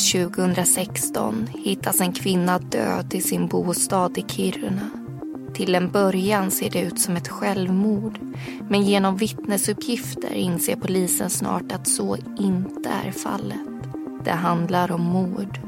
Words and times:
2016 0.00 1.48
hittas 1.64 2.00
en 2.00 2.12
kvinna 2.12 2.58
död 2.58 3.14
i 3.14 3.20
sin 3.20 3.48
bostad 3.48 4.18
i 4.18 4.24
Kiruna. 4.28 4.90
Till 5.54 5.74
en 5.74 5.90
början 5.90 6.50
ser 6.50 6.70
det 6.70 6.80
ut 6.80 7.00
som 7.00 7.16
ett 7.16 7.28
självmord 7.28 8.18
men 8.68 8.82
genom 8.82 9.16
vittnesuppgifter 9.16 10.32
inser 10.32 10.76
polisen 10.76 11.30
snart 11.30 11.72
att 11.72 11.88
så 11.88 12.16
inte 12.38 12.90
är 13.06 13.12
fallet. 13.12 13.58
Det 14.24 14.30
handlar 14.30 14.92
om 14.92 15.02
mord. 15.02 15.58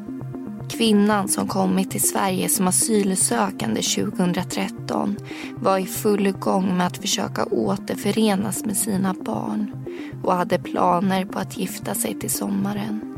Kvinnan 0.71 1.29
som 1.29 1.49
kommit 1.49 1.91
till 1.91 2.09
Sverige 2.09 2.49
som 2.49 2.69
asylsökande 2.69 3.83
2013 3.83 5.17
var 5.55 5.79
i 5.79 5.87
full 5.87 6.33
gång 6.33 6.77
med 6.77 6.87
att 6.87 6.99
försöka 6.99 7.45
återförenas 7.45 8.65
med 8.65 8.77
sina 8.77 9.15
barn 9.15 9.87
och 10.23 10.35
hade 10.35 10.59
planer 10.59 11.25
på 11.25 11.39
att 11.39 11.57
gifta 11.57 11.95
sig 11.95 12.19
till 12.19 12.31
sommaren. 12.31 13.12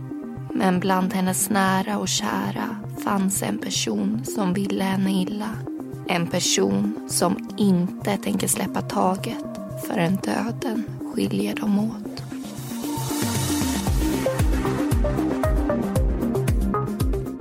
Men 0.57 0.81
bland 0.81 1.13
hennes 1.13 1.51
nära 1.51 1.99
och 1.99 2.09
kära 2.09 2.77
fanns 3.05 3.43
en 3.43 3.59
person 3.59 4.25
som 4.25 4.55
ville 4.55 4.85
henne 4.85 5.23
illa. 5.23 5.51
En 6.09 6.27
person 6.27 6.95
som 7.09 7.49
inte 7.57 8.17
tänker 8.17 8.49
släppa 8.49 8.83
taget 8.83 9.45
förrän 9.87 10.17
döden 10.17 10.85
skiljer 11.15 11.55
dem 11.55 11.79
åt. 11.79 12.23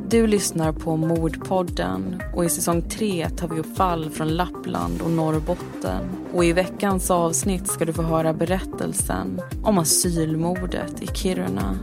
Du 0.09 0.27
lyssnar 0.27 0.71
på 0.71 0.97
Mordpodden 0.97 2.21
och 2.35 2.45
i 2.45 2.49
säsong 2.49 2.81
3 2.89 3.29
tar 3.29 3.47
vi 3.47 3.59
upp 3.59 3.77
fall 3.77 4.09
från 4.09 4.27
Lappland 4.27 5.01
och 5.01 5.11
Norrbotten. 5.11 6.09
Och 6.33 6.45
i 6.45 6.53
veckans 6.53 7.11
avsnitt 7.11 7.67
ska 7.67 7.85
du 7.85 7.93
få 7.93 8.01
höra 8.01 8.33
berättelsen 8.33 9.41
om 9.63 9.77
asylmordet 9.77 11.03
i 11.03 11.07
Kiruna. 11.07 11.75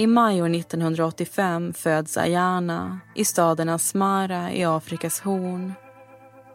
I 0.00 0.06
maj 0.06 0.42
år 0.42 0.54
1985 0.54 1.72
föds 1.72 2.16
Ayana 2.16 3.00
i 3.14 3.24
staden 3.24 3.68
Asmara 3.68 4.52
i 4.52 4.64
Afrikas 4.64 5.20
horn. 5.20 5.72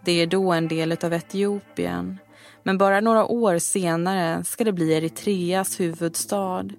Det 0.05 0.11
är 0.11 0.27
då 0.27 0.51
en 0.51 0.67
del 0.67 0.91
av 0.91 1.13
Etiopien. 1.13 2.17
Men 2.63 2.77
bara 2.77 3.01
några 3.01 3.25
år 3.25 3.57
senare 3.57 4.43
ska 4.43 4.63
det 4.63 4.71
bli 4.71 4.93
Eritreas 4.93 5.79
huvudstad 5.79 6.69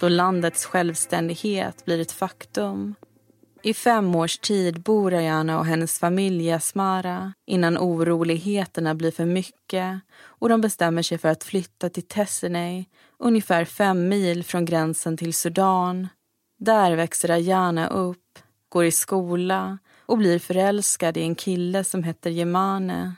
då 0.00 0.08
landets 0.08 0.64
självständighet 0.64 1.84
blir 1.84 2.00
ett 2.00 2.12
faktum. 2.12 2.94
I 3.66 3.74
fem 3.74 4.14
års 4.14 4.38
tid 4.38 4.80
bor 4.80 5.14
Ayana 5.14 5.58
och 5.58 5.66
hennes 5.66 5.98
familj 5.98 6.46
i 6.46 6.52
Asmara 6.52 7.32
innan 7.46 7.78
oroligheterna 7.78 8.94
blir 8.94 9.10
för 9.10 9.24
mycket 9.24 10.00
och 10.18 10.48
de 10.48 10.60
bestämmer 10.60 11.02
sig 11.02 11.18
för 11.18 11.28
att 11.28 11.44
flytta 11.44 11.88
till 11.88 12.02
Tessinei 12.02 12.86
ungefär 13.18 13.64
fem 13.64 14.08
mil 14.08 14.44
från 14.44 14.64
gränsen 14.64 15.16
till 15.16 15.34
Sudan. 15.34 16.08
Där 16.58 16.96
växer 16.96 17.30
Ayana 17.30 17.88
upp, 17.88 18.38
går 18.68 18.84
i 18.84 18.90
skola 18.90 19.78
och 20.06 20.18
blir 20.18 20.38
förälskad 20.38 21.16
i 21.16 21.22
en 21.22 21.34
kille 21.34 21.84
som 21.84 22.02
heter 22.02 22.30
Jemane. 22.30 23.14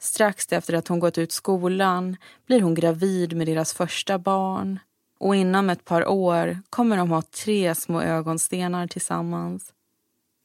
Strax 0.00 0.52
efter 0.52 0.74
att 0.74 0.88
hon 0.88 1.00
gått 1.00 1.18
ut 1.18 1.32
skolan 1.32 2.16
blir 2.46 2.60
hon 2.60 2.74
gravid 2.74 3.36
med 3.36 3.46
deras 3.46 3.72
första 3.72 4.18
barn 4.18 4.78
och 5.18 5.36
inom 5.36 5.70
ett 5.70 5.84
par 5.84 6.08
år 6.08 6.58
kommer 6.70 6.96
de 6.96 7.10
ha 7.10 7.22
tre 7.22 7.74
små 7.74 8.00
ögonstenar 8.00 8.86
tillsammans. 8.86 9.72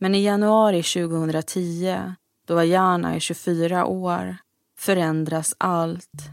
Men 0.04 0.16
i 0.16 0.24
januari 0.24 0.84
2010, 0.84 2.14
då 2.48 2.58
Ayana 2.58 3.16
är 3.16 3.20
24 3.20 3.86
år, 3.86 4.38
förändras 4.80 5.56
allt. 5.58 6.30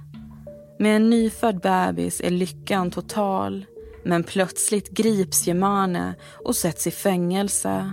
Med 0.79 0.97
en 0.97 1.11
nyfödd 1.11 1.61
bebis 1.61 2.21
är 2.21 2.31
lyckan 2.31 2.91
total 2.91 3.67
men 4.05 4.25
plötsligt 4.25 4.89
grips 4.91 5.47
Jemane 5.47 6.15
och 6.45 6.57
sätts 6.57 6.87
i 6.87 6.91
fängelse. 6.91 7.93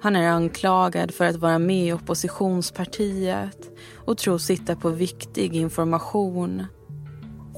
Han 0.00 0.16
är 0.16 0.28
anklagad 0.28 1.14
för 1.14 1.24
att 1.24 1.36
vara 1.36 1.58
med 1.58 1.86
i 1.86 1.92
oppositionspartiet 1.92 3.70
och 3.94 4.18
tros 4.18 4.44
sitta 4.44 4.76
på 4.76 4.88
viktig 4.88 5.56
information. 5.56 6.66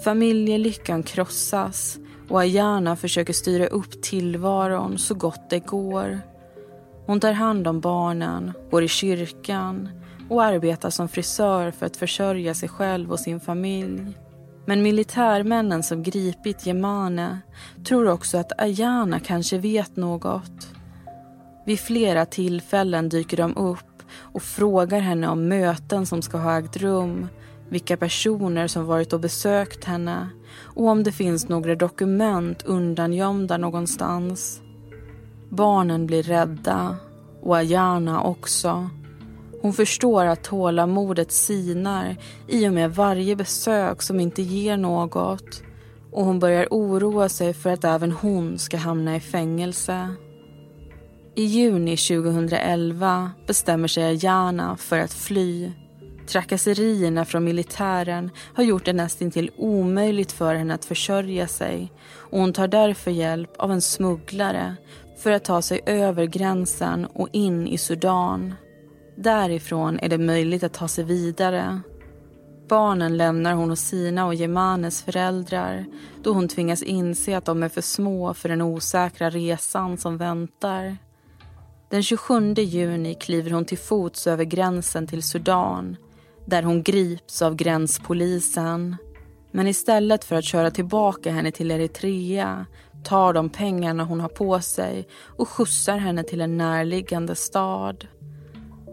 Familjelyckan 0.05 1.03
krossas 1.03 1.99
och 2.29 2.41
Ayana 2.41 2.97
försöker 2.97 3.33
styra 3.33 3.67
upp 3.67 4.03
tillvaron 4.03 4.99
så 4.99 5.15
gott 5.15 5.51
det 5.51 5.61
går. 5.61 6.36
Hon 7.07 7.21
tar 7.21 7.33
hand 7.33 7.69
om 7.69 7.81
barnen, 7.81 8.53
går 8.71 8.83
i 8.83 8.89
kyrkan 8.89 9.89
och 10.29 10.45
arbetar 10.45 10.91
som 10.91 11.09
frisör 11.09 11.71
för 11.71 11.87
att 11.87 11.97
försörja 11.97 12.55
sig 12.55 12.69
själv 12.69 13.13
och 13.13 13.21
sin 13.21 13.41
familj. 13.41 14.19
Men 14.67 14.83
militärmännen 14.83 15.83
som 15.83 16.03
gripit 16.03 16.67
Jemane 16.67 17.41
tror 17.85 18.09
också 18.09 18.39
att 18.39 18.61
Ayana 18.61 19.21
kanske 19.21 19.59
vet 19.59 19.97
något. 19.97 20.69
Vid 21.67 21.81
flera 21.81 22.27
tillfällen 22.27 23.09
dyker 23.09 23.37
de 23.37 23.57
upp 23.57 24.03
och 24.19 24.43
frågar 24.43 25.01
henne 25.01 25.29
om 25.29 25.49
möten 25.49 26.07
som 26.07 26.23
ska 26.23 26.39
ha 26.39 26.59
ägt 26.59 26.77
rum 26.77 27.29
vilka 27.69 27.97
personer 27.97 28.67
som 28.67 28.87
varit 28.87 29.13
och 29.13 29.21
besökt 29.21 29.85
henne 29.85 30.29
och 30.63 30.89
om 30.89 31.03
det 31.03 31.13
finns 31.13 31.49
några 31.49 31.75
dokument 31.75 32.63
undangömda 32.63 33.57
någonstans. 33.57 34.63
Barnen 35.49 36.07
blir 36.07 36.23
rädda 36.23 36.97
och 37.43 37.57
Ayana 37.57 38.23
också. 38.23 38.91
Hon 39.63 39.73
förstår 39.73 40.27
att 40.27 40.45
tålamodet 40.45 41.33
sinar 41.33 42.17
i 42.49 42.69
och 42.69 42.73
med 42.73 42.95
varje 42.95 43.37
besök 43.37 44.03
som 44.03 44.21
inte 44.21 44.43
ger 44.43 44.77
något 44.77 45.63
och 46.13 46.25
hon 46.25 46.39
börjar 46.39 46.69
oroa 46.71 47.29
sig 47.29 47.55
för 47.55 47.71
att 47.71 47.85
även 47.85 48.13
hon 48.13 48.59
ska 48.59 48.77
hamna 48.77 49.17
i 49.17 49.21
fängelse. 49.21 50.15
I 51.35 51.45
juni 51.45 51.97
2011 51.97 53.31
bestämmer 53.47 53.89
sig 53.89 54.05
Ayana 54.05 54.77
för 54.77 54.99
att 54.99 55.13
fly. 55.13 55.73
Trakasserierna 56.27 57.25
från 57.25 57.45
militären 57.45 58.31
har 58.55 58.65
gjort 58.65 58.85
det 58.85 58.93
nästintill 58.93 59.51
omöjligt 59.57 60.33
för 60.33 60.55
henne 60.55 60.75
att 60.75 60.85
försörja 60.85 61.49
sig 61.49 61.93
och 62.15 62.39
hon 62.39 62.53
tar 62.53 62.69
därför 62.69 63.11
hjälp 63.11 63.51
av 63.57 63.73
en 63.73 63.83
smugglare 63.83 64.77
för 65.17 65.31
att 65.31 65.45
ta 65.45 65.63
sig 65.63 65.81
över 65.87 66.25
gränsen 66.25 67.07
och 67.07 67.29
in 67.33 67.67
i 67.67 67.79
Sudan. 67.79 68.55
Därifrån 69.17 69.99
är 69.99 70.09
det 70.09 70.19
möjligt 70.19 70.65
att 70.65 70.75
ta 70.75 70.89
sig 70.89 71.05
vidare. 71.05 71.81
Barnen 72.69 73.17
lämnar 73.17 73.55
hon 73.55 73.71
hos 73.71 73.81
sina 73.81 74.27
och 74.27 74.35
Jemanes 74.35 75.03
föräldrar 75.03 75.87
då 76.23 76.33
hon 76.33 76.49
tvingas 76.49 76.83
inse 76.83 77.37
att 77.37 77.45
de 77.45 77.63
är 77.63 77.69
för 77.69 77.81
små 77.81 78.35
för 78.35 78.49
den 78.49 78.63
osäkra 78.63 79.31
resan 79.31 79.99
som 79.99 80.17
väntar. 80.17 80.97
Den 81.91 82.03
27 82.03 82.55
juni 82.55 83.15
kliver 83.15 83.51
hon 83.51 83.65
till 83.65 83.79
fots 83.79 84.27
över 84.27 84.45
gränsen 84.45 85.07
till 85.07 85.23
Sudan 85.23 85.97
där 86.45 86.63
hon 86.63 86.83
grips 86.83 87.43
av 87.43 87.55
gränspolisen. 87.55 88.97
Men 89.51 89.67
istället 89.67 90.25
för 90.25 90.37
att 90.37 90.45
köra 90.45 90.71
tillbaka 90.71 91.31
henne 91.31 91.51
till 91.51 91.71
Eritrea 91.71 92.67
tar 93.07 93.33
de 93.33 93.51
pengarna 93.51 94.05
hon 94.05 94.21
har 94.21 94.29
på 94.29 94.61
sig 94.61 95.09
och 95.37 95.49
skjutsar 95.49 95.97
henne 95.97 96.23
till 96.23 96.41
en 96.41 96.57
närliggande 96.57 97.35
stad. 97.35 98.07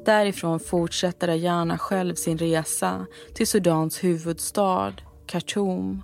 Därifrån 0.05 0.59
fortsätter 0.59 1.27
Ayana 1.27 1.77
själv 1.77 2.15
sin 2.15 2.37
resa 2.37 3.05
till 3.33 3.47
Sudans 3.47 4.03
huvudstad, 4.03 4.93
Khartoum. 5.25 6.03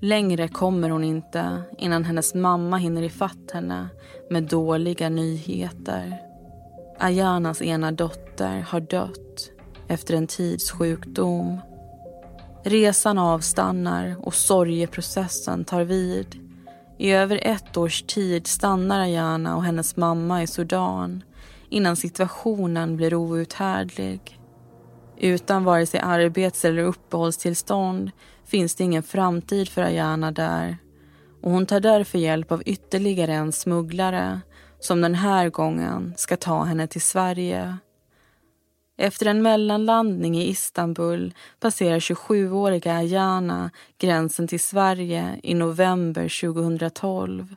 Längre 0.00 0.48
kommer 0.48 0.90
hon 0.90 1.04
inte 1.04 1.62
innan 1.78 2.04
hennes 2.04 2.34
mamma 2.34 2.76
hinner 2.76 3.02
ifatt 3.02 3.50
henne 3.52 3.88
med 4.30 4.42
dåliga 4.42 5.08
nyheter. 5.08 6.20
Ayanas 6.98 7.62
ena 7.62 7.92
dotter 7.92 8.60
har 8.60 8.80
dött 8.80 9.50
efter 9.88 10.14
en 10.14 10.26
tids 10.26 10.70
sjukdom. 10.70 11.60
Resan 12.64 13.18
avstannar 13.18 14.16
och 14.26 14.34
sorgeprocessen 14.34 15.64
tar 15.64 15.84
vid. 15.84 16.41
I 17.02 17.12
över 17.12 17.40
ett 17.42 17.76
års 17.76 18.02
tid 18.02 18.46
stannar 18.46 19.00
Ayana 19.00 19.56
och 19.56 19.64
hennes 19.64 19.96
mamma 19.96 20.42
i 20.42 20.46
Sudan 20.46 21.22
innan 21.68 21.96
situationen 21.96 22.96
blir 22.96 23.14
outhärdlig. 23.14 24.40
Utan 25.16 25.64
vare 25.64 25.86
sig 25.86 26.00
arbets 26.00 26.64
eller 26.64 26.82
uppehållstillstånd 26.82 28.10
finns 28.44 28.74
det 28.74 28.84
ingen 28.84 29.02
framtid 29.02 29.68
för 29.68 29.82
Ayana 29.82 30.32
där 30.32 30.76
och 31.42 31.50
hon 31.50 31.66
tar 31.66 31.80
därför 31.80 32.18
hjälp 32.18 32.52
av 32.52 32.62
ytterligare 32.66 33.34
en 33.34 33.52
smugglare 33.52 34.40
som 34.80 35.00
den 35.00 35.14
här 35.14 35.48
gången 35.48 36.14
ska 36.16 36.36
ta 36.36 36.62
henne 36.64 36.86
till 36.86 37.02
Sverige. 37.02 37.76
Efter 39.02 39.26
en 39.26 39.42
mellanlandning 39.42 40.38
i 40.38 40.48
Istanbul 40.48 41.34
passerar 41.60 41.98
27-åriga 41.98 42.96
Ayana 42.96 43.70
gränsen 43.98 44.48
till 44.48 44.60
Sverige 44.60 45.40
i 45.42 45.54
november 45.54 46.52
2012. 46.52 47.56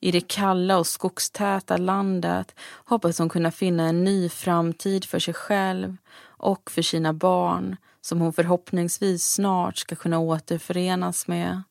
I 0.00 0.10
det 0.10 0.28
kalla 0.28 0.78
och 0.78 0.86
skogstäta 0.86 1.76
landet 1.76 2.54
hoppas 2.84 3.18
hon 3.18 3.28
kunna 3.28 3.50
finna 3.50 3.88
en 3.88 4.04
ny 4.04 4.28
framtid 4.28 5.04
för 5.04 5.18
sig 5.18 5.34
själv 5.34 5.96
och 6.22 6.70
för 6.70 6.82
sina 6.82 7.12
barn 7.12 7.76
som 8.00 8.20
hon 8.20 8.32
förhoppningsvis 8.32 9.24
snart 9.24 9.76
ska 9.76 9.96
kunna 9.96 10.18
återförenas 10.18 11.28
med. 11.28 11.62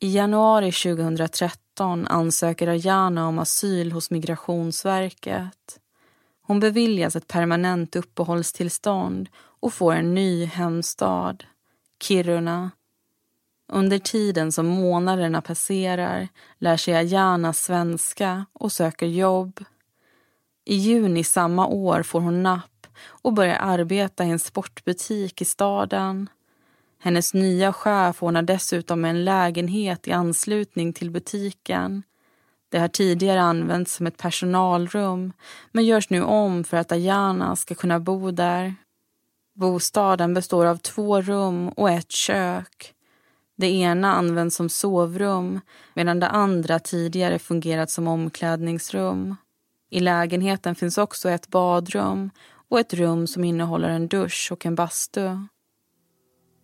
I 0.00 0.14
januari 0.16 0.72
2013 0.72 2.06
ansöker 2.06 2.68
Ayana 2.68 3.28
om 3.28 3.38
asyl 3.38 3.92
hos 3.92 4.10
Migrationsverket. 4.10 5.80
Hon 6.48 6.60
beviljas 6.60 7.16
ett 7.16 7.28
permanent 7.28 7.96
uppehållstillstånd 7.96 9.28
och 9.36 9.74
får 9.74 9.92
en 9.92 10.14
ny 10.14 10.44
hemstad, 10.44 11.44
Kiruna. 12.02 12.70
Under 13.72 13.98
tiden 13.98 14.52
som 14.52 14.66
månaderna 14.66 15.42
passerar 15.42 16.28
lär 16.58 16.76
sig 16.76 16.94
Ayana 16.94 17.52
svenska 17.52 18.46
och 18.52 18.72
söker 18.72 19.06
jobb. 19.06 19.64
I 20.64 20.74
juni 20.76 21.24
samma 21.24 21.66
år 21.66 22.02
får 22.02 22.20
hon 22.20 22.42
napp 22.42 22.86
och 23.06 23.32
börjar 23.32 23.58
arbeta 23.60 24.24
i 24.24 24.30
en 24.30 24.38
sportbutik 24.38 25.42
i 25.42 25.44
staden. 25.44 26.28
Hennes 26.98 27.34
nya 27.34 27.72
chef 27.72 28.22
ordnar 28.22 28.42
dessutom 28.42 29.04
en 29.04 29.24
lägenhet 29.24 30.08
i 30.08 30.12
anslutning 30.12 30.92
till 30.92 31.10
butiken. 31.10 32.02
Det 32.68 32.78
har 32.78 32.88
tidigare 32.88 33.40
använts 33.40 33.94
som 33.94 34.06
ett 34.06 34.16
personalrum 34.16 35.32
men 35.72 35.84
görs 35.84 36.10
nu 36.10 36.22
om 36.22 36.64
för 36.64 36.76
att 36.76 36.92
Ayana 36.92 37.56
ska 37.56 37.74
kunna 37.74 38.00
bo 38.00 38.30
där. 38.30 38.74
Bostaden 39.54 40.34
består 40.34 40.66
av 40.66 40.76
två 40.76 41.20
rum 41.20 41.68
och 41.68 41.90
ett 41.90 42.10
kök. 42.10 42.94
Det 43.56 43.66
ena 43.66 44.14
används 44.14 44.56
som 44.56 44.68
sovrum 44.68 45.60
medan 45.94 46.20
det 46.20 46.28
andra 46.28 46.78
tidigare 46.78 47.38
fungerat 47.38 47.90
som 47.90 48.08
omklädningsrum. 48.08 49.36
I 49.90 50.00
lägenheten 50.00 50.74
finns 50.74 50.98
också 50.98 51.30
ett 51.30 51.48
badrum 51.48 52.30
och 52.68 52.80
ett 52.80 52.94
rum 52.94 53.26
som 53.26 53.44
innehåller 53.44 53.88
en 53.88 54.08
dusch 54.08 54.48
och 54.52 54.66
en 54.66 54.74
bastu. 54.74 55.30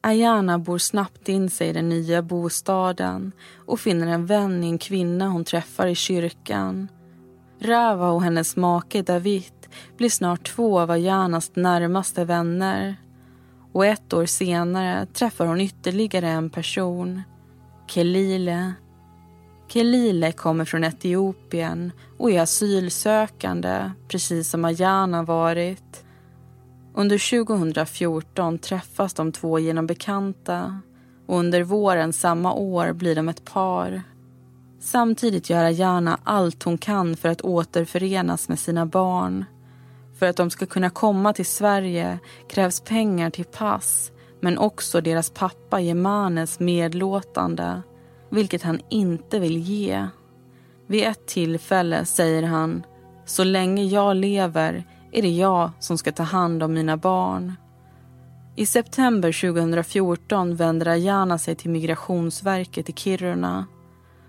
Ayana 0.06 0.58
bor 0.58 0.78
snabbt 0.78 1.28
in 1.28 1.50
sig 1.50 1.68
i 1.68 1.72
den 1.72 1.88
nya 1.88 2.22
bostaden 2.22 3.32
och 3.66 3.80
finner 3.80 4.06
en 4.06 4.26
vän 4.26 4.64
i 4.64 4.68
en 4.68 4.78
kvinna 4.78 5.28
hon 5.28 5.44
träffar 5.44 5.86
i 5.86 5.94
kyrkan. 5.94 6.88
Rava 7.60 8.10
och 8.10 8.22
hennes 8.22 8.56
make 8.56 9.02
David 9.02 9.52
blir 9.96 10.08
snart 10.08 10.48
två 10.54 10.80
av 10.80 10.90
Ayanas 10.90 11.50
närmaste 11.54 12.24
vänner. 12.24 12.96
Och 13.72 13.86
ett 13.86 14.12
år 14.12 14.26
senare 14.26 15.06
träffar 15.06 15.46
hon 15.46 15.60
ytterligare 15.60 16.28
en 16.28 16.50
person, 16.50 17.22
Kelile. 17.86 18.72
Kelile 19.68 20.32
kommer 20.32 20.64
från 20.64 20.84
Etiopien 20.84 21.92
och 22.18 22.30
är 22.30 22.40
asylsökande, 22.40 23.90
precis 24.08 24.50
som 24.50 24.64
Ayana 24.64 25.22
varit. 25.22 26.03
Under 26.96 27.44
2014 27.44 28.58
träffas 28.58 29.14
de 29.14 29.32
två 29.32 29.58
genom 29.58 29.87
bekanta 29.87 30.81
och 31.26 31.38
under 31.38 31.62
våren 31.62 32.12
samma 32.12 32.52
år 32.52 32.93
blir 32.93 33.14
de 33.14 33.29
ett 33.29 33.44
par. 33.44 34.02
Samtidigt 34.81 35.50
gör 35.50 35.64
Ayana 35.64 36.19
allt 36.25 36.62
hon 36.62 36.79
kan 36.79 37.17
för 37.17 37.29
att 37.29 37.41
återförenas 37.41 38.49
med 38.49 38.58
sina 38.58 38.87
barn. 38.87 39.44
För 40.19 40.26
att 40.26 40.37
de 40.37 40.50
ska 40.50 40.67
kunna 40.67 40.91
komma 40.91 41.32
till 41.32 41.46
Sverige 41.46 42.19
krävs 42.49 42.81
pengar 42.81 43.31
till 43.31 43.44
pass 43.44 44.12
men 44.41 44.58
också 44.58 45.00
deras 45.00 45.31
pappa 45.31 45.81
Jemanes 45.81 46.61
medlåtande, 46.61 47.82
vilket 48.31 48.62
han 48.62 48.81
inte 48.91 49.38
vill 49.38 49.56
ge. 49.56 50.06
Vid 50.87 51.05
ett 51.05 51.26
tillfälle 51.26 52.05
säger 52.05 52.43
han 52.43 52.82
så 53.25 53.44
länge 53.44 53.85
jag 53.85 54.17
lever 54.17 54.85
är 55.14 55.22
det 55.22 55.28
jag 55.28 55.70
som 55.81 55.99
ska 55.99 56.12
ta 56.12 56.22
hand 56.22 56.62
om 56.62 56.72
mina 56.72 56.96
barn. 56.96 57.52
I 58.56 58.66
september 58.66 59.52
2014 59.52 60.56
vänder 60.56 60.88
Ayana 60.88 61.38
sig 61.38 61.55
till 61.55 61.70
Migrationsverket 61.70 62.88
i 62.88 62.93
Kiruna. 62.93 63.66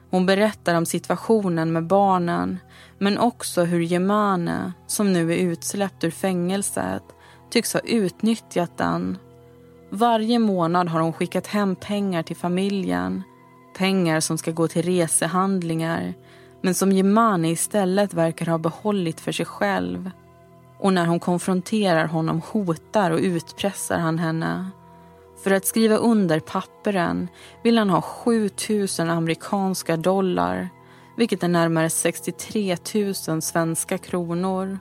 Hon 0.10 0.26
berättar 0.26 0.76
om 0.76 0.86
situationen 0.86 1.74
med 1.74 1.88
barnen 1.88 2.60
men 3.00 3.18
också 3.18 3.64
hur 3.64 3.80
Gemane 3.80 4.74
som 4.88 5.14
nu 5.14 5.34
är 5.34 5.38
utsläppt 5.38 6.04
ur 6.04 6.12
fängelset 6.12 7.04
tycks 7.50 7.74
ha 7.74 7.80
utnyttjat 7.80 8.78
den. 8.78 9.18
Varje 9.90 10.40
månad 10.40 10.90
har 10.90 11.00
hon 11.00 11.14
skickat 11.14 11.48
hem 11.48 11.76
pengar 11.76 12.24
till 12.24 12.36
familjen. 12.36 13.24
Pengar 13.78 14.20
som 14.20 14.38
ska 14.38 14.52
gå 14.52 14.68
till 14.68 14.81
resehandlingar 14.81 16.14
men 16.62 16.76
som 16.76 16.92
Gemane 16.92 17.50
istället 17.50 18.14
verkar 18.14 18.46
ha 18.46 18.58
behållit 18.58 19.20
för 19.20 19.31
sig 19.31 19.46
själv. 19.46 20.12
Och 20.80 20.94
när 20.94 21.06
hon 21.06 21.19
konfronterar 21.19 22.07
honom 22.07 22.42
hotar 22.42 23.12
och 23.12 23.19
utpressar 23.19 23.98
han 23.98 24.19
henne. 24.19 24.69
För 25.44 25.51
att 25.51 25.66
skriva 25.66 25.95
under 25.95 26.39
papperen 26.39 27.27
vill 27.63 27.77
han 27.77 27.89
ha 27.89 28.01
7 28.01 28.50
000 29.00 29.10
amerikanska 29.10 29.98
dollar 29.98 30.69
vilket 31.16 31.44
är 31.44 31.48
närmare 31.48 31.89
63 31.89 32.77
000 33.27 33.42
svenska 33.42 33.98
kronor. 33.98 34.80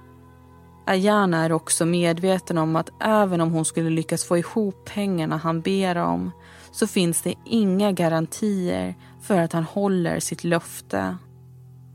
Ayana 0.87 1.45
är 1.45 1.53
också 1.53 1.87
medveten 1.87 2.59
om 2.59 2.77
att 2.77 2.91
även 3.01 3.41
om 3.41 3.53
hon 3.53 3.65
skulle 3.65 3.91
lyckas 3.91 4.25
få 4.25 4.39
ihop 4.39 4.85
pengarna 4.95 5.37
han 5.37 5.61
ber 5.61 5.97
om 5.97 6.31
så 6.71 6.87
finns 6.87 7.23
det 7.23 7.35
inga 7.45 7.93
garantier 7.93 8.95
för 9.23 9.39
att 9.39 9.53
han 9.53 9.65
håller 9.65 10.21
sitt 10.21 10.45
löfte. 10.45 11.17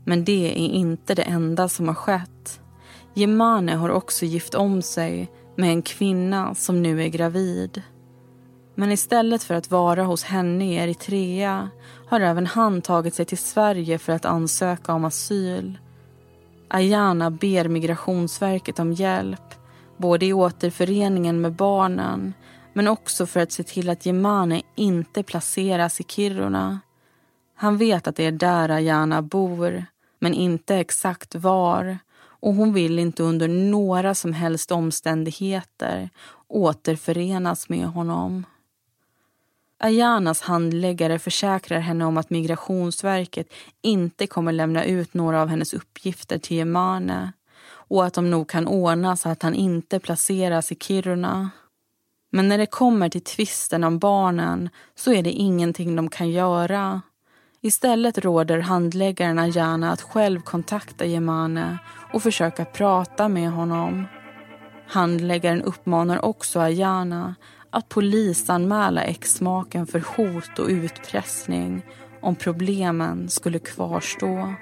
Men 0.04 0.24
det 0.24 0.50
är 0.50 0.68
inte 0.68 1.14
det 1.14 1.22
enda 1.22 1.68
som 1.68 1.88
har 1.88 1.94
skett. 1.94 2.59
Jemane 3.14 3.74
har 3.74 3.88
också 3.88 4.24
gift 4.24 4.54
om 4.54 4.82
sig 4.82 5.30
med 5.56 5.70
en 5.70 5.82
kvinna 5.82 6.54
som 6.54 6.82
nu 6.82 7.02
är 7.02 7.08
gravid. 7.08 7.82
Men 8.74 8.92
istället 8.92 9.42
för 9.42 9.54
att 9.54 9.70
vara 9.70 10.04
hos 10.04 10.24
henne 10.24 10.64
i 10.64 10.74
Eritrea 10.74 11.70
har 12.06 12.20
även 12.20 12.46
han 12.46 12.82
tagit 12.82 13.14
sig 13.14 13.24
till 13.24 13.38
Sverige 13.38 13.98
för 13.98 14.12
att 14.12 14.24
ansöka 14.24 14.92
om 14.92 15.04
asyl. 15.04 15.78
Ayana 16.68 17.30
ber 17.30 17.68
Migrationsverket 17.68 18.78
om 18.78 18.92
hjälp 18.92 19.54
både 19.96 20.26
i 20.26 20.32
återföreningen 20.32 21.40
med 21.40 21.52
barnen 21.52 22.34
men 22.72 22.88
också 22.88 23.26
för 23.26 23.40
att 23.40 23.52
se 23.52 23.62
till 23.62 23.90
att 23.90 24.06
Jemane 24.06 24.62
inte 24.74 25.22
placeras 25.22 26.00
i 26.00 26.04
Kiruna. 26.04 26.80
Han 27.56 27.76
vet 27.76 28.06
att 28.06 28.16
det 28.16 28.26
är 28.26 28.32
där 28.32 28.68
Ayana 28.68 29.22
bor, 29.22 29.84
men 30.18 30.34
inte 30.34 30.76
exakt 30.76 31.34
var 31.34 31.98
och 32.40 32.54
hon 32.54 32.72
vill 32.72 32.98
inte 32.98 33.22
under 33.22 33.48
några 33.48 34.14
som 34.14 34.32
helst 34.32 34.72
omständigheter 34.72 36.10
återförenas 36.48 37.68
med 37.68 37.86
honom. 37.86 38.44
Ayanas 39.78 40.40
handläggare 40.40 41.18
försäkrar 41.18 41.80
henne 41.80 42.04
om 42.04 42.16
att 42.16 42.30
Migrationsverket 42.30 43.52
inte 43.82 44.26
kommer 44.26 44.52
lämna 44.52 44.84
ut 44.84 45.14
några 45.14 45.42
av 45.42 45.48
hennes 45.48 45.74
uppgifter 45.74 46.38
till 46.38 46.56
Jemane 46.56 47.32
och 47.90 48.04
att 48.04 48.14
de 48.14 48.30
nog 48.30 48.48
kan 48.48 48.66
ordna 48.66 49.16
så 49.16 49.28
att 49.28 49.42
han 49.42 49.54
inte 49.54 50.00
placeras 50.00 50.72
i 50.72 50.74
Kiruna. 50.74 51.50
Men 52.30 52.48
när 52.48 52.58
det 52.58 52.66
kommer 52.66 53.08
till 53.08 53.24
tvisten 53.24 53.84
om 53.84 53.98
barnen 53.98 54.68
så 54.94 55.12
är 55.12 55.22
det 55.22 55.30
ingenting 55.30 55.96
de 55.96 56.08
kan 56.08 56.30
göra. 56.30 57.02
Istället 57.60 58.18
råder 58.18 58.58
handläggaren 58.58 59.38
Ayana 59.38 59.92
att 59.92 60.02
själv 60.02 60.40
kontakta 60.40 61.04
Jemane 61.04 61.78
och 62.12 62.22
försöka 62.22 62.64
prata 62.64 63.28
med 63.28 63.50
honom. 63.50 64.06
Handläggaren 64.86 65.62
uppmanar 65.62 66.24
också 66.24 66.60
Ayana 66.60 67.34
att 67.70 67.88
polisanmäla 67.88 69.02
exmaken 69.02 69.86
för 69.86 70.02
hot 70.16 70.58
och 70.58 70.68
utpressning 70.68 71.82
om 72.20 72.36
problemen 72.36 73.28
skulle 73.28 73.58
kvarstå. 73.58 74.54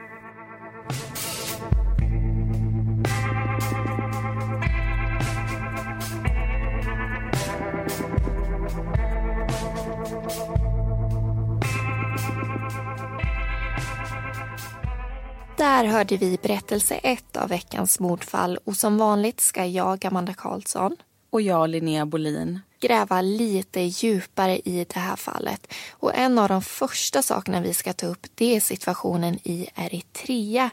Där 15.58 15.84
hörde 15.84 16.16
vi 16.16 16.38
berättelse 16.42 16.94
ett 16.94 17.36
av 17.36 17.48
veckans 17.48 18.00
mordfall 18.00 18.58
och 18.64 18.76
som 18.76 18.98
vanligt 18.98 19.40
ska 19.40 19.64
jag, 19.66 20.04
Amanda 20.06 20.34
Karlsson 20.34 20.96
och 21.30 21.42
jag, 21.42 21.68
Linnea 21.70 22.06
Bolin 22.06 22.60
gräva 22.80 23.20
lite 23.20 23.80
djupare 23.80 24.58
i 24.58 24.86
det 24.94 25.00
här 25.00 25.16
fallet. 25.16 25.72
Och 25.90 26.14
en 26.14 26.38
av 26.38 26.48
de 26.48 26.62
första 26.62 27.22
sakerna 27.22 27.60
vi 27.60 27.74
ska 27.74 27.92
ta 27.92 28.06
upp 28.06 28.26
det 28.34 28.56
är 28.56 28.60
situationen 28.60 29.38
i 29.42 29.68
Eritrea. 29.74 30.70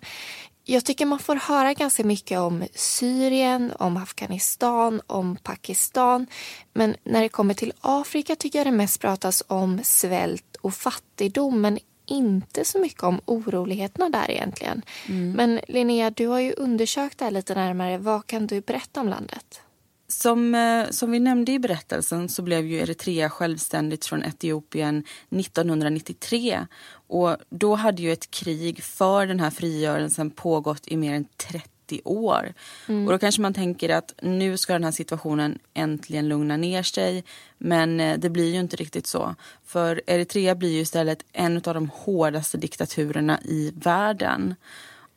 Jag 0.64 0.86
tycker 0.86 1.06
man 1.06 1.20
får 1.20 1.36
höra 1.36 1.74
ganska 1.74 2.04
mycket 2.04 2.40
om 2.40 2.64
Syrien, 2.76 3.74
om 3.80 3.98
Afghanistan, 3.98 5.02
om 5.08 5.38
Pakistan. 5.44 6.28
Men 6.74 6.96
när 7.04 7.22
det 7.22 7.30
kommer 7.30 7.54
till 7.54 7.74
Afrika 7.82 8.36
tycker 8.36 8.60
jag 8.60 8.68
det 8.68 8.72
mest 8.72 9.02
pratas 9.02 9.44
om 9.48 9.80
svält 9.84 10.56
och 10.62 10.74
fattigdom 10.74 11.62
men 11.62 11.80
inte 12.06 12.66
så 12.66 12.80
mycket 12.80 13.04
om 13.04 13.22
oroligheterna 13.26 14.10
där 14.10 14.32
egentligen. 14.32 14.82
Mm. 15.10 15.32
Men 15.32 15.60
Linnea, 15.68 16.10
du 16.10 16.28
har 16.28 16.40
ju 16.40 16.54
undersökt 16.54 17.18
det 17.18 17.26
här 17.26 17.32
lite 17.32 17.56
närmare. 17.56 17.98
Vad 17.98 18.28
kan 18.28 18.48
du 18.48 18.62
berätta 18.62 19.02
om 19.02 19.10
landet? 19.10 19.62
Som, 20.08 20.56
eh, 20.56 20.90
som 20.90 21.12
vi 21.12 21.20
nämnde 21.20 21.52
i 21.52 21.60
berättelsen 21.60 22.30
så 22.30 22.42
blev 22.42 22.66
ju 22.66 22.78
Eritrea 22.78 23.30
självständigt 23.30 24.06
från 24.06 24.24
Etiopien 24.24 25.04
1993. 25.30 26.68
Och 27.08 27.38
då 27.50 27.76
hade 27.76 28.02
ju 28.02 28.12
ett 28.12 28.32
krig 28.32 28.84
för 28.84 29.26
den 29.26 29.40
här 29.40 29.50
frigörelsen 29.50 30.32
pågått 30.32 30.88
i 30.88 30.98
mer 30.98 31.14
än 31.14 31.26
30 31.38 31.70
år. 32.06 32.54
Mm. 32.88 33.06
Och 33.06 33.12
då 33.12 33.20
kanske 33.20 33.42
man 33.42 33.54
tänker 33.54 33.90
att 33.90 34.14
nu 34.22 34.58
ska 34.58 34.74
den 34.74 34.84
här 34.84 34.92
situationen 34.92 35.60
äntligen 35.74 36.28
lugna 36.28 36.58
ner 36.58 36.84
sig. 36.84 37.24
Men 37.58 38.00
eh, 38.00 38.20
det 38.20 38.30
blir 38.30 38.54
ju 38.54 38.60
inte 38.60 38.76
riktigt 38.76 39.08
så. 39.08 39.36
För 39.66 40.02
Eritrea 40.08 40.56
blir 40.56 40.72
ju 40.72 40.80
istället 40.80 41.26
en 41.32 41.58
av 41.58 41.74
de 41.74 41.90
hårdaste 41.94 42.58
diktaturerna 42.58 43.40
i 43.42 43.72
världen. 43.76 44.56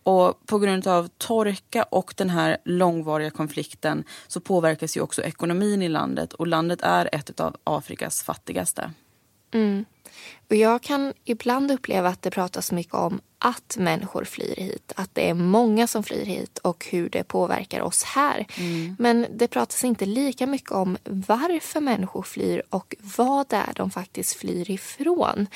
Och 0.03 0.47
på 0.47 0.59
grund 0.59 0.87
av 0.87 1.09
torka 1.19 1.83
och 1.83 2.15
den 2.17 2.31
här 2.31 2.57
långvariga 2.65 3.31
konflikten 3.31 4.05
så 4.29 4.41
påverkas 4.41 4.97
ju 4.97 5.01
också 5.01 5.23
ekonomin 5.23 5.83
i 5.83 5.89
landet 5.89 6.33
och 6.33 6.47
landet 6.47 6.81
är 6.83 7.09
ett 7.13 7.41
av 7.41 7.57
Afrikas 7.65 8.23
fattigaste. 8.23 8.91
Mm. 9.53 9.85
Och 10.51 10.57
jag 10.57 10.83
kan 10.83 11.13
ibland 11.25 11.71
uppleva 11.71 12.09
att 12.09 12.23
det 12.23 12.31
pratas 12.31 12.73
mycket 12.73 12.95
om 12.95 13.21
att 13.39 13.77
människor 13.79 14.25
flyr 14.25 14.57
hit. 14.57 14.93
Att 14.97 15.15
det 15.15 15.29
är 15.29 15.35
många 15.35 15.87
som 15.87 16.03
flyr 16.03 16.25
hit 16.25 16.59
och 16.59 16.87
hur 16.91 17.11
det 17.11 17.25
påverkar 17.25 17.81
oss 17.81 18.05
här. 18.05 18.47
Mm. 18.59 18.97
Men 18.99 19.27
det 19.31 19.49
pratas 19.49 19.85
inte 19.85 20.07
lika 20.07 20.47
mycket 20.47 20.71
om 20.71 20.97
varför 21.05 21.81
människor 21.81 22.23
flyr 22.23 22.63
och 22.71 22.95
vad 23.17 23.49
det 23.49 23.57
är 23.57 23.73
de 23.75 23.91
faktiskt 23.91 24.37
flyr 24.37 24.71
ifrån. 24.71 25.47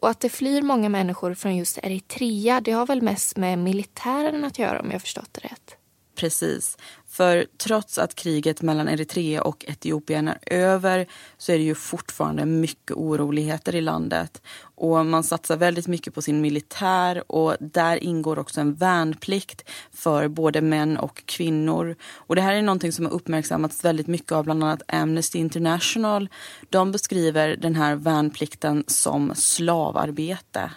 Och 0.00 0.10
att 0.10 0.20
det 0.20 0.28
flyr 0.28 0.62
många 0.62 0.88
människor 0.88 1.34
från 1.34 1.56
just 1.56 1.78
Eritrea 1.78 2.60
det 2.60 2.72
har 2.72 2.86
väl 2.86 3.02
mest 3.02 3.36
med 3.36 3.58
militären 3.58 4.44
att 4.44 4.58
göra 4.58 4.80
om 4.80 4.90
jag 4.90 5.02
förstått 5.02 5.28
det 5.32 5.48
rätt. 5.48 5.77
Precis. 6.18 6.78
För 7.06 7.46
trots 7.58 7.98
att 7.98 8.14
kriget 8.14 8.62
mellan 8.62 8.88
Eritrea 8.88 9.42
och 9.42 9.64
Etiopien 9.68 10.28
är 10.28 10.38
över 10.46 11.06
så 11.36 11.52
är 11.52 11.58
det 11.58 11.64
ju 11.64 11.74
fortfarande 11.74 12.46
mycket 12.46 12.96
oroligheter 12.96 13.74
i 13.74 13.80
landet. 13.80 14.42
Och 14.60 15.06
man 15.06 15.24
satsar 15.24 15.56
väldigt 15.56 15.86
mycket 15.86 16.14
på 16.14 16.22
sin 16.22 16.40
militär 16.40 17.32
och 17.32 17.56
där 17.60 18.04
ingår 18.04 18.38
också 18.38 18.60
en 18.60 18.74
värnplikt 18.74 19.70
för 19.92 20.28
både 20.28 20.60
män 20.60 20.96
och 20.96 21.22
kvinnor. 21.26 21.96
Och 22.14 22.36
det 22.36 22.42
här 22.42 22.54
är 22.54 22.62
någonting 22.62 22.92
som 22.92 23.04
har 23.04 23.12
uppmärksammats 23.12 23.84
väldigt 23.84 24.06
mycket 24.06 24.32
av 24.32 24.44
bland 24.44 24.64
annat 24.64 24.82
Amnesty 24.88 25.38
International. 25.38 26.28
De 26.68 26.92
beskriver 26.92 27.56
den 27.56 27.74
här 27.74 27.94
värnplikten 27.94 28.84
som 28.86 29.34
slavarbete. 29.34 30.70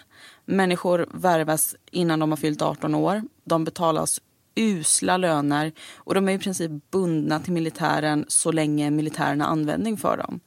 Människor 0.44 1.06
värvas 1.14 1.76
innan 1.90 2.18
de 2.18 2.30
har 2.30 2.36
fyllt 2.36 2.62
18 2.62 2.94
år. 2.94 3.22
De 3.44 3.64
betalas 3.64 4.20
usla 4.54 5.16
löner 5.16 5.72
och 5.96 6.14
de 6.14 6.28
är 6.28 6.32
i 6.32 6.38
princip 6.38 6.70
bundna 6.90 7.40
till 7.40 7.52
militären 7.52 8.24
så 8.28 8.52
länge 8.52 8.90
militären 8.90 9.40
har 9.40 9.48
användning 9.48 9.96
för 9.96 10.16
dem. 10.16 10.40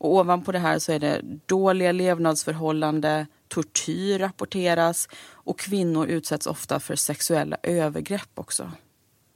Och 0.00 0.14
ovanpå 0.14 0.52
det 0.52 0.58
här 0.58 0.78
så 0.78 0.92
är 0.92 0.98
det 0.98 1.22
dåliga 1.46 1.92
levnadsförhållanden, 1.92 3.26
tortyr 3.48 4.18
rapporteras 4.18 5.08
och 5.32 5.58
kvinnor 5.58 6.06
utsätts 6.06 6.46
ofta 6.46 6.80
för 6.80 6.96
sexuella 6.96 7.56
övergrepp 7.62 8.30
också. 8.34 8.70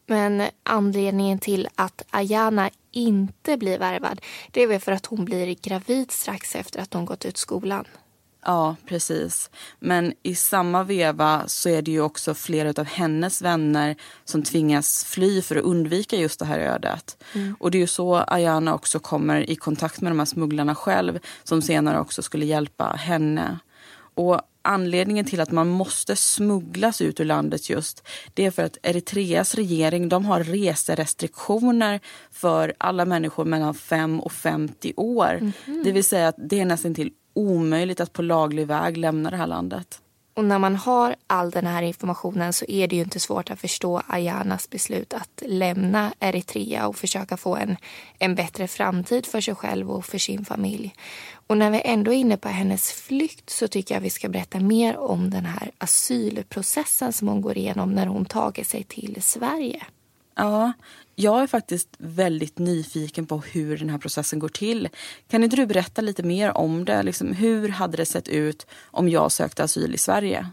Men 0.07 0.43
anledningen 0.63 1.39
till 1.39 1.69
att 1.75 2.03
Ayana 2.11 2.71
inte 2.91 3.57
blir 3.57 3.79
värvad 3.79 4.21
det 4.51 4.63
är 4.63 4.67
väl 4.67 4.81
för 4.81 4.93
att 4.93 5.07
hon 5.07 5.25
blir 5.25 5.55
gravid 5.55 6.11
strax 6.11 6.57
efter 6.57 6.81
att 6.81 6.95
hon 6.95 7.05
gått 7.05 7.25
ut 7.25 7.37
skolan. 7.37 7.85
Ja, 8.45 8.77
precis. 8.87 9.51
Men 9.79 10.13
i 10.23 10.35
samma 10.35 10.85
veva 10.85 11.43
så 11.47 11.69
är 11.69 11.83
det 11.83 11.91
ju 11.91 12.01
också 12.01 12.35
flera 12.35 12.81
av 12.81 12.87
hennes 12.87 13.43
vänner 13.43 13.97
som 14.25 14.43
tvingas 14.43 15.05
fly 15.05 15.43
för 15.43 15.57
att 15.57 15.65
undvika 15.65 16.17
just 16.17 16.39
det 16.39 16.45
här 16.45 16.59
ödet. 16.59 17.25
Mm. 17.35 17.57
Och 17.61 17.71
det 17.71 17.79
är 17.79 17.81
ju 17.81 17.87
så 17.87 18.25
Ayana 18.27 18.75
också 18.75 18.99
kommer 18.99 19.51
i 19.51 19.57
kontakt 19.57 20.01
med 20.01 20.13
de 20.13 20.19
här 20.19 20.27
smugglarna 20.27 20.75
själv 20.75 21.19
som 21.45 21.63
senare 21.63 22.01
också 22.01 22.23
skulle 22.23 22.47
hjälpa 22.47 22.85
henne. 22.85 23.59
Och 24.15 24.41
anledningen 24.63 25.25
till 25.25 25.41
att 25.41 25.51
man 25.51 25.69
måste 25.69 26.17
smugglas 26.17 27.01
ut 27.01 27.21
ur 27.21 27.25
landet 27.25 27.71
just 27.71 28.09
det 28.35 28.47
är 28.47 28.51
för 28.51 28.63
att 28.65 28.79
Eritreas 28.83 29.55
regering 29.55 30.09
de 30.09 30.25
har 30.25 30.45
reserestriktioner 30.45 32.01
för 32.31 32.75
alla 32.79 33.05
människor 33.05 33.45
mellan 33.45 33.75
5 33.75 34.21
och 34.21 34.33
50 34.33 34.93
år. 34.97 35.31
Mm 35.31 35.53
-hmm. 35.65 35.85
Det 35.85 35.93
vill 35.93 36.05
säga 36.05 36.29
att 36.29 36.37
det 36.39 36.61
är 36.61 36.65
nästan 36.65 36.95
till 36.95 37.13
omöjligt 37.35 38.01
att 38.01 38.13
på 38.13 38.23
laglig 38.23 38.67
väg 38.67 38.97
lämna 38.97 39.31
det 39.31 39.37
här 39.37 39.47
landet. 39.47 40.01
Och 40.35 40.45
när 40.45 40.59
man 40.59 40.77
har 40.77 41.17
all 41.27 41.51
den 41.51 41.67
här 41.67 41.83
informationen 41.83 42.53
så 42.53 42.65
är 42.69 42.89
det 42.89 42.97
ju 42.97 43.03
inte 43.03 43.21
svårt 43.21 43.51
att 43.51 43.61
förstå 43.61 44.03
Ayanas 44.07 44.71
beslut 44.71 45.15
att 45.15 45.43
lämna 45.47 46.13
Eritrea 46.21 46.87
och 46.87 46.97
försöka 46.97 47.37
få 47.37 47.57
en, 47.57 47.77
en 48.19 48.35
bättre 48.35 48.69
framtid 48.69 49.27
för 49.27 49.41
sig 49.41 49.55
själv 49.55 49.91
och 49.91 50.05
för 50.05 50.19
sin 50.19 50.45
familj. 50.45 50.95
Och 51.47 51.59
när 51.59 51.71
vi 51.71 51.83
ändå 51.85 52.13
är 52.13 52.17
inne 52.17 52.37
på 52.37 52.49
hennes 52.49 52.93
flykt 52.93 53.51
så 53.51 53.69
tycker 53.69 53.95
jag 53.95 54.01
vi 54.01 54.11
ska 54.11 54.29
berätta 54.29 54.61
mer 54.61 54.97
om 54.97 55.31
den 55.31 55.45
här 55.45 55.71
asylprocessen 55.79 57.13
som 57.13 57.29
hon 57.29 57.41
går 57.41 57.59
igenom 57.59 57.93
när 57.93 58.07
hon 58.07 58.25
tagit 58.25 58.67
sig 58.67 58.85
till 58.85 59.23
Sverige. 59.23 59.83
Ja, 60.35 60.73
jag 61.15 61.43
är 61.43 61.47
faktiskt 61.47 61.89
väldigt 61.99 62.59
nyfiken 62.59 63.27
på 63.27 63.39
hur 63.39 63.77
den 63.77 63.91
här 63.91 63.99
processen 63.99 64.39
går 64.39 64.49
till. 64.49 64.89
Kan 65.29 65.45
inte 65.45 65.57
du 65.57 65.67
berätta 65.67 66.03
lite 66.03 66.23
mer 66.23 66.57
om 66.57 66.85
det? 66.85 67.03
Liksom, 67.03 67.33
hur 67.33 67.69
hade 67.69 67.97
det 67.97 68.07
sett 68.07 68.29
ut 68.29 68.67
om 68.85 69.09
jag 69.09 69.33
sökte 69.33 69.65
asyl 69.65 69.95
i 69.95 69.99
Sverige? 69.99 70.47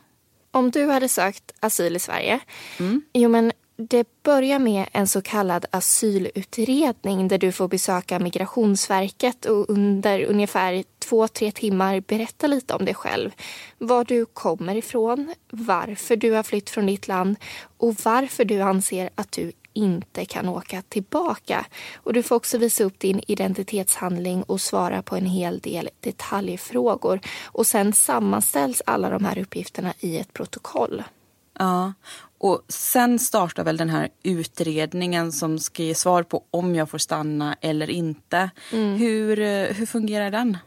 Om 0.51 0.71
du 0.71 0.85
hade 0.85 1.09
sökt 1.09 1.51
asyl 1.59 1.95
i 1.95 1.99
Sverige? 1.99 2.39
Mm. 2.79 3.01
Jo, 3.13 3.29
men 3.29 3.51
det 3.81 4.23
börjar 4.23 4.59
med 4.59 4.85
en 4.91 5.07
så 5.07 5.21
kallad 5.21 5.65
asylutredning 5.71 7.27
där 7.27 7.37
du 7.37 7.51
får 7.51 7.67
besöka 7.67 8.19
Migrationsverket 8.19 9.45
och 9.45 9.69
under 9.69 10.23
ungefär 10.23 10.83
två, 10.99 11.27
tre 11.27 11.51
timmar 11.51 11.99
berätta 11.99 12.47
lite 12.47 12.73
om 12.73 12.85
dig 12.85 12.93
själv. 12.93 13.31
Var 13.77 14.03
du 14.03 14.25
kommer 14.25 14.75
ifrån, 14.75 15.33
varför 15.49 16.15
du 16.15 16.31
har 16.31 16.43
flytt 16.43 16.69
från 16.69 16.85
ditt 16.85 17.07
land 17.07 17.35
och 17.77 17.95
varför 18.03 18.45
du 18.45 18.61
anser 18.61 19.09
att 19.15 19.31
du 19.31 19.51
inte 19.73 20.25
kan 20.25 20.49
åka 20.49 20.81
tillbaka. 20.81 21.65
Och 21.95 22.13
du 22.13 22.23
får 22.23 22.35
också 22.35 22.57
visa 22.57 22.83
upp 22.83 22.99
din 22.99 23.21
identitetshandling 23.27 24.43
och 24.43 24.61
svara 24.61 25.01
på 25.01 25.15
en 25.15 25.25
hel 25.25 25.59
del 25.59 25.89
detaljfrågor. 25.99 27.19
Och 27.45 27.67
sen 27.67 27.93
sammanställs 27.93 28.81
alla 28.85 29.09
de 29.09 29.25
här 29.25 29.37
uppgifterna 29.37 29.93
i 29.99 30.17
ett 30.17 30.33
protokoll. 30.33 31.03
Ja, 31.59 31.93
och 32.37 32.61
sen 32.67 33.19
startar 33.19 33.63
väl 33.63 33.77
den 33.77 33.89
här 33.89 34.09
utredningen 34.23 35.31
som 35.31 35.59
ska 35.59 35.83
ge 35.83 35.95
svar 35.95 36.23
på 36.23 36.43
om 36.51 36.75
jag 36.75 36.89
får 36.89 36.97
stanna 36.97 37.55
eller 37.61 37.89
inte. 37.89 38.49
Mm. 38.71 38.97
Hur, 38.97 39.39
eh, 39.39 39.65
hur 39.65 39.85
fungerar 39.85 40.31
den? 40.31 40.57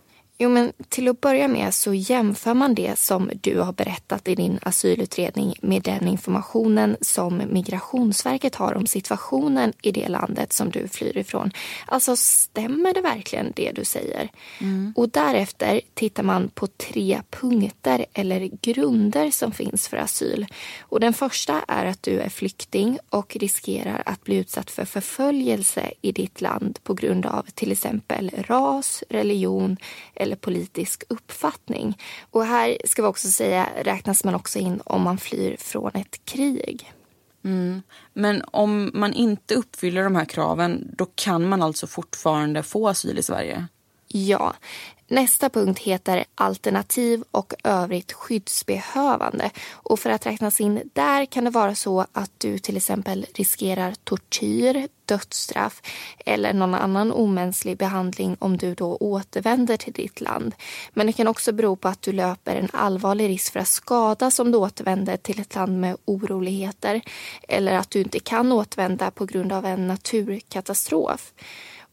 Jo, 0.43 0.49
men 0.49 0.73
till 0.89 1.09
att 1.09 1.21
börja 1.21 1.49
med 1.49 1.75
så 1.75 1.95
jämför 1.95 2.55
man 2.55 2.75
det 2.75 2.99
som 2.99 3.31
du 3.41 3.59
har 3.59 3.73
berättat 3.73 4.29
i 4.29 4.35
din 4.35 4.59
asylutredning 4.63 5.55
med 5.61 5.83
den 5.83 6.09
informationen 6.09 6.97
som 7.01 7.43
Migrationsverket 7.51 8.55
har 8.55 8.75
om 8.75 8.87
situationen 8.87 9.73
i 9.83 9.93
det 9.93 10.09
landet 10.09 10.53
som 10.53 10.71
du 10.71 10.89
flyr 10.89 11.17
ifrån. 11.17 11.51
Alltså, 11.87 12.17
stämmer 12.17 12.95
det 12.95 13.01
verkligen 13.01 13.53
det 13.57 13.73
du 13.73 13.85
säger? 13.85 14.29
Mm. 14.61 14.93
Och 14.97 15.09
därefter 15.09 15.81
tittar 15.95 16.23
man 16.23 16.49
på 16.49 16.67
tre 16.67 17.23
punkter 17.31 18.07
eller 18.13 18.51
grunder 18.63 19.31
som 19.31 19.53
finns 19.53 19.89
för 19.89 19.97
asyl. 19.97 20.47
Och 20.81 21.01
den 21.01 21.13
första 21.13 21.65
är 21.69 21.85
att 21.85 22.03
du 22.03 22.21
är 22.21 22.29
flykting 22.29 22.99
och 23.11 23.37
riskerar 23.37 24.03
att 24.07 24.25
bli 24.25 24.37
utsatt 24.37 24.71
för 24.71 24.85
förföljelse 24.85 25.91
i 26.01 26.13
ditt 26.13 26.41
land 26.41 26.79
på 26.83 26.95
grund 26.95 27.27
av 27.27 27.47
till 27.55 27.73
exempel 27.73 28.31
ras, 28.49 29.05
religion 29.09 29.77
eller 30.15 30.32
politisk 30.37 31.05
uppfattning. 31.09 31.99
Och 32.31 32.45
här 32.45 32.79
ska 32.85 33.03
vi 33.03 33.09
också 33.09 33.29
säga 33.29 33.69
räknas 33.83 34.25
man 34.25 34.35
också 34.35 34.59
in 34.59 34.81
om 34.85 35.03
man 35.03 35.19
flyr 35.19 35.57
från 35.57 35.91
ett 35.95 36.25
krig. 36.25 36.93
Mm. 37.45 37.83
Men 38.13 38.43
om 38.47 38.91
man 38.95 39.13
inte 39.13 39.55
uppfyller 39.55 40.05
de 40.05 40.17
här 40.17 40.25
kraven 40.25 40.95
då 40.97 41.07
kan 41.15 41.49
man 41.49 41.63
alltså 41.63 41.87
fortfarande 41.87 42.63
få 42.63 42.89
asyl 42.89 43.19
i 43.19 43.23
Sverige? 43.23 43.67
Ja. 44.09 44.55
Nästa 45.13 45.49
punkt 45.49 45.79
heter 45.79 46.25
alternativ 46.35 47.25
och 47.31 47.55
övrigt 47.65 48.13
skyddsbehövande. 48.13 49.51
Och 49.73 50.01
för 50.01 50.11
att 50.11 50.27
räknas 50.27 50.61
in 50.61 50.91
där 50.93 51.27
kan 51.27 51.45
det 51.45 51.51
vara 51.51 51.75
så 51.75 52.07
att 52.13 52.31
du 52.39 52.59
till 52.59 52.77
exempel 52.77 53.27
riskerar 53.35 53.95
tortyr, 54.05 54.89
dödsstraff 55.05 55.83
eller 56.27 56.53
någon 56.53 56.75
annan 56.75 57.13
omänsklig 57.13 57.79
behandling 57.79 58.37
om 58.39 58.57
du 58.57 58.75
då 58.75 58.97
återvänder 58.97 59.77
till 59.77 59.93
ditt 59.93 60.21
land. 60.21 60.55
Men 60.93 61.07
det 61.07 61.13
kan 61.13 61.29
också 61.29 61.53
bero 61.53 61.77
på 61.77 61.89
att 61.89 62.03
du 62.03 62.13
löper 62.13 62.57
en 62.57 62.69
allvarlig 62.73 63.29
risk 63.29 63.53
för 63.53 63.61
att 63.61 63.69
skadas 63.69 64.39
om 64.39 64.53
du 64.53 64.59
återvänder 64.59 65.17
till 65.17 65.41
ett 65.41 65.55
land 65.55 65.81
med 65.81 65.97
oroligheter 66.05 67.01
eller 67.49 67.73
att 67.73 67.91
du 67.91 68.01
inte 68.01 68.21
kan 68.21 68.53
återvända 68.53 69.11
på 69.11 69.25
grund 69.25 69.53
av 69.53 69.67
en 69.67 69.89
naturkatastrof. 69.89 71.33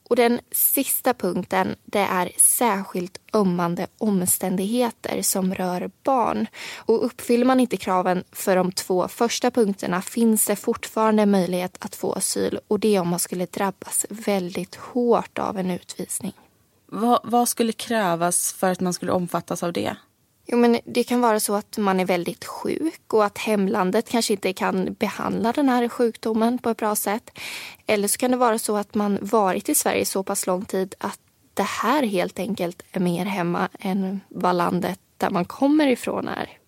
Och 0.09 0.15
den 0.15 0.39
sista 0.51 1.13
punkten 1.13 1.75
det 1.85 1.99
är 1.99 2.31
särskilt 2.37 3.19
ömmande 3.33 3.87
omständigheter 3.97 5.21
som 5.21 5.55
rör 5.55 5.91
barn. 6.03 6.47
Och 6.75 7.05
uppfyller 7.05 7.45
man 7.45 7.59
inte 7.59 7.77
kraven 7.77 8.23
för 8.31 8.55
de 8.55 8.71
två 8.71 9.07
första 9.07 9.51
punkterna 9.51 10.01
finns 10.01 10.45
det 10.45 10.55
fortfarande 10.55 11.25
möjlighet 11.25 11.77
att 11.79 11.95
få 11.95 12.13
asyl 12.13 12.59
och 12.67 12.79
det 12.79 12.99
om 12.99 13.07
man 13.07 13.19
skulle 13.19 13.45
drabbas 13.45 14.05
väldigt 14.09 14.75
hårt 14.75 15.39
av 15.39 15.57
en 15.57 15.71
utvisning. 15.71 16.33
Vad, 16.85 17.19
vad 17.23 17.49
skulle 17.49 17.71
krävas 17.71 18.53
för 18.53 18.71
att 18.71 18.79
man 18.79 18.93
skulle 18.93 19.11
omfattas 19.11 19.63
av 19.63 19.73
det? 19.73 19.95
Jo, 20.51 20.57
men 20.57 20.79
det 20.85 21.03
kan 21.03 21.21
vara 21.21 21.39
så 21.39 21.55
att 21.55 21.77
man 21.77 21.99
är 21.99 22.05
väldigt 22.05 22.45
sjuk 22.45 23.13
och 23.13 23.25
att 23.25 23.37
hemlandet 23.37 24.09
kanske 24.09 24.33
inte 24.33 24.53
kan 24.53 24.93
behandla 24.93 25.51
den 25.51 25.69
här 25.69 25.89
sjukdomen 25.89 26.57
på 26.57 26.69
ett 26.69 26.77
bra 26.77 26.95
sätt. 26.95 27.29
Eller 27.87 28.07
så 28.07 28.17
kan 28.17 28.31
det 28.31 28.37
vara 28.37 28.59
så 28.59 28.77
att 28.77 28.95
man 28.95 29.17
varit 29.21 29.69
i 29.69 29.75
Sverige 29.75 30.05
så 30.05 30.23
pass 30.23 30.47
lång 30.47 30.65
tid 30.65 30.95
att 30.97 31.19
det 31.53 31.63
här 31.63 32.03
helt 32.03 32.39
enkelt 32.39 32.81
är 32.91 32.99
mer 32.99 33.25
hemma 33.25 33.69
än 33.79 34.21
vad 34.29 34.55
landet 34.55 34.99
där 35.17 35.29
man 35.29 35.45
kommer 35.45 35.87
ifrån 35.87 36.27
är. 36.27 36.59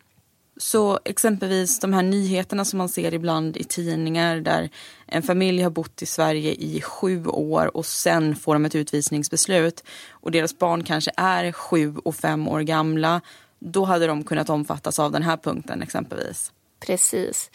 Så 0.57 0.99
exempelvis 1.05 1.79
de 1.79 1.93
här 1.93 2.03
nyheterna 2.03 2.65
som 2.65 2.77
man 2.77 2.89
ser 2.89 3.13
ibland 3.13 3.57
i 3.57 3.63
tidningar 3.63 4.37
där 4.37 4.69
en 5.05 5.23
familj 5.23 5.61
har 5.61 5.69
bott 5.69 6.01
i 6.01 6.05
Sverige 6.05 6.51
i 6.51 6.81
sju 6.81 7.25
år 7.25 7.77
och 7.77 7.85
sen 7.85 8.35
får 8.35 8.53
de 8.53 8.65
ett 8.65 8.75
utvisningsbeslut 8.75 9.83
och 10.09 10.31
deras 10.31 10.57
barn 10.57 10.83
kanske 10.83 11.11
är 11.17 11.51
sju 11.51 11.95
och 12.03 12.15
fem 12.15 12.47
år 12.47 12.61
gamla 12.61 13.21
då 13.61 13.85
hade 13.85 14.07
de 14.07 14.23
kunnat 14.23 14.49
omfattas 14.49 14.99
av 14.99 15.11
den 15.11 15.23
här 15.23 15.37
punkten 15.37 15.81
exempelvis. 15.81 16.51
Precis. 16.79 17.51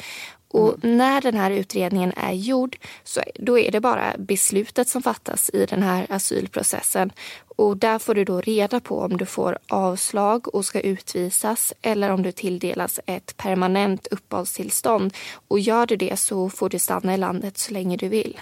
Och 0.49 0.85
mm. 0.85 0.97
när 0.97 1.21
den 1.21 1.35
här 1.35 1.51
utredningen 1.51 2.13
är 2.17 2.33
gjord 2.33 2.77
så 3.05 3.21
då 3.35 3.59
är 3.59 3.71
det 3.71 3.81
bara 3.81 4.15
beslutet 4.19 4.89
som 4.89 5.03
fattas 5.03 5.51
i 5.51 5.67
den 5.67 5.83
här 5.83 6.07
asylprocessen. 6.09 7.13
Och 7.57 7.77
där 7.77 7.99
får 7.99 8.15
du 8.15 8.25
då 8.25 8.41
reda 8.41 8.81
på 8.81 9.01
om 9.01 9.17
du 9.17 9.27
får 9.27 9.59
avslag 9.69 10.55
och 10.55 10.65
ska 10.65 10.81
utvisas 10.81 11.73
eller 11.83 12.11
om 12.11 12.23
du 12.23 12.33
tilldelas 12.33 13.01
ett 13.07 13.37
permanent 13.37 14.07
uppehållstillstånd. 14.07 15.15
Och 15.49 15.61
gör 15.61 15.87
du 15.87 15.97
det 15.97 16.17
så 16.19 16.51
får 16.51 16.69
du 16.69 16.79
stanna 16.79 17.15
i 17.15 17.17
landet 17.17 17.59
så 17.59 17.73
länge 17.73 17.97
du 17.97 18.09
vill. 18.09 18.41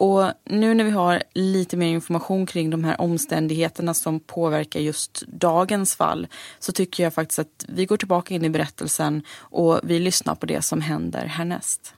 Och 0.00 0.32
nu 0.44 0.74
när 0.74 0.84
vi 0.84 0.90
har 0.90 1.22
lite 1.34 1.76
mer 1.76 1.86
information 1.88 2.46
kring 2.46 2.70
de 2.70 2.84
här 2.84 3.00
omständigheterna 3.00 3.94
som 3.94 4.20
påverkar 4.20 4.80
just 4.80 5.22
dagens 5.26 5.96
fall 5.96 6.26
så 6.58 6.72
tycker 6.72 7.02
jag 7.02 7.14
faktiskt 7.14 7.38
att 7.38 7.64
vi 7.68 7.86
går 7.86 7.96
tillbaka 7.96 8.34
in 8.34 8.44
i 8.44 8.50
berättelsen 8.50 9.22
och 9.38 9.80
vi 9.82 9.98
lyssnar 9.98 10.34
på 10.34 10.46
det 10.46 10.62
som 10.62 10.80
händer 10.80 11.26
härnäst. 11.26 11.94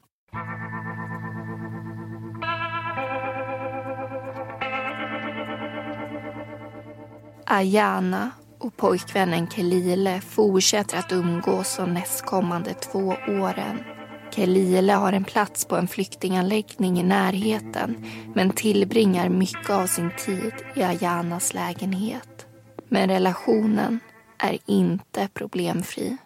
Ayana 7.46 8.30
och 8.58 8.76
pojkvännen 8.76 9.50
Kelile 9.50 10.20
fortsätter 10.20 10.98
att 10.98 11.12
umgås 11.12 11.76
de 11.76 11.94
nästkommande 11.94 12.74
två 12.74 13.16
åren. 13.28 13.91
Kelile 14.34 14.92
har 14.92 15.12
en 15.12 15.24
plats 15.24 15.64
på 15.64 15.76
en 15.76 15.88
flyktinganläggning 15.88 17.00
i 17.00 17.02
närheten 17.02 18.06
men 18.34 18.50
tillbringar 18.50 19.28
mycket 19.28 19.70
av 19.70 19.86
sin 19.86 20.10
tid 20.24 20.52
i 20.74 20.82
Ayanas 20.82 21.54
lägenhet. 21.54 22.46
Men 22.88 23.08
relationen 23.08 24.00
är 24.38 24.58
inte 24.66 25.28
problemfri. 25.34 26.16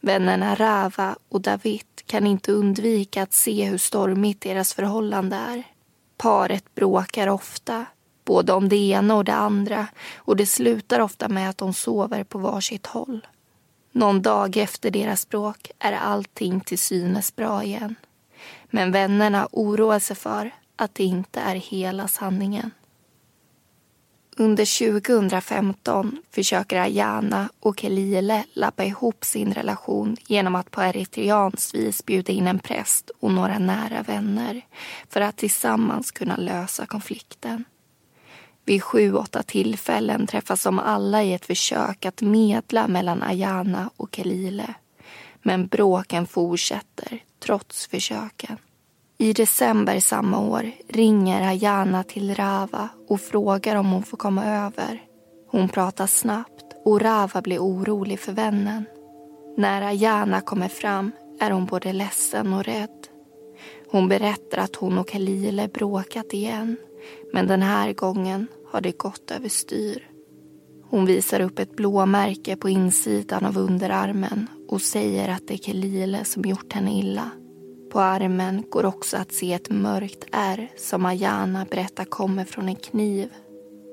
Vännerna 0.00 0.54
Rava 0.54 1.16
och 1.28 1.40
David 1.40 1.82
kan 2.06 2.26
inte 2.26 2.52
undvika 2.52 3.22
att 3.22 3.32
se 3.32 3.64
hur 3.64 3.78
stormigt 3.78 4.40
deras 4.40 4.74
förhållande 4.74 5.36
är. 5.36 5.62
Paret 6.16 6.74
bråkar 6.74 7.28
ofta, 7.28 7.86
både 8.24 8.52
om 8.52 8.68
det 8.68 8.76
ena 8.76 9.16
och 9.16 9.24
det 9.24 9.34
andra 9.34 9.86
och 10.16 10.36
det 10.36 10.46
slutar 10.46 11.00
ofta 11.00 11.28
med 11.28 11.50
att 11.50 11.58
de 11.58 11.74
sover 11.74 12.24
på 12.24 12.38
varsitt 12.38 12.86
håll. 12.86 13.26
Någon 13.92 14.22
dag 14.22 14.56
efter 14.56 14.90
deras 14.90 15.28
bråk 15.28 15.70
är 15.78 15.92
allting 15.92 16.60
till 16.60 16.78
synes 16.78 17.36
bra 17.36 17.64
igen. 17.64 17.94
Men 18.64 18.92
vännerna 18.92 19.48
oroar 19.52 19.98
sig 19.98 20.16
för 20.16 20.50
att 20.76 20.94
det 20.94 21.04
inte 21.04 21.40
är 21.40 21.54
hela 21.54 22.08
sanningen. 22.08 22.70
Under 24.36 24.90
2015 24.90 26.22
försöker 26.30 26.80
Ayana 26.80 27.48
och 27.60 27.80
Kelile 27.80 28.44
lappa 28.52 28.84
ihop 28.84 29.24
sin 29.24 29.54
relation 29.54 30.16
genom 30.26 30.54
att 30.54 30.70
på 30.70 30.82
eritreanskt 30.82 31.74
vis 31.74 32.06
bjuda 32.06 32.32
in 32.32 32.46
en 32.46 32.58
präst 32.58 33.10
och 33.20 33.32
några 33.32 33.58
nära 33.58 34.02
vänner 34.02 34.62
för 35.08 35.20
att 35.20 35.36
tillsammans 35.36 36.10
kunna 36.10 36.36
lösa 36.36 36.86
konflikten. 36.86 37.64
Vid 38.70 38.82
sju, 38.82 39.14
åtta 39.14 39.42
tillfällen 39.42 40.26
träffas 40.26 40.62
de 40.62 40.78
alla 40.78 41.22
i 41.22 41.32
ett 41.32 41.46
försök 41.46 42.06
att 42.06 42.22
medla 42.22 42.88
mellan 42.88 43.22
Ayana 43.22 43.90
och 43.96 44.08
Kelile. 44.12 44.74
Men 45.42 45.66
bråken 45.66 46.26
fortsätter, 46.26 47.22
trots 47.44 47.86
försöken. 47.86 48.56
I 49.18 49.32
december 49.32 50.00
samma 50.00 50.38
år 50.38 50.70
ringer 50.88 51.48
Ayana 51.48 52.02
till 52.02 52.34
Rava 52.34 52.88
och 53.08 53.20
frågar 53.20 53.76
om 53.76 53.90
hon 53.90 54.02
får 54.02 54.16
komma 54.16 54.46
över. 54.46 55.02
Hon 55.50 55.68
pratar 55.68 56.06
snabbt 56.06 56.66
och 56.84 57.00
Rava 57.00 57.42
blir 57.42 57.58
orolig 57.58 58.20
för 58.20 58.32
vännen. 58.32 58.84
När 59.56 59.82
Ayana 59.82 60.40
kommer 60.40 60.68
fram 60.68 61.12
är 61.40 61.50
hon 61.50 61.66
både 61.66 61.92
ledsen 61.92 62.52
och 62.52 62.64
rädd. 62.64 63.06
Hon 63.90 64.08
berättar 64.08 64.58
att 64.58 64.76
hon 64.76 64.98
och 64.98 65.08
Kalile 65.08 65.68
bråkat 65.68 66.32
igen 66.32 66.76
men 67.32 67.46
den 67.46 67.62
här 67.62 67.92
gången 67.92 68.46
har 68.70 68.80
det 68.80 68.98
gått 68.98 69.30
överstyr. 69.30 70.10
Hon 70.90 71.06
visar 71.06 71.40
upp 71.40 71.58
ett 71.58 71.76
blåmärke 71.76 72.56
på 72.56 72.68
insidan 72.68 73.46
av 73.46 73.58
underarmen 73.58 74.46
och 74.68 74.82
säger 74.82 75.28
att 75.28 75.48
det 75.48 75.54
är 75.54 75.58
Kelile 75.58 76.24
som 76.24 76.42
gjort 76.42 76.72
henne 76.72 76.98
illa. 76.98 77.30
På 77.92 78.00
armen 78.00 78.64
går 78.70 78.86
också 78.86 79.16
att 79.16 79.32
se 79.32 79.52
ett 79.52 79.70
mörkt 79.70 80.24
ärr 80.32 80.68
som 80.76 81.06
Ayana 81.06 81.66
berättar 81.70 82.04
kommer 82.04 82.44
från 82.44 82.68
en 82.68 82.76
kniv. 82.76 83.28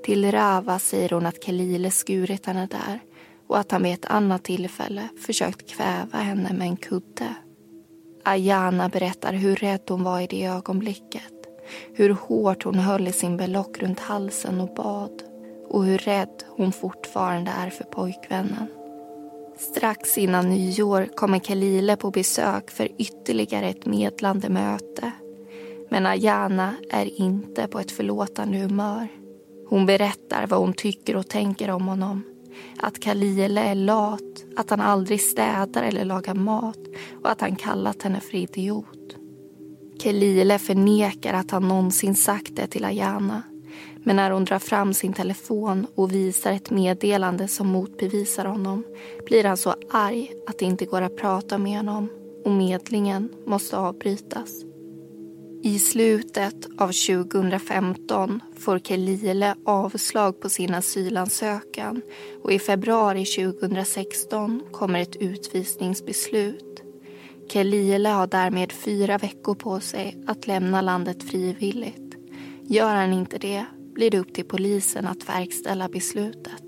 Till 0.05 0.31
Rava 0.31 0.79
säger 0.79 1.09
hon 1.09 1.25
att 1.25 1.43
Kelile 1.43 1.91
skurit 1.91 2.45
henne 2.45 2.67
där 2.71 2.99
och 3.47 3.57
att 3.57 3.71
han 3.71 3.83
vid 3.83 3.93
ett 3.93 4.05
annat 4.05 4.43
tillfälle 4.43 5.07
försökt 5.25 5.69
kväva 5.69 6.17
henne 6.17 6.53
med 6.53 6.67
en 6.67 6.77
kudde. 6.77 7.35
Ayana 8.23 8.89
berättar 8.89 9.33
hur 9.33 9.55
rädd 9.55 9.81
hon 9.87 10.03
var 10.03 10.21
i 10.21 10.27
det 10.27 10.45
ögonblicket 10.45 11.36
hur 11.93 12.09
hårt 12.09 12.63
hon 12.63 12.75
höll 12.75 13.07
i 13.07 13.11
sin 13.11 13.37
belock 13.37 13.79
runt 13.81 13.99
halsen 13.99 14.61
och 14.61 14.73
bad 14.73 15.23
och 15.69 15.85
hur 15.85 15.97
rädd 15.97 16.43
hon 16.47 16.71
fortfarande 16.71 17.51
är 17.51 17.69
för 17.69 17.83
pojkvännen. 17.83 18.67
Strax 19.57 20.17
innan 20.17 20.49
nyår 20.49 21.07
kommer 21.15 21.39
Kalile 21.39 21.95
på 21.95 22.11
besök 22.11 22.71
för 22.71 22.89
ytterligare 22.97 23.69
ett 23.69 23.85
medlande 23.85 24.49
möte. 24.49 25.11
Men 25.89 26.05
Ayana 26.05 26.73
är 26.89 27.19
inte 27.21 27.67
på 27.67 27.79
ett 27.79 27.91
förlåtande 27.91 28.57
humör. 28.57 29.07
Hon 29.69 29.85
berättar 29.85 30.47
vad 30.47 30.59
hon 30.59 30.73
tycker 30.73 31.15
och 31.15 31.27
tänker 31.27 31.69
om 31.69 31.87
honom. 31.87 32.23
Att 32.79 32.99
Kalile 32.99 33.61
är 33.61 33.75
lat, 33.75 34.45
att 34.57 34.69
han 34.69 34.81
aldrig 34.81 35.21
städar 35.21 35.83
eller 35.83 36.05
lagar 36.05 36.33
mat 36.33 36.79
och 37.23 37.31
att 37.31 37.41
han 37.41 37.55
kallat 37.55 38.01
henne 38.01 38.19
för 38.19 38.35
idiot. 38.35 38.96
Kelile 40.01 40.59
förnekar 40.59 41.33
att 41.33 41.51
han 41.51 41.67
någonsin 41.67 42.15
sagt 42.15 42.55
det 42.55 42.67
till 42.67 42.85
Ayana. 42.85 43.43
Men 44.03 44.15
när 44.15 44.31
hon 44.31 44.45
drar 44.45 44.59
fram 44.59 44.93
sin 44.93 45.13
telefon 45.13 45.87
och 45.95 46.13
visar 46.13 46.51
ett 46.51 46.69
meddelande 46.69 47.47
som 47.47 47.67
motbevisar 47.67 48.45
honom 48.45 48.83
blir 49.25 49.43
han 49.43 49.57
så 49.57 49.75
arg 49.91 50.31
att 50.47 50.59
det 50.59 50.65
inte 50.65 50.85
går 50.85 51.01
att 51.01 51.17
prata 51.17 51.57
med 51.57 51.77
honom 51.77 52.09
och 52.45 52.51
medlingen 52.51 53.29
måste 53.45 53.77
avbrytas. 53.77 54.49
I 55.63 55.79
slutet 55.79 56.67
av 56.77 56.87
2015 56.87 58.41
får 58.57 58.79
Kelile 58.79 59.55
avslag 59.65 60.39
på 60.39 60.49
sin 60.49 60.73
asylansökan 60.73 62.01
och 62.43 62.51
i 62.51 62.59
februari 62.59 63.25
2016 63.25 64.63
kommer 64.71 64.99
ett 64.99 65.15
utvisningsbeslut. 65.15 66.66
Kelile 67.49 68.09
har 68.09 68.27
därmed 68.27 68.71
fyra 68.71 69.17
veckor 69.17 69.55
på 69.55 69.79
sig 69.79 70.23
att 70.27 70.47
lämna 70.47 70.81
landet 70.81 71.23
frivilligt. 71.23 72.15
Gör 72.63 72.95
han 72.95 73.13
inte 73.13 73.37
det 73.37 73.65
blir 73.97 74.11
det 74.11 74.19
upp 74.19 74.33
till 74.33 74.45
polisen 74.45 75.07
att 75.07 75.29
verkställa 75.29 75.89
beslutet. 75.89 76.63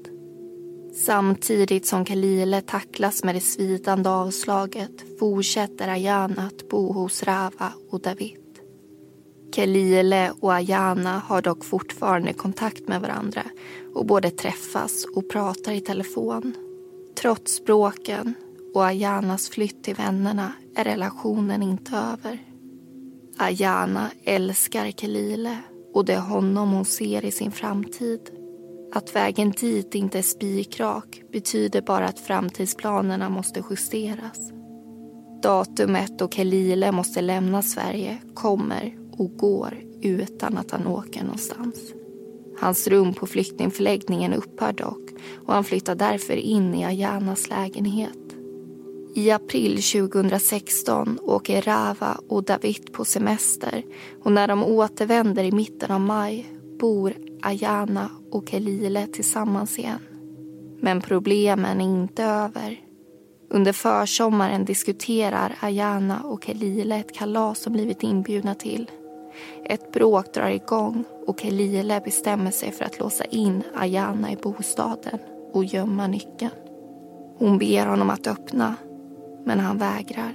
Samtidigt 0.93 1.85
som 1.85 2.05
Kalile 2.05 2.61
tacklas 2.61 3.23
med 3.23 3.35
det 3.35 3.41
svidande 3.41 4.09
avslaget 4.09 5.19
fortsätter 5.19 5.87
Ayana 5.87 6.41
att 6.41 6.69
bo 6.69 6.91
hos 6.91 7.23
Rava 7.23 7.73
och 7.89 8.01
David. 8.01 8.39
Kelile 9.55 10.31
och 10.39 10.53
Ayana 10.53 11.19
har 11.19 11.41
dock 11.41 11.65
fortfarande 11.65 12.33
kontakt 12.33 12.87
med 12.87 13.01
varandra 13.01 13.43
och 13.95 14.05
både 14.05 14.31
träffas 14.31 15.05
och 15.15 15.29
pratar 15.29 15.71
i 15.71 15.81
telefon. 15.81 16.53
Trots 17.15 17.65
bråken 17.65 18.33
och 18.73 18.85
Ayanas 18.85 19.49
flytt 19.49 19.83
till 19.83 19.95
vännerna 19.95 20.51
är 20.75 20.83
relationen 20.83 21.63
inte 21.63 21.95
över. 21.95 22.39
Ayana 23.37 24.11
älskar 24.23 24.91
Kelile 24.91 25.57
och 25.93 26.05
det 26.05 26.13
är 26.13 26.19
honom 26.19 26.71
hon 26.71 26.85
ser 26.85 27.25
i 27.25 27.31
sin 27.31 27.51
framtid. 27.51 28.19
Att 28.93 29.15
vägen 29.15 29.51
dit 29.51 29.95
inte 29.95 30.17
är 30.17 30.21
spikrak 30.21 31.21
betyder 31.31 31.81
bara 31.81 32.05
att 32.05 32.19
framtidsplanerna 32.19 33.29
måste 33.29 33.63
justeras. 33.69 34.51
Datumet 35.43 36.19
då 36.19 36.27
Kelile 36.27 36.91
måste 36.91 37.21
lämna 37.21 37.61
Sverige 37.61 38.17
kommer 38.33 38.97
och 39.11 39.37
går 39.37 39.77
utan 40.01 40.57
att 40.57 40.71
han 40.71 40.87
åker 40.87 41.23
någonstans. 41.23 41.93
Hans 42.59 42.87
rum 42.87 43.13
på 43.13 43.27
flyktingförläggningen 43.27 44.33
upphör 44.33 44.73
dock 44.73 45.09
och 45.45 45.53
han 45.53 45.63
flyttar 45.63 45.95
därför 45.95 46.33
in 46.33 46.75
i 46.75 46.85
Ayanas 46.85 47.49
lägenhet. 47.49 48.28
I 49.15 49.31
april 49.31 49.81
2016 49.81 51.19
åker 51.21 51.61
Rava 51.61 52.17
och 52.29 52.43
David 52.43 52.93
på 52.93 53.05
semester 53.05 53.83
och 54.23 54.31
när 54.31 54.47
de 54.47 54.63
återvänder 54.63 55.43
i 55.43 55.51
mitten 55.51 55.91
av 55.91 56.01
maj 56.01 56.45
bor 56.79 57.13
Ayana 57.41 58.09
och 58.31 58.49
Kelile 58.49 59.07
tillsammans 59.07 59.79
igen. 59.79 59.99
Men 60.81 61.01
problemen 61.01 61.81
är 61.81 61.85
inte 61.85 62.23
över. 62.23 62.79
Under 63.49 63.73
försommaren 63.73 64.65
diskuterar 64.65 65.55
Ayana 65.59 66.21
och 66.23 66.43
Kelile 66.43 66.95
ett 66.95 67.15
kalas 67.15 67.59
som 67.59 67.73
blivit 67.73 68.03
inbjudna 68.03 68.55
till. 68.55 68.91
Ett 69.65 69.91
bråk 69.91 70.33
drar 70.33 70.49
igång 70.49 71.03
och 71.27 71.39
Kelile 71.39 72.01
bestämmer 72.05 72.51
sig 72.51 72.71
för 72.71 72.85
att 72.85 72.99
låsa 72.99 73.25
in 73.25 73.63
Ayana 73.75 74.31
i 74.31 74.35
bostaden 74.35 75.19
och 75.53 75.65
gömma 75.65 76.07
nyckeln. 76.07 76.51
Hon 77.37 77.57
ber 77.57 77.85
honom 77.85 78.09
att 78.09 78.27
öppna, 78.27 78.75
men 79.45 79.59
han 79.59 79.77
vägrar. 79.77 80.33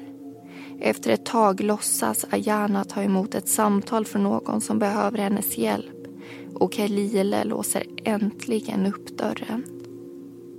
Efter 0.80 1.10
ett 1.10 1.24
tag 1.24 1.60
låtsas 1.60 2.26
Ayana 2.30 2.84
ta 2.84 3.02
emot 3.02 3.34
ett 3.34 3.48
samtal 3.48 4.04
från 4.04 4.22
någon 4.22 4.60
som 4.60 4.78
behöver 4.78 5.18
hennes 5.18 5.58
hjälp 5.58 6.06
och 6.54 6.74
Kelile 6.74 7.44
låser 7.44 7.84
äntligen 8.04 8.86
upp 8.86 9.18
dörren. 9.18 9.64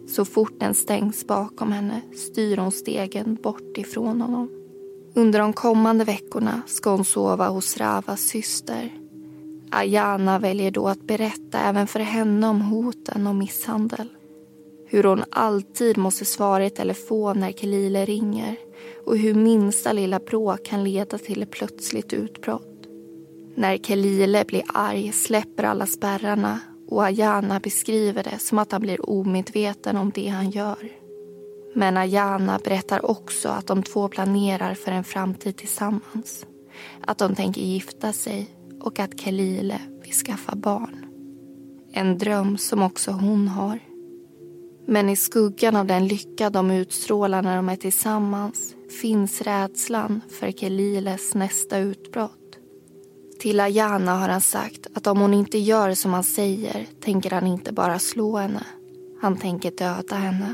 Så 0.07 0.25
fort 0.25 0.59
den 0.59 0.73
stängs 0.73 1.27
bakom 1.27 1.71
henne 1.71 2.01
styr 2.15 2.57
hon 2.57 2.71
stegen 2.71 3.35
bort 3.35 3.77
ifrån 3.77 4.21
honom. 4.21 4.49
Under 5.13 5.39
de 5.39 5.53
kommande 5.53 6.03
veckorna 6.03 6.61
ska 6.67 6.89
hon 6.89 7.05
sova 7.05 7.47
hos 7.47 7.77
Ravas 7.77 8.21
syster. 8.21 8.93
Ayana 9.69 10.39
väljer 10.39 10.71
då 10.71 10.87
att 10.87 11.07
berätta 11.07 11.59
även 11.59 11.87
för 11.87 11.99
henne 11.99 12.47
om 12.47 12.61
hoten 12.61 13.27
och 13.27 13.35
misshandel. 13.35 14.09
Hur 14.87 15.03
hon 15.03 15.23
alltid 15.29 15.97
måste 15.97 16.25
svara 16.25 16.65
i 16.65 16.69
telefon 16.69 17.39
när 17.39 17.51
Kelile 17.51 18.05
ringer 18.05 18.55
och 19.05 19.17
hur 19.17 19.33
minsta 19.33 19.93
lilla 19.93 20.19
bråk 20.19 20.65
kan 20.65 20.83
leda 20.83 21.17
till 21.17 21.41
ett 21.41 21.51
plötsligt 21.51 22.13
utbrott. 22.13 22.87
När 23.55 23.77
Kelile 23.77 24.45
blir 24.45 24.63
arg 24.67 25.11
släpper 25.11 25.63
alla 25.63 25.85
spärrarna 25.85 26.59
och 26.87 27.03
Ayana 27.03 27.59
beskriver 27.59 28.23
det 28.23 28.39
som 28.39 28.59
att 28.59 28.71
han 28.71 28.81
blir 28.81 29.09
omedveten 29.09 29.97
om 29.97 30.11
det 30.15 30.27
han 30.27 30.49
gör. 30.49 30.91
Men 31.73 31.97
Ayana 31.97 32.59
berättar 32.63 33.11
också 33.11 33.49
att 33.49 33.67
de 33.67 33.83
två 33.83 34.07
planerar 34.07 34.73
för 34.73 34.91
en 34.91 35.03
framtid 35.03 35.57
tillsammans. 35.57 36.45
Att 37.01 37.17
de 37.17 37.35
tänker 37.35 37.61
gifta 37.61 38.13
sig 38.13 38.47
och 38.81 38.99
att 38.99 39.19
Kelile 39.19 39.81
vill 40.03 40.13
skaffa 40.13 40.55
barn. 40.55 41.05
En 41.91 42.17
dröm 42.17 42.57
som 42.57 42.81
också 42.81 43.11
hon 43.11 43.47
har. 43.47 43.79
Men 44.87 45.09
i 45.09 45.15
skuggan 45.15 45.75
av 45.75 45.85
den 45.85 46.07
lycka 46.07 46.49
de 46.49 46.71
utstrålar 46.71 47.41
när 47.41 47.55
de 47.55 47.69
är 47.69 47.75
tillsammans 47.75 48.75
finns 49.01 49.41
rädslan 49.41 50.21
för 50.39 50.51
Keliles 50.51 51.35
nästa 51.35 51.77
utbrott. 51.77 52.57
Till 53.39 53.59
Ayana 53.59 54.15
har 54.15 54.29
han 54.29 54.41
sagt 54.41 54.87
att 54.93 55.07
om 55.07 55.19
hon 55.19 55.33
inte 55.33 55.57
gör 55.57 55.93
som 55.93 56.13
han 56.13 56.23
säger 56.23 56.85
tänker 57.01 57.31
han 57.31 57.47
inte 57.47 57.73
bara 57.73 57.99
slå 57.99 58.37
henne. 58.37 58.63
Han 59.21 59.37
tänker 59.37 59.71
döda 59.71 60.15
henne. 60.15 60.53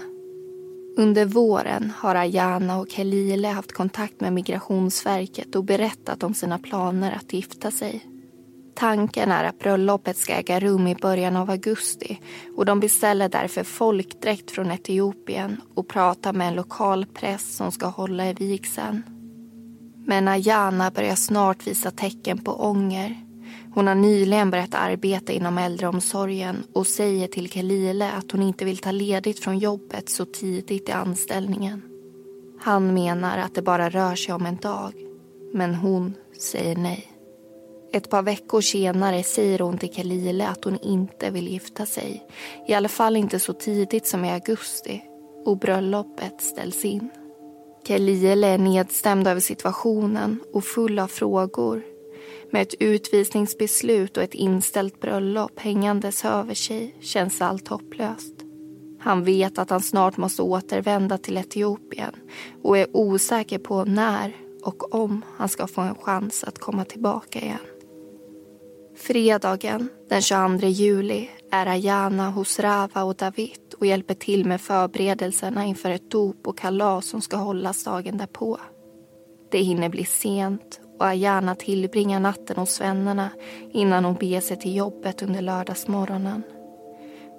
Under 0.98 1.26
våren 1.26 1.92
har 1.98 2.16
Ayana 2.16 2.80
och 2.80 2.90
Kelile 2.90 3.48
haft 3.48 3.72
kontakt 3.72 4.22
med 4.22 4.34
Migrationsverket 4.34 5.56
och 5.56 5.64
berättat 5.64 6.24
om 6.24 6.34
sina 6.34 6.60
planer 6.60 7.12
att 7.12 7.34
gifta 7.34 7.72
sig. 7.72 8.11
Tanken 8.74 9.32
är 9.32 9.44
att 9.44 9.60
bröllopet 9.60 10.18
ska 10.18 10.34
äga 10.34 10.60
rum 10.60 10.88
i 10.88 10.96
början 10.96 11.36
av 11.36 11.50
augusti 11.50 12.20
och 12.58 12.66
de 12.66 12.80
beställer 12.80 13.30
därför 13.30 13.64
folkdräkt 13.64 14.52
från 14.52 14.72
Etiopien 14.72 15.62
och 15.76 15.88
pratar 15.88 16.34
med 16.34 16.48
en 16.48 16.56
lokal 16.56 17.06
präst 17.06 17.56
som 17.56 17.72
ska 17.72 17.86
hålla 17.86 18.30
i 18.30 18.34
vigseln. 18.34 19.04
Men 20.06 20.28
Ayana 20.28 20.92
börjar 20.92 21.16
snart 21.16 21.68
visa 21.68 21.92
tecken 21.92 22.38
på 22.38 22.52
ånger. 22.52 23.26
Hon 23.74 23.88
har 23.88 23.96
nyligen 23.96 24.52
börjat 24.52 24.76
arbeta 24.76 25.32
inom 25.32 25.58
äldreomsorgen 25.58 26.64
och 26.74 26.88
säger 26.88 27.28
till 27.28 27.50
Kelile 27.50 28.12
att 28.12 28.32
hon 28.32 28.42
inte 28.42 28.66
vill 28.66 28.78
ta 28.78 28.92
ledigt 28.92 29.44
från 29.44 29.60
jobbet 29.60 30.10
så 30.10 30.26
tidigt 30.26 30.90
i 30.90 30.92
anställningen. 30.92 31.82
Han 32.62 32.94
menar 32.94 33.38
att 33.38 33.56
det 33.56 33.62
bara 33.62 33.90
rör 33.90 34.16
sig 34.16 34.34
om 34.34 34.46
en 34.46 34.56
dag, 34.56 34.94
men 35.54 35.76
hon 35.76 36.14
säger 36.40 36.76
nej. 36.76 37.11
Ett 37.94 38.10
par 38.10 38.22
veckor 38.22 38.62
senare 38.62 39.24
säger 39.24 39.60
hon 39.60 39.78
till 39.78 39.94
Kelile 39.94 40.48
att 40.48 40.64
hon 40.64 40.78
inte 40.82 41.30
vill 41.30 41.48
gifta 41.48 41.86
sig. 41.86 42.28
I 42.68 42.74
alla 42.74 42.90
fall 42.90 43.18
inte 43.18 43.40
så 43.40 43.54
tidigt 43.54 44.08
som 44.08 44.26
i 44.26 44.32
augusti 44.32 45.02
och 45.46 45.58
bröllopet 45.58 46.42
ställs 46.42 46.86
in. 46.86 47.10
Kalile 47.86 48.48
är 48.48 48.58
nedstämd 48.58 49.28
över 49.28 49.42
situationen 49.42 50.40
och 50.54 50.64
full 50.64 51.00
av 51.00 51.08
frågor. 51.08 51.84
Med 52.52 52.62
ett 52.62 52.74
utvisningsbeslut 52.80 54.18
och 54.18 54.24
ett 54.24 54.34
inställt 54.34 55.02
bröllop 55.02 55.60
hängandes 55.60 56.26
över 56.26 56.54
sig 56.54 56.96
känns 57.02 57.42
allt 57.42 57.68
hopplöst. 57.68 58.34
Han 59.00 59.24
vet 59.24 59.58
att 59.58 59.70
han 59.70 59.82
snart 59.82 60.18
måste 60.18 60.42
återvända 60.42 61.18
till 61.18 61.38
Etiopien 61.38 62.16
och 62.64 62.78
är 62.78 62.88
osäker 62.94 63.60
på 63.60 63.86
när 63.86 64.36
och 64.64 64.96
om 64.96 65.26
han 65.38 65.50
ska 65.50 65.68
få 65.68 65.82
en 65.82 65.96
chans 65.96 66.44
att 66.44 66.60
komma 66.60 66.86
tillbaka 66.86 67.40
igen. 67.40 67.71
Fredagen 69.02 69.90
den 70.10 70.22
22 70.22 70.68
juli 70.68 71.30
är 71.52 71.66
Ayana 71.66 72.30
hos 72.30 72.60
Rava 72.60 73.04
och 73.04 73.16
David 73.16 73.60
och 73.80 73.86
hjälper 73.86 74.14
till 74.14 74.46
med 74.46 74.62
förberedelserna 74.62 75.66
inför 75.66 75.90
ett 75.90 76.12
dop 76.12 76.48
och 76.48 76.58
kalas 76.58 77.06
som 77.06 77.22
ska 77.22 77.38
hållas 77.38 77.84
dagen 77.84 78.18
därpå. 78.18 78.58
Det 79.52 79.58
hinner 79.58 79.90
bli 79.90 80.06
sent 80.06 80.80
och 81.00 81.06
Ayana 81.06 81.56
tillbringar 81.56 82.20
natten 82.20 82.58
hos 82.58 82.82
vännerna 82.82 83.30
innan 83.72 84.06
hon 84.06 84.16
beger 84.16 84.42
sig 84.42 84.60
till 84.60 84.76
jobbet 84.76 85.22
under 85.22 85.42
lördagsmorgonen. 85.42 86.44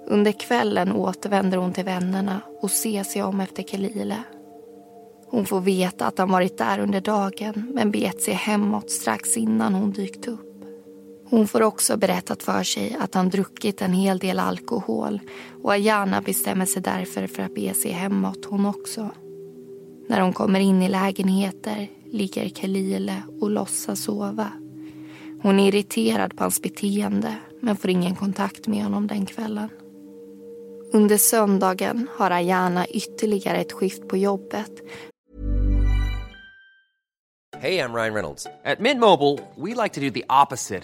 Under 0.07 0.31
kvällen 0.31 0.91
återvänder 0.91 1.57
hon 1.57 1.73
till 1.73 1.85
vännerna 1.85 2.41
och 2.61 2.71
ser 2.71 3.03
sig 3.03 3.23
om 3.23 3.39
efter 3.39 3.63
Kelile. 3.63 4.23
Hon 5.27 5.45
får 5.45 5.61
veta 5.61 6.05
att 6.05 6.17
han 6.17 6.31
varit 6.31 6.57
där 6.57 6.79
under 6.79 7.01
dagen 7.01 7.71
men 7.73 7.91
begett 7.91 8.21
sig 8.21 8.33
hemåt 8.33 8.91
strax 8.91 9.37
innan 9.37 9.73
hon 9.73 9.91
dykt 9.91 10.27
upp. 10.27 10.52
Hon 11.33 11.47
får 11.47 11.61
också 11.61 11.97
berättat 11.97 12.43
för 12.43 12.63
sig 12.63 12.97
att 12.99 13.13
han 13.13 13.29
druckit 13.29 13.81
en 13.81 13.93
hel 13.93 14.17
del 14.17 14.39
alkohol 14.39 15.19
och 15.63 15.71
Ayana 15.71 16.21
bestämmer 16.21 16.65
sig 16.65 16.81
därför 16.81 17.27
för 17.27 17.43
att 17.43 17.55
bege 17.55 17.73
sig 17.73 17.91
hemåt 17.91 18.45
hon 18.45 18.65
också. 18.65 19.09
När 20.09 20.21
hon 20.21 20.33
kommer 20.33 20.59
in 20.59 20.81
i 20.81 20.89
lägenheter 20.89 21.87
ligger 22.11 22.49
Kelile 22.49 23.23
och 23.41 23.51
låtsas 23.51 24.03
sova. 24.03 24.51
Hon 25.41 25.59
är 25.59 25.67
irriterad 25.67 26.37
på 26.37 26.43
hans 26.43 26.61
beteende 26.61 27.35
men 27.61 27.77
får 27.77 27.89
ingen 27.89 28.15
kontakt 28.15 28.67
med 28.67 28.83
honom 28.83 29.07
den 29.07 29.25
kvällen. 29.25 29.69
Under 30.93 31.17
söndagen 31.17 32.07
har 32.17 32.31
Ayana 32.31 32.87
ytterligare 32.87 33.57
ett 33.57 33.71
skift 33.71 34.07
på 34.07 34.17
jobbet. 34.17 34.71
Hej, 37.57 37.75
jag 37.75 37.95
Ryan 37.95 38.13
Reynolds. 38.13 38.43
På 38.43 38.83
Mint 38.83 38.99
Mobile, 38.99 39.39
we 39.55 39.83
like 39.83 39.95
to 39.95 40.01
do 40.01 40.09
the 40.09 40.23
opposite 40.43 40.83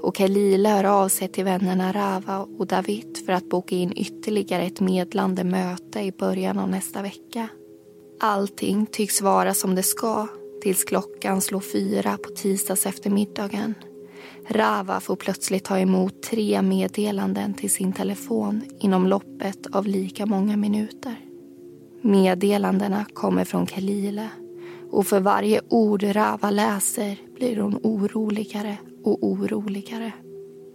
och 0.00 0.14
Kalila 0.14 0.68
hör 0.68 0.84
av 0.84 1.08
sig 1.08 1.28
till 1.28 1.44
vännerna 1.44 1.92
Rava 1.92 2.38
och 2.58 2.66
David 2.66 3.18
för 3.26 3.32
att 3.32 3.48
boka 3.48 3.74
in 3.74 3.92
ytterligare 3.96 4.62
ett 4.62 4.80
medlande 4.80 5.44
möte 5.44 6.00
i 6.00 6.12
början 6.12 6.58
av 6.58 6.68
nästa 6.68 7.02
vecka. 7.02 7.48
Allting 8.20 8.86
tycks 8.86 9.22
vara 9.22 9.54
som 9.54 9.74
det 9.74 9.82
ska 9.82 10.26
tills 10.62 10.84
klockan 10.84 11.40
slår 11.40 11.60
fyra 11.60 12.18
på 12.22 12.28
tisdags 12.28 12.86
eftermiddagen. 12.86 13.74
Rava 14.48 15.00
får 15.00 15.16
plötsligt 15.16 15.64
ta 15.64 15.78
emot 15.78 16.22
tre 16.22 16.62
meddelanden 16.62 17.54
till 17.54 17.70
sin 17.70 17.92
telefon 17.92 18.62
inom 18.80 19.06
loppet 19.06 19.66
av 19.72 19.86
lika 19.86 20.26
många 20.26 20.56
minuter. 20.56 21.14
Meddelandena 22.02 23.04
kommer 23.14 23.44
från 23.44 23.66
Kalile 23.66 24.28
och 24.90 25.06
för 25.06 25.20
varje 25.20 25.60
ord 25.68 26.02
Rava 26.02 26.50
läser 26.50 27.16
blir 27.36 27.56
hon 27.56 27.80
oroligare 27.82 28.76
och 29.04 29.24
oroligare. 29.24 30.12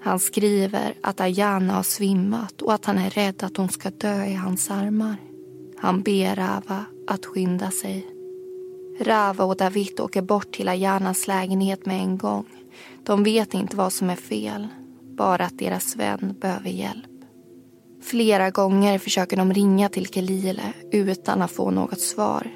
Han 0.01 0.19
skriver 0.19 0.93
att 1.01 1.21
Ayana 1.21 1.73
har 1.73 1.83
svimmat 1.83 2.61
och 2.61 2.73
att 2.73 2.85
han 2.85 2.97
är 2.97 3.09
rädd 3.09 3.43
att 3.43 3.57
hon 3.57 3.69
ska 3.69 3.89
dö 3.89 4.25
i 4.25 4.33
hans 4.33 4.71
armar. 4.71 5.15
Han 5.77 6.01
ber 6.01 6.35
Rava 6.35 6.85
att 7.07 7.25
skynda 7.25 7.71
sig. 7.71 8.07
Rava 8.99 9.43
och 9.43 9.57
David 9.57 9.99
åker 9.99 10.21
bort 10.21 10.51
till 10.51 10.69
Ayanas 10.69 11.27
lägenhet 11.27 11.85
med 11.85 12.01
en 12.01 12.17
gång. 12.17 12.45
De 13.03 13.23
vet 13.23 13.53
inte 13.53 13.75
vad 13.75 13.93
som 13.93 14.09
är 14.09 14.15
fel, 14.15 14.67
bara 15.01 15.45
att 15.45 15.59
deras 15.59 15.95
vän 15.95 16.35
behöver 16.41 16.69
hjälp. 16.69 17.09
Flera 18.03 18.49
gånger 18.49 18.99
försöker 18.99 19.37
de 19.37 19.53
ringa 19.53 19.89
till 19.89 20.07
Kelile 20.07 20.73
utan 20.91 21.41
att 21.41 21.51
få 21.51 21.71
något 21.71 21.99
svar. 21.99 22.47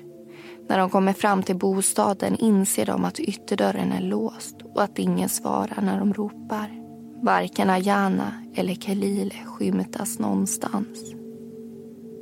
När 0.70 0.78
de 0.78 0.90
kommer 0.90 1.14
fram 1.14 1.44
till 1.44 1.56
bostaden 1.56 2.36
inser 2.36 2.86
de 2.86 3.06
att 3.06 3.20
ytterdörren 3.20 3.92
är 3.92 4.02
låst 4.02 4.56
och 4.78 4.84
att 4.84 5.00
ingen 5.00 5.30
svarar 5.30 5.82
när 5.82 6.00
de 6.00 6.14
ropar. 6.14 6.84
Varken 7.24 7.70
Ayana 7.70 8.32
eller 8.56 8.76
Kelile 8.76 9.36
skymtas 9.46 10.20
någonstans. 10.20 11.14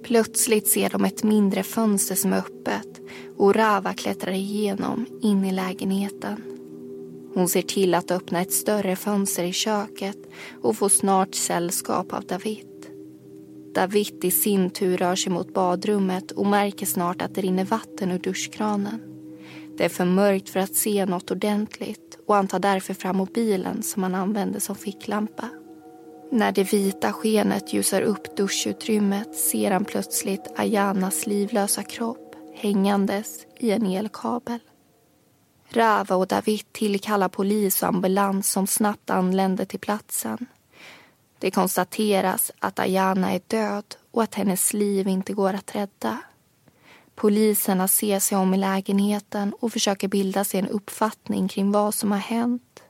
Plötsligt 0.03 0.67
ser 0.67 0.89
de 0.89 1.05
ett 1.05 1.23
mindre 1.23 1.63
fönster 1.63 2.15
som 2.15 2.33
är 2.33 2.37
öppet 2.37 3.01
och 3.37 3.55
Rava 3.55 3.93
klättrar 3.93 4.31
igenom 4.31 5.05
in 5.21 5.45
i 5.45 5.51
lägenheten. 5.51 6.43
Hon 7.33 7.49
ser 7.49 7.61
till 7.61 7.93
att 7.93 8.11
öppna 8.11 8.41
ett 8.41 8.53
större 8.53 8.95
fönster 8.95 9.43
i 9.43 9.53
köket 9.53 10.17
och 10.61 10.77
får 10.77 10.89
snart 10.89 11.35
sällskap 11.35 12.13
av 12.13 12.25
David. 12.25 12.67
David 13.73 14.25
i 14.25 14.31
sin 14.31 14.69
tur 14.69 14.97
rör 14.97 15.15
sig 15.15 15.31
mot 15.31 15.53
badrummet 15.53 16.31
och 16.31 16.45
märker 16.45 16.85
snart 16.85 17.21
att 17.21 17.35
det 17.35 17.41
rinner 17.41 17.65
vatten 17.65 18.11
ur 18.11 18.19
duschkranen. 18.19 19.14
Det 19.77 19.85
är 19.85 19.89
för 19.89 20.05
mörkt 20.05 20.49
för 20.49 20.59
att 20.59 20.75
se 20.75 21.05
något 21.05 21.31
ordentligt 21.31 22.17
och 22.27 22.35
han 22.35 22.47
tar 22.47 22.59
därför 22.59 22.93
fram 22.93 23.17
mobilen 23.17 23.83
som 23.83 24.03
han 24.03 24.15
använder 24.15 24.59
som 24.59 24.75
ficklampa. 24.75 25.49
När 26.31 26.51
det 26.51 26.73
vita 26.73 27.13
skenet 27.13 27.73
ljusar 27.73 28.01
upp 28.01 28.37
duschutrymmet 28.37 29.35
ser 29.35 29.71
han 29.71 29.85
plötsligt 29.85 30.53
Ayanas 30.55 31.27
livlösa 31.27 31.83
kropp 31.83 32.35
hängandes 32.55 33.45
i 33.57 33.71
en 33.71 33.85
elkabel. 33.85 34.59
Rava 35.69 36.15
och 36.15 36.27
David 36.27 36.71
tillkallar 36.71 37.29
polis 37.29 37.83
och 37.83 37.89
ambulans 37.89 38.51
som 38.51 38.67
snabbt 38.67 39.09
anländer 39.09 39.65
till 39.65 39.79
platsen. 39.79 40.45
Det 41.39 41.51
konstateras 41.51 42.51
att 42.59 42.79
Ayana 42.79 43.31
är 43.31 43.41
död 43.47 43.95
och 44.11 44.23
att 44.23 44.35
hennes 44.35 44.73
liv 44.73 45.07
inte 45.07 45.33
går 45.33 45.53
att 45.53 45.75
rädda. 45.75 46.17
Poliserna 47.15 47.87
ser 47.87 48.19
sig 48.19 48.37
om 48.37 48.53
i 48.53 48.57
lägenheten 48.57 49.53
och 49.59 49.73
försöker 49.73 50.07
bilda 50.07 50.43
sig 50.43 50.59
en 50.59 50.67
uppfattning 50.67 51.47
kring 51.47 51.71
vad 51.71 51.93
som 51.93 52.11
har 52.11 52.19
hänt. 52.19 52.83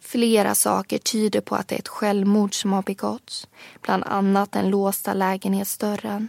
Flera 0.00 0.54
saker 0.54 0.98
tyder 0.98 1.40
på 1.40 1.54
att 1.54 1.68
det 1.68 1.74
är 1.74 1.78
ett 1.78 1.88
självmord 1.88 2.54
som 2.54 2.72
har 2.72 2.82
begåtts, 2.82 3.48
bland 3.82 4.04
annat 4.04 4.52
den 4.52 4.70
låsta 4.70 5.14
lägenhetsdörren. 5.14 6.28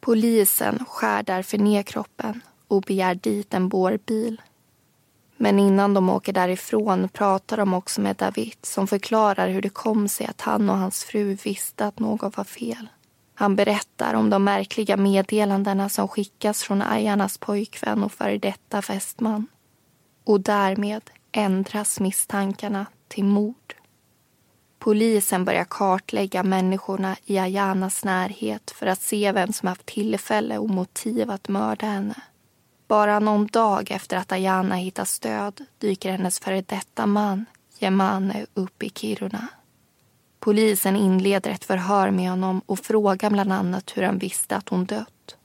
Polisen 0.00 0.84
skär 0.88 1.22
därför 1.22 1.58
ner 1.58 1.82
kroppen 1.82 2.40
och 2.68 2.82
begär 2.82 3.14
dit 3.14 3.54
en 3.54 3.68
bårbil. 3.68 4.42
Men 5.36 5.58
innan 5.58 5.94
de 5.94 6.10
åker 6.10 6.32
därifrån 6.32 7.08
pratar 7.08 7.56
de 7.56 7.74
också 7.74 8.00
med 8.00 8.16
David 8.16 8.56
som 8.62 8.86
förklarar 8.86 9.48
hur 9.48 9.62
det 9.62 9.68
kom 9.68 10.08
sig 10.08 10.26
att 10.26 10.40
han 10.40 10.70
och 10.70 10.78
hans 10.78 11.04
fru 11.04 11.34
visste 11.34 11.86
att 11.86 11.98
något 11.98 12.36
var 12.36 12.44
fel. 12.44 12.88
Han 13.38 13.56
berättar 13.56 14.14
om 14.14 14.30
de 14.30 14.44
märkliga 14.44 14.96
meddelandena 14.96 15.88
som 15.88 16.08
skickas 16.08 16.62
från 16.62 16.82
Ayanas 16.82 17.38
pojkvän 17.38 18.02
och 18.02 18.12
före 18.12 18.38
detta 18.38 18.82
fästman. 18.82 19.46
Och 20.24 20.40
därmed 20.40 21.02
ändras 21.32 22.00
misstankarna 22.00 22.86
till 23.08 23.24
mord. 23.24 23.74
Polisen 24.78 25.44
börjar 25.44 25.64
kartlägga 25.64 26.42
människorna 26.42 27.16
i 27.24 27.38
Ayanas 27.38 28.04
närhet 28.04 28.70
för 28.70 28.86
att 28.86 29.00
se 29.00 29.32
vem 29.32 29.52
som 29.52 29.68
haft 29.68 29.86
tillfälle 29.86 30.58
och 30.58 30.70
motiv 30.70 31.30
att 31.30 31.48
mörda 31.48 31.86
henne. 31.86 32.14
Bara 32.88 33.18
någon 33.18 33.46
dag 33.46 33.90
efter 33.90 34.16
att 34.16 34.32
Ayana 34.32 34.74
hittas 34.74 35.18
död 35.18 35.64
dyker 35.78 36.10
hennes 36.10 36.38
före 36.40 36.60
detta 36.60 37.06
man, 37.06 37.44
Jemane, 37.78 38.46
upp 38.54 38.82
i 38.82 38.90
Kiruna. 38.90 39.48
Polisen 40.46 40.96
inleder 40.96 41.50
ett 41.50 41.64
förhör 41.64 42.10
med 42.10 42.30
honom 42.30 42.62
och 42.66 42.78
frågar 42.78 43.30
bland 43.30 43.52
annat 43.52 43.92
hur 43.96 44.02
han 44.02 44.18
visste 44.18 44.56
att 44.56 44.68
hon 44.68 44.84
dött. 44.84 45.36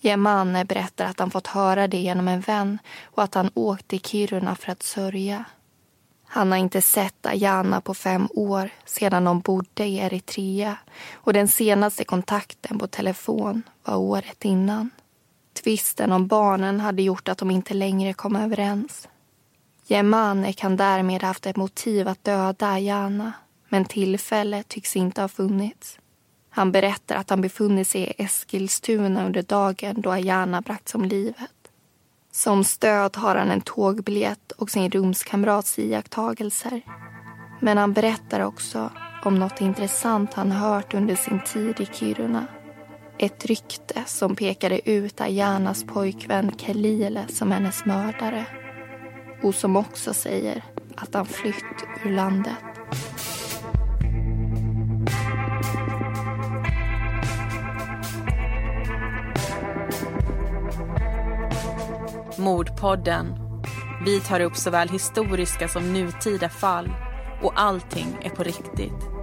Jemane 0.00 0.64
berättar 0.64 1.04
att 1.04 1.18
han 1.18 1.30
fått 1.30 1.46
höra 1.46 1.88
det 1.88 1.96
genom 1.96 2.28
en 2.28 2.40
vän 2.40 2.78
och 3.04 3.22
att 3.22 3.34
han 3.34 3.50
åkt 3.54 3.88
till 3.88 4.00
Kiruna 4.00 4.54
för 4.54 4.72
att 4.72 4.82
sörja. 4.82 5.44
Han 6.24 6.52
har 6.52 6.58
inte 6.58 6.82
sett 6.82 7.26
Ayana 7.26 7.80
på 7.80 7.94
fem 7.94 8.28
år 8.30 8.70
sedan 8.84 9.24
de 9.24 9.40
bodde 9.40 9.84
i 9.84 9.96
Eritrea 9.96 10.76
och 11.14 11.32
den 11.32 11.48
senaste 11.48 12.04
kontakten 12.04 12.78
på 12.78 12.86
telefon 12.86 13.62
var 13.84 13.96
året 13.96 14.44
innan. 14.44 14.90
Tvisten 15.62 16.12
om 16.12 16.26
barnen 16.26 16.80
hade 16.80 17.02
gjort 17.02 17.28
att 17.28 17.38
de 17.38 17.50
inte 17.50 17.74
längre 17.74 18.12
kom 18.12 18.36
överens. 18.36 19.08
Jemane 19.86 20.52
kan 20.52 20.76
därmed 20.76 21.20
ha 21.20 21.28
haft 21.28 21.46
ett 21.46 21.56
motiv 21.56 22.08
att 22.08 22.24
döda 22.24 22.68
Ayana 22.68 23.32
men 23.74 23.84
tillfälle 23.84 24.62
tycks 24.62 24.96
inte 24.96 25.20
ha 25.20 25.28
funnits. 25.28 25.98
Han 26.50 26.72
berättar 26.72 27.16
att 27.16 27.30
han 27.30 27.40
befunnit 27.40 27.88
sig 27.88 28.00
i 28.00 28.22
Eskilstuna 28.22 29.26
under 29.26 29.42
dagen 29.42 30.00
då 30.00 30.10
Ayana 30.10 30.60
bragts 30.60 30.94
om 30.94 31.04
livet. 31.04 31.70
Som 32.32 32.64
stöd 32.64 33.16
har 33.16 33.36
han 33.36 33.50
en 33.50 33.60
tågbiljett 33.60 34.52
och 34.52 34.70
sin 34.70 34.90
rumskamrats 34.90 35.78
iakttagelser. 35.78 36.80
Men 37.60 37.78
han 37.78 37.92
berättar 37.92 38.40
också 38.40 38.90
om 39.24 39.38
något 39.38 39.60
intressant 39.60 40.34
han 40.34 40.52
hört 40.52 40.94
under 40.94 41.16
sin 41.16 41.40
tid 41.40 41.80
i 41.80 41.86
Kiruna. 41.86 42.46
Ett 43.18 43.46
rykte 43.46 44.02
som 44.06 44.36
pekade 44.36 44.90
ut 44.90 45.20
Ayanas 45.20 45.84
pojkvän 45.84 46.52
Kelile 46.58 47.26
som 47.28 47.52
hennes 47.52 47.84
mördare. 47.84 48.46
Och 49.42 49.54
som 49.54 49.76
också 49.76 50.14
säger 50.14 50.64
att 50.96 51.14
han 51.14 51.26
flytt 51.26 51.84
ur 52.04 52.10
landet. 52.10 52.73
Mordpodden. 62.38 63.26
Vi 64.04 64.20
tar 64.20 64.40
upp 64.40 64.56
såväl 64.56 64.88
historiska 64.88 65.68
som 65.68 65.92
nutida 65.92 66.48
fall 66.48 66.90
och 67.42 67.52
allting 67.60 68.06
är 68.22 68.30
på 68.30 68.42
riktigt. 68.42 69.13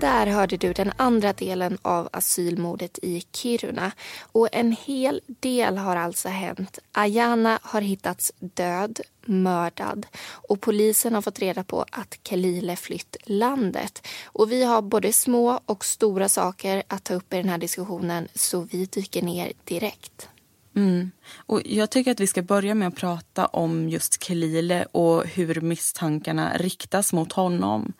Där 0.00 0.26
hörde 0.26 0.56
du 0.56 0.72
den 0.72 0.92
andra 0.96 1.32
delen 1.32 1.78
av 1.82 2.08
asylmordet 2.12 2.98
i 3.02 3.22
Kiruna. 3.32 3.92
Och 4.32 4.48
en 4.52 4.72
hel 4.72 5.20
del 5.26 5.78
har 5.78 5.96
alltså 5.96 6.28
hänt. 6.28 6.78
Ayana 6.92 7.58
har 7.62 7.80
hittats 7.80 8.32
död, 8.38 9.00
mördad 9.24 10.06
och 10.48 10.60
polisen 10.60 11.14
har 11.14 11.22
fått 11.22 11.38
reda 11.38 11.64
på 11.64 11.84
att 11.90 12.18
Kelile 12.24 12.76
flytt 12.76 13.16
landet. 13.24 14.06
Och 14.24 14.52
vi 14.52 14.64
har 14.64 14.82
både 14.82 15.12
små 15.12 15.60
och 15.66 15.84
stora 15.84 16.28
saker 16.28 16.82
att 16.88 17.04
ta 17.04 17.14
upp 17.14 17.32
i 17.32 17.36
den 17.36 17.48
här 17.48 17.58
diskussionen 17.58 18.28
så 18.34 18.60
vi 18.60 18.84
dyker 18.86 19.22
ner 19.22 19.52
direkt. 19.64 20.28
Mm. 20.76 21.10
Och 21.36 21.62
jag 21.64 21.90
tycker 21.90 22.10
att 22.10 22.20
vi 22.20 22.26
ska 22.26 22.42
börja 22.42 22.74
med 22.74 22.88
att 22.88 22.96
prata 22.96 23.46
om 23.46 23.88
just 23.88 24.24
Kelile 24.24 24.84
och 24.92 25.26
hur 25.26 25.60
misstankarna 25.60 26.52
riktas 26.56 27.12
mot 27.12 27.32
honom. 27.32 27.92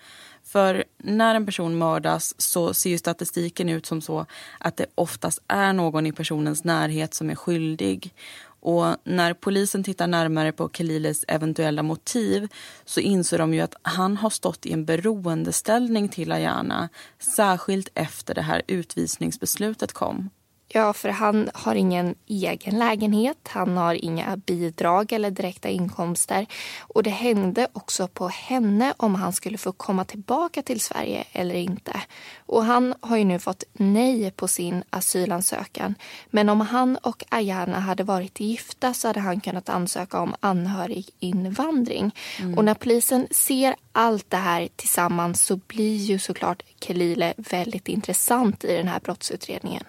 För 0.52 0.84
när 0.98 1.34
en 1.34 1.46
person 1.46 1.78
mördas 1.78 2.34
så 2.38 2.74
ser 2.74 2.98
statistiken 2.98 3.68
ut 3.68 3.86
som 3.86 4.00
så 4.00 4.26
att 4.58 4.76
det 4.76 4.86
oftast 4.94 5.42
är 5.48 5.72
någon 5.72 6.06
i 6.06 6.12
personens 6.12 6.64
närhet 6.64 7.14
som 7.14 7.30
är 7.30 7.34
skyldig. 7.34 8.14
Och 8.60 8.96
när 9.04 9.34
polisen 9.34 9.84
tittar 9.84 10.06
närmare 10.06 10.52
på 10.52 10.68
Khaliles 10.68 11.24
eventuella 11.28 11.82
motiv 11.82 12.48
så 12.84 13.00
inser 13.00 13.38
de 13.38 13.54
ju 13.54 13.60
att 13.60 13.74
han 13.82 14.16
har 14.16 14.30
stått 14.30 14.66
i 14.66 14.72
en 14.72 14.84
beroendeställning 14.84 16.08
till 16.08 16.32
Ayana, 16.32 16.88
särskilt 17.18 17.88
efter 17.94 18.34
det 18.34 18.42
här 18.42 18.62
utvisningsbeslutet 18.66 19.92
kom. 19.92 20.30
Ja, 20.72 20.92
för 20.92 21.08
han 21.08 21.50
har 21.54 21.74
ingen 21.74 22.14
egen 22.26 22.78
lägenhet, 22.78 23.48
han 23.48 23.76
har 23.76 24.04
inga 24.04 24.36
bidrag 24.36 25.12
eller 25.12 25.30
direkta 25.30 25.68
inkomster. 25.68 26.46
Och 26.80 27.02
det 27.02 27.10
hängde 27.10 27.68
också 27.72 28.08
på 28.08 28.28
henne 28.28 28.94
om 28.96 29.14
han 29.14 29.32
skulle 29.32 29.58
få 29.58 29.72
komma 29.72 30.04
tillbaka 30.04 30.62
till 30.62 30.80
Sverige 30.80 31.24
eller 31.32 31.54
inte. 31.54 32.00
Och 32.46 32.64
han 32.64 32.94
har 33.00 33.16
ju 33.16 33.24
nu 33.24 33.38
fått 33.38 33.64
nej 33.72 34.30
på 34.30 34.48
sin 34.48 34.82
asylansökan. 34.90 35.94
Men 36.30 36.48
om 36.48 36.60
han 36.60 36.96
och 36.96 37.24
Ayana 37.28 37.80
hade 37.80 38.04
varit 38.04 38.40
gifta 38.40 38.94
så 38.94 39.08
hade 39.08 39.20
han 39.20 39.40
kunnat 39.40 39.68
ansöka 39.68 40.20
om 40.20 40.34
anhöriginvandring. 40.40 42.14
Mm. 42.38 42.58
Och 42.58 42.64
när 42.64 42.74
polisen 42.74 43.26
ser 43.30 43.74
allt 43.92 44.30
det 44.30 44.36
här 44.36 44.68
tillsammans 44.76 45.44
så 45.44 45.56
blir 45.56 45.96
ju 45.96 46.18
såklart 46.18 46.62
Kelile 46.80 47.34
väldigt 47.36 47.88
intressant 47.88 48.64
i 48.64 48.76
den 48.76 48.88
här 48.88 49.00
brottsutredningen. 49.00 49.84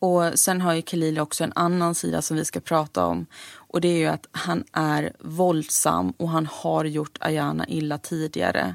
Och 0.00 0.38
sen 0.38 0.60
har 0.60 0.74
ju 0.74 0.82
Khalil 0.82 1.18
också 1.18 1.44
en 1.44 1.52
annan 1.54 1.94
sida 1.94 2.22
som 2.22 2.36
vi 2.36 2.44
ska 2.44 2.60
prata 2.60 3.06
om. 3.06 3.26
Och 3.52 3.80
det 3.80 3.88
är 3.88 3.98
ju 3.98 4.06
att 4.06 4.26
han 4.32 4.64
är 4.72 5.12
våldsam 5.18 6.10
och 6.16 6.28
han 6.28 6.46
har 6.46 6.84
gjort 6.84 7.18
Ayana 7.20 7.68
illa 7.68 7.98
tidigare. 7.98 8.74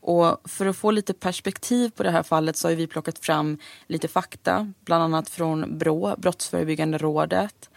Och 0.00 0.40
för 0.44 0.66
att 0.66 0.76
få 0.76 0.90
lite 0.90 1.14
perspektiv 1.14 1.90
på 1.90 2.02
det 2.02 2.10
här 2.10 2.22
fallet 2.22 2.56
så 2.56 2.68
har 2.68 2.74
vi 2.74 2.86
plockat 2.86 3.18
fram 3.18 3.58
lite 3.86 4.08
fakta, 4.08 4.72
bland 4.84 5.02
annat 5.02 5.28
från 5.30 5.78
Brå, 5.78 6.14
Brottsförebyggande 6.18 6.98
rådet. 6.98 7.70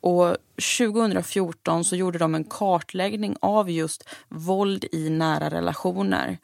Och 0.00 0.36
2014 0.78 1.84
så 1.84 1.96
gjorde 1.96 2.18
de 2.18 2.34
en 2.34 2.44
kartläggning 2.44 3.36
av 3.40 3.70
just 3.70 4.08
våld 4.28 4.84
i 4.92 5.10
nära 5.10 5.50
relationer. 5.50 6.38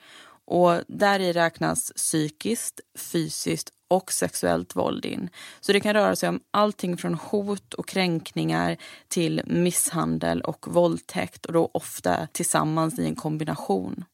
Och 0.45 0.81
där 0.89 1.21
i 1.21 1.33
räknas 1.33 1.93
psykiskt, 1.97 2.81
fysiskt 2.95 3.71
och 3.89 4.13
sexuellt 4.13 4.77
våld 4.77 5.05
in. 5.05 5.29
Så 5.61 5.73
det 5.73 5.81
kan 5.81 5.95
röra 5.95 6.17
sig 6.17 6.29
om 6.29 6.41
allting 6.51 6.97
från 6.97 7.15
hot 7.15 7.75
och 7.75 7.89
kränkningar 7.89 8.77
till 9.09 9.43
misshandel 9.47 10.41
och 10.41 10.67
våldtäkt 10.69 11.47
och 11.47 11.53
då 11.53 11.71
ofta 11.75 12.29
tillsammans 12.33 12.99
i 12.99 13.05
en 13.05 13.15
kombination. 13.15 14.05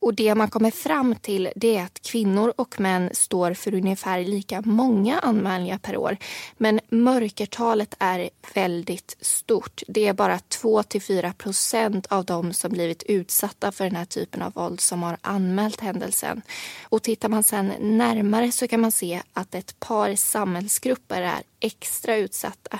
Och 0.00 0.14
det 0.14 0.34
man 0.34 0.50
kommer 0.50 0.70
fram 0.70 1.14
till 1.14 1.50
det 1.56 1.76
är 1.76 1.84
att 1.84 2.02
kvinnor 2.02 2.52
och 2.56 2.80
män 2.80 3.10
står 3.12 3.54
för 3.54 3.74
ungefär 3.74 4.24
lika 4.24 4.60
många 4.60 5.18
anmälningar 5.18 5.78
per 5.78 5.96
år. 5.96 6.16
Men 6.56 6.80
mörkertalet 6.88 7.94
är 7.98 8.30
väldigt 8.54 9.16
stort. 9.20 9.82
Det 9.88 10.06
är 10.06 10.12
bara 10.12 10.38
2-4 10.38 11.32
procent 11.32 12.06
av 12.06 12.24
dem 12.24 12.52
som 12.52 12.72
blivit 12.72 13.02
utsatta 13.02 13.72
för 13.72 13.84
den 13.84 13.96
här 13.96 14.04
typen 14.04 14.42
av 14.42 14.52
våld 14.52 14.80
som 14.80 15.02
har 15.02 15.16
anmält 15.20 15.80
händelsen. 15.80 16.42
Och 16.82 17.02
tittar 17.02 17.28
man 17.28 17.44
sen 17.44 17.72
närmare 17.80 18.52
så 18.52 18.68
kan 18.68 18.80
man 18.80 18.92
se 18.92 19.22
att 19.32 19.54
ett 19.54 19.80
par 19.80 20.14
samhällsgrupper 20.14 21.22
är 21.22 21.42
extra 21.60 22.16
utsatta. 22.16 22.78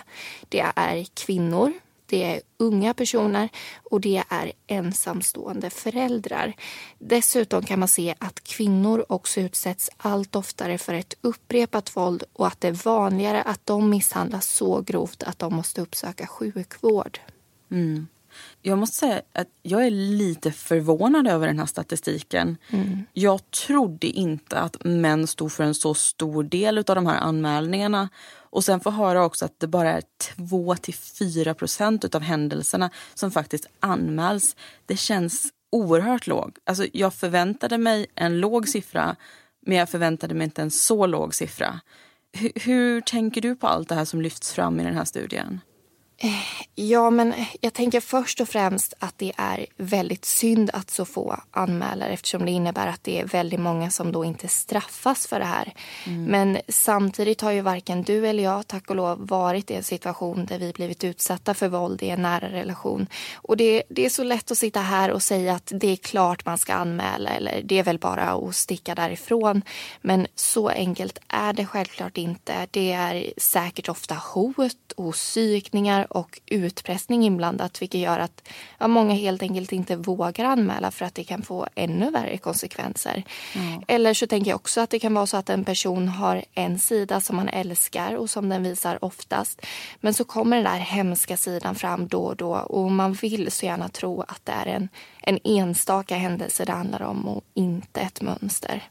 Det 0.48 0.64
är 0.76 1.06
kvinnor 1.14 1.72
det 2.08 2.24
är 2.24 2.40
unga 2.56 2.94
personer 2.94 3.48
och 3.90 4.00
det 4.00 4.22
är 4.28 4.52
ensamstående 4.66 5.70
föräldrar. 5.70 6.52
Dessutom 6.98 7.62
kan 7.62 7.78
man 7.78 7.88
se 7.88 8.14
att 8.18 8.44
kvinnor 8.44 9.04
också 9.08 9.40
utsätts 9.40 9.90
allt 9.96 10.36
oftare 10.36 10.78
för 10.78 10.94
ett 10.94 11.14
upprepat 11.20 11.96
våld 11.96 12.22
och 12.32 12.46
att 12.46 12.60
det 12.60 12.68
är 12.68 12.84
vanligare 12.84 13.42
att 13.42 13.60
de 13.66 13.90
misshandlas 13.90 14.46
så 14.46 14.80
grovt 14.80 15.22
att 15.22 15.38
de 15.38 15.54
måste 15.54 15.80
uppsöka 15.80 16.26
sjukvård. 16.26 17.18
Mm. 17.70 18.06
Jag 18.62 18.78
måste 18.78 18.96
säga 18.96 19.22
att 19.32 19.48
jag 19.62 19.86
är 19.86 19.90
lite 19.90 20.52
förvånad 20.52 21.28
över 21.28 21.46
den 21.46 21.58
här 21.58 21.66
statistiken. 21.66 22.56
Mm. 22.70 23.04
Jag 23.12 23.50
trodde 23.50 24.06
inte 24.06 24.58
att 24.58 24.84
män 24.84 25.26
stod 25.26 25.52
för 25.52 25.64
en 25.64 25.74
så 25.74 25.94
stor 25.94 26.42
del 26.42 26.78
av 26.78 26.84
de 26.84 27.06
här 27.06 27.20
anmälningarna. 27.20 28.08
Och 28.50 28.64
sen 28.64 28.80
få 28.80 28.90
höra 28.90 29.24
också 29.24 29.44
att 29.44 29.60
det 29.60 29.66
bara 29.66 29.90
är 29.90 30.02
2-4 30.36 31.54
procent 31.54 32.14
av 32.14 32.22
händelserna 32.22 32.90
som 33.14 33.30
faktiskt 33.30 33.66
anmäls. 33.80 34.56
Det 34.86 34.96
känns 34.96 35.52
oerhört 35.72 36.26
lågt. 36.26 36.58
Alltså, 36.64 36.86
jag 36.92 37.14
förväntade 37.14 37.78
mig 37.78 38.06
en 38.14 38.40
låg 38.40 38.68
siffra 38.68 39.16
men 39.66 39.76
jag 39.76 39.88
förväntade 39.88 40.34
mig 40.34 40.44
inte 40.44 40.62
en 40.62 40.70
så 40.70 41.06
låg 41.06 41.34
siffra. 41.34 41.80
H 42.40 42.48
hur 42.54 43.00
tänker 43.00 43.40
du 43.40 43.56
på 43.56 43.66
allt 43.66 43.88
det 43.88 43.94
här 43.94 44.04
som 44.04 44.22
lyfts 44.22 44.52
fram 44.52 44.80
i 44.80 44.84
den 44.84 44.94
här 44.94 45.04
studien? 45.04 45.60
Ja, 46.74 47.10
men 47.10 47.34
jag 47.60 47.72
tänker 47.72 48.00
först 48.00 48.40
och 48.40 48.48
främst 48.48 48.94
att 48.98 49.18
det 49.18 49.32
är 49.36 49.66
väldigt 49.76 50.24
synd 50.24 50.70
att 50.72 50.90
så 50.90 51.04
få 51.04 51.36
anmäler 51.50 52.10
eftersom 52.10 52.44
det 52.44 52.50
innebär 52.50 52.86
att 52.86 53.04
det 53.04 53.20
är 53.20 53.24
väldigt 53.24 53.60
många 53.60 53.90
som 53.90 54.12
då 54.12 54.24
inte 54.24 54.48
straffas 54.48 55.26
för 55.26 55.38
det 55.38 55.44
här. 55.44 55.74
Mm. 56.06 56.24
Men 56.24 56.58
samtidigt 56.68 57.40
har 57.40 57.50
ju 57.50 57.60
varken 57.60 58.02
du 58.02 58.26
eller 58.26 58.44
jag, 58.44 58.66
tack 58.66 58.90
och 58.90 58.96
lov, 58.96 59.26
varit 59.26 59.70
i 59.70 59.74
en 59.74 59.82
situation 59.82 60.46
där 60.46 60.58
vi 60.58 60.72
blivit 60.72 61.04
utsatta 61.04 61.54
för 61.54 61.68
våld 61.68 62.02
i 62.02 62.08
en 62.08 62.22
nära 62.22 62.48
relation. 62.48 63.06
Och 63.34 63.56
det, 63.56 63.82
det 63.88 64.04
är 64.04 64.10
så 64.10 64.24
lätt 64.24 64.50
att 64.50 64.58
sitta 64.58 64.80
här 64.80 65.10
och 65.10 65.22
säga 65.22 65.54
att 65.54 65.72
det 65.74 65.88
är 65.88 65.96
klart 65.96 66.46
man 66.46 66.58
ska 66.58 66.74
anmäla 66.74 67.30
eller 67.30 67.62
det 67.64 67.78
är 67.78 67.82
väl 67.82 67.98
bara 67.98 68.30
att 68.30 68.56
sticka 68.56 68.94
därifrån. 68.94 69.62
Men 70.00 70.26
så 70.34 70.68
enkelt 70.68 71.18
är 71.28 71.52
det 71.52 71.66
självklart 71.66 72.18
inte. 72.18 72.66
Det 72.70 72.92
är 72.92 73.32
säkert 73.36 73.88
ofta 73.88 74.14
hot 74.14 74.92
och 74.96 75.14
psykningar 75.14 76.07
och 76.08 76.40
utpressning 76.46 77.24
inblandat 77.24 77.82
vilket 77.82 78.00
gör 78.00 78.18
att 78.18 78.48
ja, 78.78 78.88
många 78.88 79.14
helt 79.14 79.42
enkelt 79.42 79.72
inte 79.72 79.96
vågar 79.96 80.44
anmäla 80.44 80.90
för 80.90 81.04
att 81.04 81.14
det 81.14 81.24
kan 81.24 81.42
få 81.42 81.66
ännu 81.74 82.10
värre 82.10 82.38
konsekvenser. 82.38 83.22
Mm. 83.54 83.82
Eller 83.88 84.14
så 84.14 84.26
tänker 84.26 84.50
jag 84.50 84.56
också 84.56 84.80
att 84.80 84.90
det 84.90 84.98
kan 84.98 85.14
vara 85.14 85.26
så 85.26 85.36
att 85.36 85.50
en 85.50 85.64
person 85.64 86.08
har 86.08 86.44
en 86.54 86.78
sida 86.78 87.20
som 87.20 87.36
man 87.36 87.48
älskar 87.48 88.14
och 88.14 88.30
som 88.30 88.48
den 88.48 88.62
visar 88.62 89.04
oftast. 89.04 89.66
Men 90.00 90.14
så 90.14 90.24
kommer 90.24 90.56
den 90.56 90.64
där 90.64 90.78
hemska 90.78 91.36
sidan 91.36 91.74
fram 91.74 92.08
då 92.08 92.20
och 92.20 92.36
då 92.36 92.54
och 92.54 92.90
man 92.90 93.12
vill 93.12 93.50
så 93.50 93.66
gärna 93.66 93.88
tro 93.88 94.20
att 94.22 94.40
det 94.44 94.52
är 94.52 94.66
en, 94.66 94.88
en 95.28 95.38
enstaka 95.44 96.16
händelse 96.16 96.64
det 96.64 96.72
handlar 96.72 97.02
om 97.02 97.28
och 97.28 97.44
inte 97.54 98.00
ett 98.00 98.22
mönster. 98.22 98.82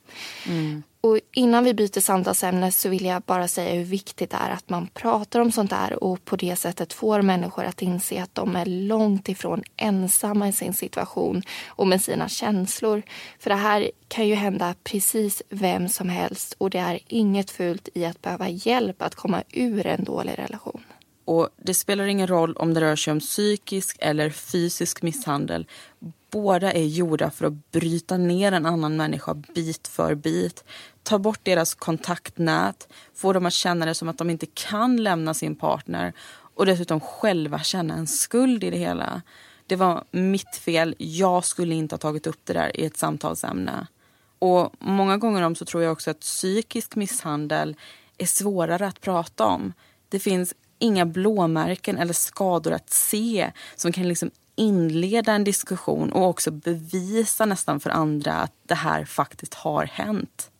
Mm. 0.47 0.84
Och 1.02 1.19
innan 1.34 1.63
vi 1.63 1.73
byter 1.73 2.00
samtalsämne 2.00 2.71
så 2.71 2.89
vill 2.89 3.06
jag 3.06 3.21
bara 3.21 3.47
säga 3.47 3.73
hur 3.73 3.86
viktigt 3.86 4.30
det 4.30 4.38
är 4.38 4.50
att 4.50 4.69
man 4.69 4.88
pratar 4.88 5.39
om 5.39 5.52
sånt 5.52 5.71
här 5.71 6.04
och 6.04 6.26
på 6.26 6.36
det 6.36 6.56
sättet 6.56 6.93
får 6.93 7.21
människor 7.21 7.65
att 7.65 7.82
inse 7.82 8.23
att 8.23 8.36
de 8.36 8.56
är 8.56 8.65
långt 8.65 9.30
ifrån 9.30 9.63
ensamma 9.78 10.47
i 10.47 10.52
sin 10.52 10.73
situation 10.73 11.41
och 11.67 11.88
med 11.88 12.02
sina 12.02 12.30
känslor. 12.30 13.02
För 13.39 13.50
det 13.50 13.56
här 13.56 13.91
kan 14.08 14.28
ju 14.28 14.36
hända 14.36 14.76
precis 14.84 15.41
vem 15.50 15.89
som 15.89 16.10
helst 16.10 16.56
och 16.58 16.69
det 16.69 16.80
är 16.80 17.00
inget 17.08 17.52
fult 17.52 17.89
i 17.93 18.06
att 18.06 18.21
behöva 18.21 18.50
hjälp 18.50 19.02
att 19.02 19.15
komma 19.15 19.43
ur 19.50 19.88
en 19.88 20.04
dålig 20.04 20.39
relation. 20.39 20.84
Och 21.28 21.50
Det 21.58 21.73
spelar 21.73 22.06
ingen 22.06 22.28
roll 22.28 22.56
om 22.56 22.73
det 22.73 22.82
rör 22.82 22.95
sig 22.95 23.12
om 23.12 23.19
psykisk 23.19 23.97
eller 24.00 24.30
fysisk 24.30 25.02
misshandel. 25.02 25.67
Båda 26.31 26.71
är 26.71 26.85
gjorda 26.85 27.31
för 27.31 27.45
att 27.45 27.71
bryta 27.71 28.17
ner 28.17 28.51
en 28.51 28.65
annan 28.65 28.97
människa 28.97 29.33
bit 29.33 29.87
för 29.87 30.15
bit. 30.15 30.63
Ta 31.03 31.19
bort 31.19 31.39
deras 31.43 31.75
kontaktnät, 31.75 32.87
få 33.13 33.33
dem 33.33 33.45
att 33.45 33.53
känna 33.53 33.85
det 33.85 33.95
som 33.95 34.09
att 34.09 34.17
de 34.17 34.29
inte 34.29 34.45
kan 34.45 34.97
lämna 35.03 35.33
sin 35.33 35.55
partner 35.55 36.13
och 36.29 36.65
dessutom 36.65 36.99
själva 36.99 37.59
känna 37.59 37.93
en 37.93 38.07
skuld 38.07 38.63
i 38.63 38.69
det 38.69 38.77
hela. 38.77 39.21
Det 39.67 39.75
var 39.75 40.03
mitt 40.11 40.55
fel, 40.55 40.95
jag 40.97 41.45
skulle 41.45 41.75
inte 41.75 41.93
ha 41.93 41.97
tagit 41.97 42.27
upp 42.27 42.39
det 42.43 42.53
där 42.53 42.79
i 42.79 42.85
ett 42.85 42.97
samtalsämne. 42.97 43.87
Och 44.39 44.73
många 44.79 45.17
gånger 45.17 45.41
om 45.41 45.55
så 45.55 45.65
tror 45.65 45.83
jag 45.83 45.91
också 45.91 46.11
att 46.11 46.19
psykisk 46.19 46.95
misshandel 46.95 47.75
är 48.17 48.25
svårare 48.25 48.87
att 48.87 49.01
prata 49.01 49.45
om. 49.45 49.73
Det 50.09 50.19
finns 50.19 50.53
inga 50.79 51.05
blåmärken 51.05 51.97
eller 51.97 52.13
skador 52.13 52.71
att 52.71 52.89
se 52.89 53.51
som 53.75 53.91
kan 53.91 54.07
liksom 54.07 54.31
inleda 54.58 55.34
en 55.34 55.43
diskussion 55.43 56.12
och 56.12 56.26
också 56.26 56.52
bevisa 56.52 57.46
nästan 57.46 57.80
för 57.80 57.89
andra 57.89 58.34
att 58.34 58.54
det 58.67 58.76
här 58.76 59.06
faktiskt 59.06 59.54
har 59.54 59.86
hänt. 59.86 60.52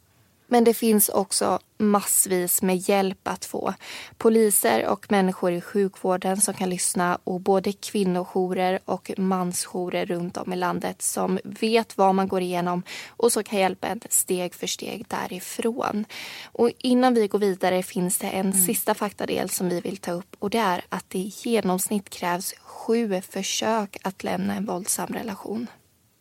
Men 0.48 0.64
det 0.64 0.74
finns 0.74 1.10
också 1.10 1.60
massvis 1.78 2.62
med 2.62 2.90
hjälp 2.90 3.28
att 3.28 3.46
få. 3.46 3.74
Poliser 4.18 4.86
och 4.86 5.12
människor 5.12 5.52
i 5.52 5.62
sjukvården 5.62 6.42
som 6.42 6.54
kan 6.54 6.70
lyssna 6.70 7.18
och 7.24 7.42
både 7.42 7.72
kvinnojourer 7.72 8.80
och 8.86 9.12
mansjourer 9.18 10.06
runt 10.06 10.38
om 10.38 10.54
i 10.54 10.56
landet 10.56 11.02
som 11.02 11.40
vet 11.44 11.98
vad 11.98 12.16
man 12.16 12.28
går 12.28 12.42
igenom 12.42 12.84
och 13.10 13.32
som 13.32 13.44
kan 13.44 13.60
hjälpa 13.60 13.88
en 13.88 14.02
steg 14.10 14.56
för 14.56 14.68
steg 14.68 15.06
därifrån. 15.08 16.06
Och 16.46 16.72
innan 16.78 17.14
vi 17.14 17.28
går 17.28 17.40
vidare 17.40 17.84
finns 17.84 18.18
det 18.18 18.28
en 18.28 18.46
mm. 18.46 18.66
sista 18.66 18.94
faktadel 18.94 19.50
som 19.50 19.70
vi 19.70 19.82
vill 19.82 19.98
ta 19.98 20.12
upp 20.12 20.36
och 20.40 20.50
det 20.50 20.58
är 20.58 20.82
att 20.90 21.06
det 21.10 21.20
i 21.20 21.34
genomsnitt 21.44 22.10
krävs 22.10 22.54
sju 22.60 23.22
försök 23.22 23.98
att 24.04 24.24
lämna 24.24 24.56
en 24.56 24.66
våldsam 24.66 25.14
relation. 25.14 25.68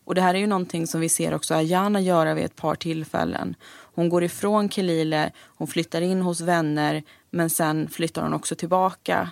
Och 0.07 0.15
det 0.15 0.21
här 0.21 0.35
är 0.35 0.39
ju 0.39 0.47
någonting 0.47 0.87
som 0.87 1.01
vi 1.01 1.09
ser 1.09 1.35
också 1.35 1.55
Ayana 1.55 2.01
göra 2.01 2.35
vid 2.35 2.45
ett 2.45 2.57
par 2.57 2.75
tillfällen. 2.75 3.55
Hon 3.97 4.09
går 4.09 4.25
ifrån 4.25 4.71
Kelile, 4.71 5.31
hon 5.47 5.69
flyttar 5.69 6.01
in 6.01 6.23
hos 6.23 6.41
vänner 6.41 7.03
men 7.31 7.51
sen 7.51 7.89
flyttar 7.89 8.23
hon 8.23 8.35
också 8.35 8.55
tillbaka. 8.55 9.31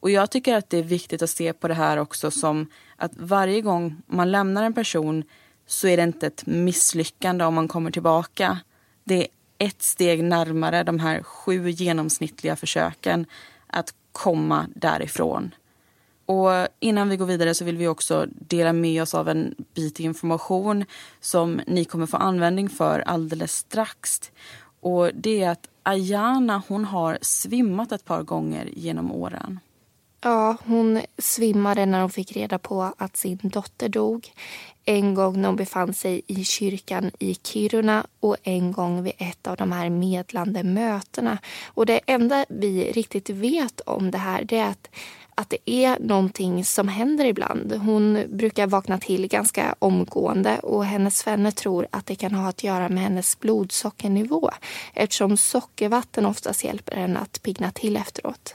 Och 0.00 0.10
jag 0.10 0.30
tycker 0.30 0.54
att 0.54 0.70
det 0.70 0.78
är 0.78 0.82
viktigt 0.82 1.22
att 1.22 1.30
se 1.30 1.52
på 1.52 1.68
det 1.68 1.74
här 1.74 1.96
också 1.96 2.30
som 2.30 2.66
att 2.96 3.12
varje 3.16 3.60
gång 3.60 3.96
man 4.06 4.30
lämnar 4.30 4.62
en 4.62 4.74
person 4.74 5.24
så 5.66 5.88
är 5.88 5.96
det 5.96 6.02
inte 6.02 6.26
ett 6.26 6.46
misslyckande 6.46 7.44
om 7.44 7.54
man 7.54 7.68
kommer 7.68 7.90
tillbaka. 7.90 8.58
Det 9.04 9.20
är 9.20 9.28
ett 9.58 9.82
steg 9.82 10.24
närmare 10.24 10.82
de 10.82 10.98
här 10.98 11.22
sju 11.22 11.70
genomsnittliga 11.70 12.56
försöken 12.56 13.26
att 13.66 13.94
komma 14.12 14.66
därifrån. 14.74 15.54
Och 16.26 16.50
innan 16.80 17.08
vi 17.08 17.16
går 17.16 17.26
vidare 17.26 17.54
så 17.54 17.64
vill 17.64 17.76
vi 17.76 17.88
också 17.88 18.26
dela 18.28 18.72
med 18.72 19.02
oss 19.02 19.14
av 19.14 19.28
en 19.28 19.54
bit 19.74 20.00
information 20.00 20.84
som 21.20 21.60
ni 21.66 21.84
kommer 21.84 22.06
få 22.06 22.16
användning 22.16 22.68
för 22.68 23.00
alldeles 23.00 23.52
strax. 23.52 24.30
Och 24.80 25.10
det 25.14 25.42
är 25.42 25.50
att 25.50 25.68
Ayana 25.82 26.62
hon 26.68 26.84
har 26.84 27.18
svimmat 27.20 27.92
ett 27.92 28.04
par 28.04 28.22
gånger 28.22 28.68
genom 28.72 29.12
åren. 29.12 29.60
Ja, 30.20 30.56
hon 30.64 31.00
svimmade 31.18 31.86
när 31.86 32.00
hon 32.00 32.10
fick 32.10 32.32
reda 32.32 32.58
på 32.58 32.92
att 32.98 33.16
sin 33.16 33.38
dotter 33.42 33.88
dog. 33.88 34.32
En 34.84 35.14
gång 35.14 35.40
när 35.40 35.48
hon 35.48 35.56
befann 35.56 35.94
sig 35.94 36.22
i 36.26 36.44
kyrkan 36.44 37.10
i 37.18 37.34
Kiruna 37.34 38.06
och 38.20 38.36
en 38.42 38.72
gång 38.72 39.02
vid 39.02 39.12
ett 39.18 39.46
av 39.46 39.56
de 39.56 39.72
här 39.72 39.90
medlande 39.90 40.62
mötena. 40.62 41.38
Och 41.66 41.86
det 41.86 42.00
enda 42.06 42.44
vi 42.48 42.92
riktigt 42.92 43.30
vet 43.30 43.80
om 43.80 44.10
det 44.10 44.18
här 44.18 44.44
det 44.44 44.58
är 44.58 44.70
att 44.70 44.88
att 45.38 45.50
det 45.50 45.70
är 45.70 45.98
någonting 46.00 46.64
som 46.64 46.88
händer 46.88 47.24
ibland. 47.24 47.72
Hon 47.72 48.24
brukar 48.28 48.66
vakna 48.66 48.98
till 48.98 49.28
ganska 49.28 49.74
omgående 49.78 50.58
och 50.58 50.84
hennes 50.84 51.26
vänner 51.26 51.50
tror 51.50 51.86
att 51.90 52.06
det 52.06 52.14
kan 52.14 52.34
ha 52.34 52.48
att 52.48 52.64
göra 52.64 52.88
med 52.88 53.02
hennes 53.02 53.40
blodsockernivå 53.40 54.50
eftersom 54.94 55.36
sockervatten 55.36 56.26
oftast 56.26 56.64
hjälper 56.64 56.96
henne 56.96 57.18
att 57.18 57.42
pigna 57.42 57.70
till 57.70 57.96
efteråt. 57.96 58.54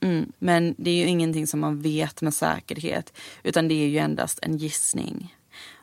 Mm, 0.00 0.32
men 0.38 0.74
det 0.78 0.90
är 0.90 0.94
ju 0.94 1.06
ingenting 1.06 1.46
som 1.46 1.60
man 1.60 1.82
vet 1.82 2.22
med 2.22 2.34
säkerhet 2.34 3.12
utan 3.42 3.68
det 3.68 3.74
är 3.74 3.88
ju 3.88 3.98
endast 3.98 4.38
en 4.42 4.56
gissning. 4.56 5.34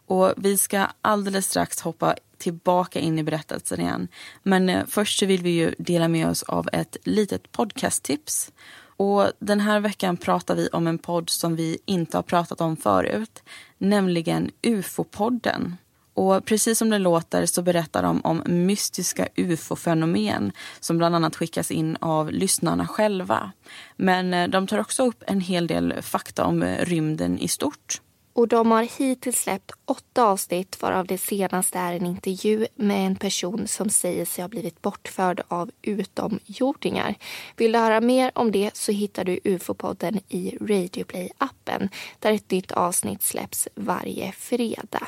Och 0.06 0.34
vi 0.38 0.58
ska 0.58 0.88
alldeles 1.02 1.46
strax 1.50 1.82
hoppa 1.82 2.16
tillbaka 2.38 3.00
in 3.00 3.20
i 3.20 3.24
berättelsen 3.24 3.82
igen. 3.82 4.08
Men 4.44 4.70
eh, 4.70 4.86
först 4.88 5.20
så 5.20 5.26
vill 5.26 5.42
vi 5.42 5.50
ju 5.50 5.76
dela 5.78 6.08
med 6.08 6.28
oss 6.28 6.44
av 6.44 6.70
ett 6.74 6.98
litet 7.04 7.52
podcasttips. 7.52 8.52
Och 8.98 9.32
den 9.40 9.60
här 9.60 9.80
veckan 9.80 10.18
pratar 10.18 10.56
vi 10.56 10.68
om 10.68 10.88
en 10.88 10.98
podd 10.98 11.30
som 11.30 11.56
vi 11.56 11.78
inte 11.86 12.18
har 12.18 12.24
pratat 12.24 12.62
om 12.62 12.78
förut, 12.78 13.44
nämligen 13.78 14.52
UFO-podden. 14.62 15.76
Och 16.14 16.46
precis 16.46 16.78
som 16.78 16.90
det 16.90 16.98
låter 16.98 17.46
så 17.46 17.62
berättar 17.62 18.04
de 18.04 18.22
om 18.24 18.44
mystiska 18.46 19.28
ufo-fenomen 19.36 20.52
som 20.80 20.98
bland 20.98 21.16
annat 21.16 21.36
skickas 21.36 21.72
in 21.72 21.98
av 22.02 22.32
lyssnarna 22.32 22.88
själva. 22.88 23.52
Men 23.96 24.34
eh, 24.34 24.48
de 24.48 24.68
tar 24.68 24.80
också 24.80 25.06
upp 25.06 25.24
en 25.28 25.42
hel 25.42 25.68
del 25.68 26.02
fakta 26.02 26.46
om 26.46 26.64
rymden 26.64 27.40
i 27.40 27.48
stort. 27.48 28.02
Och 28.34 28.48
de 28.48 28.72
har 28.72 28.84
hittills 28.84 29.42
släppt 29.42 29.72
åtta 29.86 30.24
avsnitt 30.24 30.82
varav 30.82 31.08
det 31.08 31.18
senaste 31.18 31.80
är 31.80 31.94
en 31.94 32.06
intervju 32.06 32.68
med 32.76 33.06
en 33.08 33.16
person 33.16 33.68
som 33.68 33.90
säger 33.90 34.26
sig 34.26 34.42
ha 34.42 34.50
blivit 34.50 34.82
bortförd 34.82 35.42
av 35.48 35.72
utomjordingar. 35.82 37.16
Vill 37.58 37.72
du 37.72 37.80
höra 37.80 38.02
mer 38.02 38.32
om 38.36 38.52
det 38.52 38.76
så 38.76 38.92
hittar 38.92 39.24
du 39.24 39.40
UFO-podden 39.44 40.20
i 40.30 40.58
Radioplay-appen 40.62 41.90
där 42.20 42.32
ett 42.32 42.52
nytt 42.52 42.72
avsnitt 42.72 43.24
släpps 43.24 43.68
varje 43.76 44.32
fredag. 44.32 45.08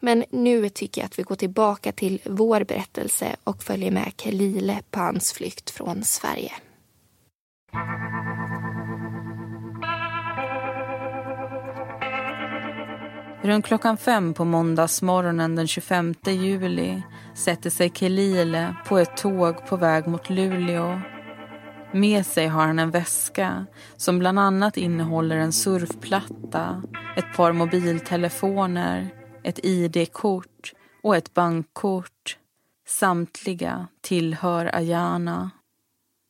Men 0.00 0.24
nu 0.30 0.68
tycker 0.68 1.00
jag 1.00 1.06
att 1.06 1.18
vi 1.18 1.22
går 1.22 1.36
tillbaka 1.36 1.92
till 1.92 2.20
vår 2.24 2.64
berättelse 2.64 3.36
och 3.44 3.62
följer 3.62 3.90
med 3.90 4.12
Kelile 4.16 4.78
på 4.90 5.00
hans 5.00 5.32
flykt 5.32 5.70
från 5.70 6.04
Sverige. 6.04 6.52
Runt 13.42 13.66
klockan 13.66 13.96
fem 13.96 14.34
på 14.34 14.44
måndagsmorgonen 14.44 15.56
den 15.56 15.66
25 15.66 16.14
juli 16.24 17.02
sätter 17.34 17.70
sig 17.70 17.90
Kelile 17.94 18.76
på 18.86 18.98
ett 18.98 19.16
tåg 19.16 19.66
på 19.66 19.76
väg 19.76 20.06
mot 20.06 20.30
Luleå. 20.30 21.00
Med 21.92 22.26
sig 22.26 22.46
har 22.46 22.66
han 22.66 22.78
en 22.78 22.90
väska 22.90 23.66
som 23.96 24.18
bland 24.18 24.38
annat 24.38 24.76
innehåller 24.76 25.36
en 25.36 25.52
surfplatta, 25.52 26.82
ett 27.16 27.36
par 27.36 27.52
mobiltelefoner, 27.52 29.08
ett 29.42 29.64
ID-kort 29.64 30.72
och 31.02 31.16
ett 31.16 31.34
bankkort. 31.34 32.38
Samtliga 32.86 33.86
tillhör 34.00 34.70
Ayana. 34.74 35.50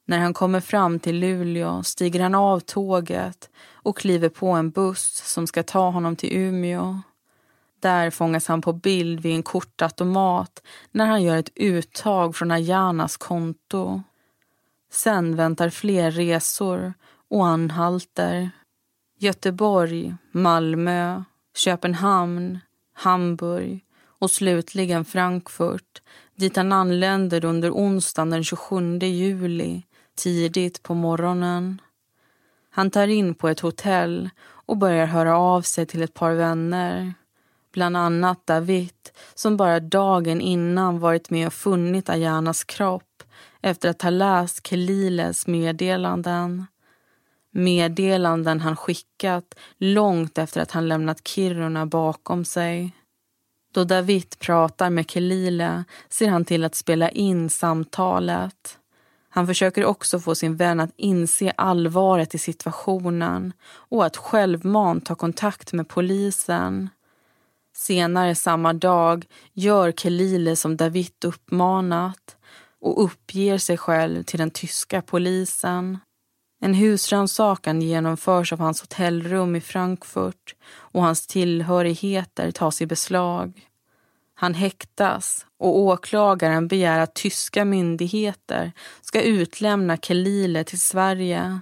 När 0.07 0.19
han 0.19 0.35
kommer 0.35 0.61
fram 0.61 0.99
till 0.99 1.19
Luleå 1.21 1.83
stiger 1.83 2.21
han 2.21 2.35
av 2.35 2.61
tåget 2.61 3.51
och 3.83 3.99
kliver 3.99 4.29
på 4.29 4.49
en 4.49 4.71
buss 4.71 5.23
som 5.25 5.47
ska 5.47 5.63
ta 5.63 5.91
honom 5.91 6.17
till 6.17 6.37
Umeå. 6.37 7.01
Där 7.81 8.11
fångas 8.11 8.49
han 8.49 8.63
på 8.63 8.73
bild 8.73 9.21
vid 9.21 9.35
en 9.35 9.43
kortautomat 9.43 10.63
när 10.91 11.07
han 11.07 11.23
gör 11.23 11.37
ett 11.37 11.53
uttag 11.55 12.37
från 12.37 12.51
Ayanas 12.51 13.17
konto. 13.17 14.03
Sen 14.93 15.37
väntar 15.37 15.71
fler 15.71 16.11
resor 16.11 16.95
och 17.31 17.47
anhalter. 17.47 18.51
Göteborg, 19.19 20.15
Malmö, 20.33 21.23
Köpenhamn, 21.57 22.59
Hamburg 22.93 23.85
och 24.03 24.31
slutligen 24.31 25.05
Frankfurt 25.05 26.03
dit 26.41 26.57
han 26.57 26.73
anländer 26.73 27.45
under 27.45 27.71
onsdagen 27.71 28.31
den 28.31 28.45
27 28.45 28.99
juli 28.99 29.83
tidigt 30.17 30.83
på 30.83 30.95
morgonen. 30.95 31.81
Han 32.71 32.91
tar 32.91 33.09
in 33.09 33.35
på 33.35 33.49
ett 33.49 33.61
hotell 33.61 34.31
och 34.43 34.77
börjar 34.77 35.07
höra 35.07 35.37
av 35.37 35.63
sig 35.63 35.87
till 35.87 36.03
ett 36.03 36.15
par 36.15 36.33
vänner. 36.33 37.15
Bland 37.73 37.97
annat 37.97 38.47
David 38.47 38.93
som 39.35 39.57
bara 39.57 39.81
dagen 39.81 40.41
innan 40.41 40.99
varit 40.99 41.31
med 41.31 41.47
och 41.47 41.53
funnit 41.53 42.09
Ayanas 42.09 42.65
kropp 42.65 43.23
efter 43.61 43.89
att 43.89 44.03
ha 44.03 44.11
läst 44.11 44.67
Keliles 44.67 45.47
meddelanden. 45.47 46.67
Meddelanden 47.51 48.61
han 48.61 48.77
skickat 48.77 49.55
långt 49.79 50.39
efter 50.39 50.61
att 50.61 50.71
han 50.71 50.89
lämnat 50.89 51.29
Kiruna 51.29 51.87
bakom 51.87 52.45
sig. 52.45 52.93
Då 53.73 53.85
David 53.85 54.39
pratar 54.39 54.91
med 54.91 55.11
Kelile 55.11 55.85
ser 56.09 56.29
han 56.29 56.45
till 56.45 56.65
att 56.65 56.75
spela 56.75 57.11
in 57.11 57.51
samtalet. 57.51 58.80
Han 59.33 59.47
försöker 59.47 59.85
också 59.85 60.21
få 60.21 60.35
sin 60.35 60.57
vän 60.57 60.81
att 60.81 60.93
inse 60.97 61.53
allvaret 61.57 62.35
i 62.35 62.39
situationen 62.39 63.53
och 63.73 64.05
att 64.05 64.17
självmant 64.17 65.07
ta 65.07 65.15
kontakt 65.15 65.73
med 65.73 65.89
polisen. 65.89 66.89
Senare 67.77 68.35
samma 68.35 68.73
dag 68.73 69.27
gör 69.53 69.93
Kelile 69.93 70.57
som 70.57 70.77
David 70.77 71.25
uppmanat 71.25 72.37
och 72.81 73.05
uppger 73.05 73.59
sig 73.59 73.77
själv 73.77 74.23
till 74.23 74.39
den 74.39 74.51
tyska 74.51 75.03
polisen. 75.03 75.99
En 76.63 76.75
husrannsakan 76.75 77.83
genomförs 77.83 78.53
av 78.53 78.59
hans 78.59 78.81
hotellrum 78.81 79.57
i 79.57 79.61
Frankfurt 79.61 80.55
och 80.71 81.03
hans 81.03 81.27
tillhörigheter 81.27 82.51
tas 82.51 82.83
i 82.83 82.87
beslag. 82.87 83.70
Han 84.41 84.55
häktas 84.55 85.47
och 85.59 85.79
åklagaren 85.79 86.69
begär 86.69 86.99
att 86.99 87.15
tyska 87.15 87.65
myndigheter 87.65 88.73
ska 89.01 89.23
utlämna 89.23 89.97
Kelile 89.97 90.65
till 90.65 90.81
Sverige. 90.81 91.61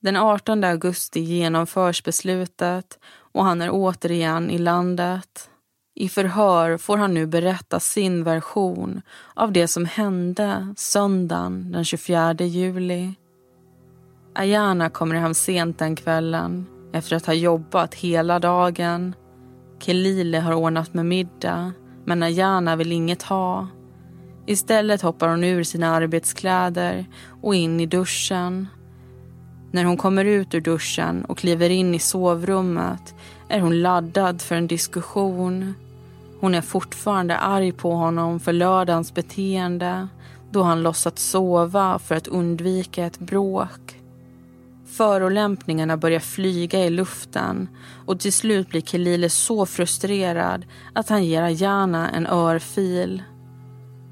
Den 0.00 0.16
18 0.16 0.64
augusti 0.64 1.20
genomförs 1.20 2.02
beslutet 2.02 2.98
och 3.32 3.44
han 3.44 3.62
är 3.62 3.68
återigen 3.72 4.50
i 4.50 4.58
landet. 4.58 5.50
I 5.94 6.08
förhör 6.08 6.76
får 6.78 6.96
han 6.96 7.14
nu 7.14 7.26
berätta 7.26 7.80
sin 7.80 8.24
version 8.24 9.02
av 9.34 9.52
det 9.52 9.68
som 9.68 9.84
hände 9.84 10.74
söndagen 10.76 11.72
den 11.72 11.84
24 11.84 12.34
juli. 12.34 13.14
Ayana 14.34 14.90
kommer 14.90 15.14
hem 15.14 15.34
sent 15.34 15.78
den 15.78 15.96
kvällen 15.96 16.66
efter 16.92 17.16
att 17.16 17.26
ha 17.26 17.34
jobbat 17.34 17.94
hela 17.94 18.38
dagen. 18.38 19.14
Kelile 19.78 20.38
har 20.38 20.52
ordnat 20.52 20.94
med 20.94 21.06
middag 21.06 21.72
men 22.04 22.22
Ayana 22.22 22.76
vill 22.76 22.92
inget 22.92 23.22
ha. 23.22 23.68
Istället 24.46 25.02
hoppar 25.02 25.28
hon 25.28 25.44
ur 25.44 25.64
sina 25.64 25.90
arbetskläder 25.94 27.06
och 27.42 27.54
in 27.54 27.80
i 27.80 27.86
duschen. 27.86 28.68
När 29.70 29.84
hon 29.84 29.96
kommer 29.96 30.24
ut 30.24 30.54
ur 30.54 30.60
duschen 30.60 31.24
och 31.24 31.38
kliver 31.38 31.70
in 31.70 31.94
i 31.94 31.98
sovrummet 31.98 33.14
är 33.48 33.60
hon 33.60 33.82
laddad 33.82 34.42
för 34.42 34.54
en 34.54 34.66
diskussion. 34.66 35.74
Hon 36.40 36.54
är 36.54 36.60
fortfarande 36.60 37.36
arg 37.36 37.72
på 37.72 37.92
honom 37.92 38.40
för 38.40 38.52
lördagens 38.52 39.14
beteende 39.14 40.08
då 40.50 40.62
han 40.62 40.82
låtsats 40.82 41.30
sova 41.30 41.98
för 41.98 42.14
att 42.14 42.28
undvika 42.28 43.06
ett 43.06 43.18
bråk. 43.18 43.93
Förolämpningarna 44.96 45.96
börjar 45.96 46.20
flyga 46.20 46.84
i 46.84 46.90
luften 46.90 47.68
och 48.06 48.20
till 48.20 48.32
slut 48.32 48.68
blir 48.68 48.80
Kelile 48.80 49.30
så 49.30 49.66
frustrerad 49.66 50.66
att 50.92 51.08
han 51.08 51.24
ger 51.24 51.42
Ayana 51.42 52.10
en 52.10 52.26
örfil. 52.26 53.22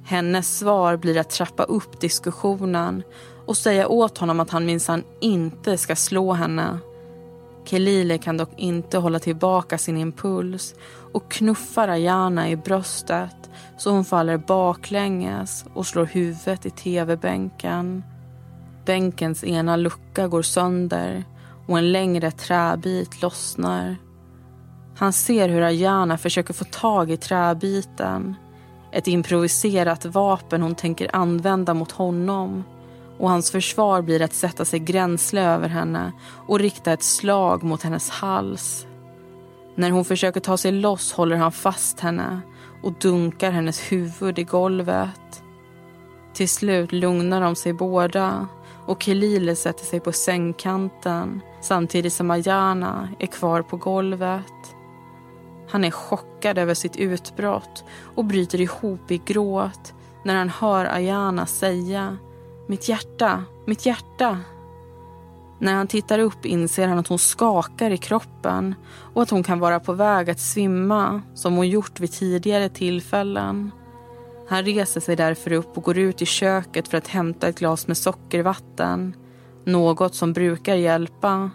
Hennes 0.05 0.59
svar 0.59 0.97
blir 0.97 1.19
att 1.19 1.31
trappa 1.31 1.63
upp 1.63 2.01
diskussionen 2.01 3.03
och 3.47 3.57
säga 3.57 3.89
åt 3.89 4.19
honom 4.19 4.41
att 4.41 4.51
han 4.51 4.67
minsann 4.67 5.05
inte 5.21 5.79
ska 5.79 5.97
slå 5.97 6.33
henne. 6.33 6.79
Kelile 7.65 8.19
kan 8.19 8.37
dock 8.37 8.53
inte 8.57 8.99
hålla 8.99 9.19
tillbaka 9.19 9.79
sin 9.79 9.97
impuls 9.97 10.75
och 11.13 11.31
knuffar 11.31 11.89
Ayana 11.89 12.51
i 12.51 12.57
bröstet 12.57 13.51
så 13.79 13.91
hon 13.91 14.05
faller 14.05 14.39
baklänges 14.39 15.65
och 15.75 15.87
slår 15.87 16.05
huvudet 16.05 16.67
i 16.67 16.71
tv-bänken. 16.71 18.03
Bänkens 18.85 19.45
ena 19.45 19.77
lucka 19.77 20.29
går 20.29 20.43
sönder 20.43 21.25
och 21.67 21.79
en 21.79 21.93
längre 21.93 22.31
träbit 22.31 23.23
lossnar. 23.23 23.97
Han 24.97 25.13
ser 25.13 25.49
hur 25.49 25.63
Ayana 25.63 26.19
försöker 26.19 26.55
få 26.55 26.65
tag 26.65 27.11
i 27.11 27.17
träbiten. 27.17 28.35
Ett 28.93 29.09
improviserat 29.09 30.05
vapen 30.05 30.63
hon 30.63 30.75
tänker 30.75 31.17
använda 31.17 31.75
mot 31.75 31.93
honom. 31.93 32.65
Och 33.19 33.31
hans 33.31 33.51
försvar 33.51 34.03
blir 34.03 34.23
att 34.23 34.35
sätta 34.35 34.65
sig 34.65 34.79
gränsle 34.79 35.43
över 35.43 35.69
henne 35.69 36.13
och 36.49 36.59
rikta 36.59 36.93
ett 36.93 37.03
slag 37.03 37.63
mot 37.63 37.83
hennes 37.83 38.11
hals. 38.11 38.87
När 39.75 39.91
hon 39.91 40.05
försöker 40.05 40.41
ta 40.41 40.57
sig 40.57 40.73
loss 40.73 41.13
håller 41.13 41.37
han 41.37 41.53
fast 41.53 42.01
henne 42.01 42.41
och 42.83 42.93
dunkar 42.93 43.51
hennes 43.51 43.93
huvud 43.93 44.39
i 44.39 44.45
golvet. 44.45 45.43
Till 46.33 46.49
slut 46.49 46.93
lugnar 46.93 47.41
de 47.41 47.57
sig 47.57 47.73
båda 47.73 48.49
och 48.93 49.03
Kelile 49.03 49.57
sätter 49.57 49.85
sig 49.85 50.01
på 50.01 50.13
sängkanten 50.13 51.41
samtidigt 51.61 52.13
som 52.13 52.31
Ayana 52.31 53.09
är 53.19 53.27
kvar 53.27 53.63
på 53.63 53.77
golvet. 53.77 54.77
Han 55.69 55.85
är 55.85 55.91
chockad 55.91 56.59
över 56.59 56.75
sitt 56.75 56.97
utbrott 56.97 57.85
och 58.15 58.25
bryter 58.25 58.61
ihop 58.61 59.11
i 59.11 59.19
gråt 59.19 59.95
när 60.25 60.35
han 60.35 60.49
hör 60.49 60.85
Ayana 60.85 61.47
säga 61.47 62.17
Mitt 62.69 62.89
hjärta, 62.89 63.45
mitt 63.67 63.87
hjärta. 63.87 64.39
När 65.59 65.75
han 65.75 65.87
tittar 65.87 66.19
upp 66.19 66.47
inser 66.47 66.89
han 66.89 66.99
att 66.99 67.09
hon 67.09 67.19
skakar 67.19 67.91
i 67.91 67.99
kroppen 67.99 68.75
och 69.15 69.23
att 69.23 69.31
hon 69.31 69.43
kan 69.43 69.59
vara 69.59 69.81
på 69.81 69.93
väg 69.93 70.31
att 70.31 70.41
svimma 70.41 71.23
som 71.35 71.57
hon 71.57 71.69
gjort 71.69 72.01
vid 72.01 72.13
tidigare 72.13 72.69
tillfällen. 72.69 73.71
Han 74.53 74.65
reser 74.65 75.01
sig 75.01 75.17
därför 75.17 75.53
upp 75.53 75.77
och 75.77 75.83
går 75.83 75.99
ut 75.99 76.23
i 76.23 76.27
köket 76.27 76.89
för 76.89 76.99
att 76.99 77.09
hämta 77.09 77.49
ett 77.49 77.59
glas 77.59 77.87
med 77.87 77.97
sockervatten. 77.97 79.17
Något 79.65 80.15
som 80.15 80.33
brukar 80.33 80.75
hjälpa. 80.75 81.51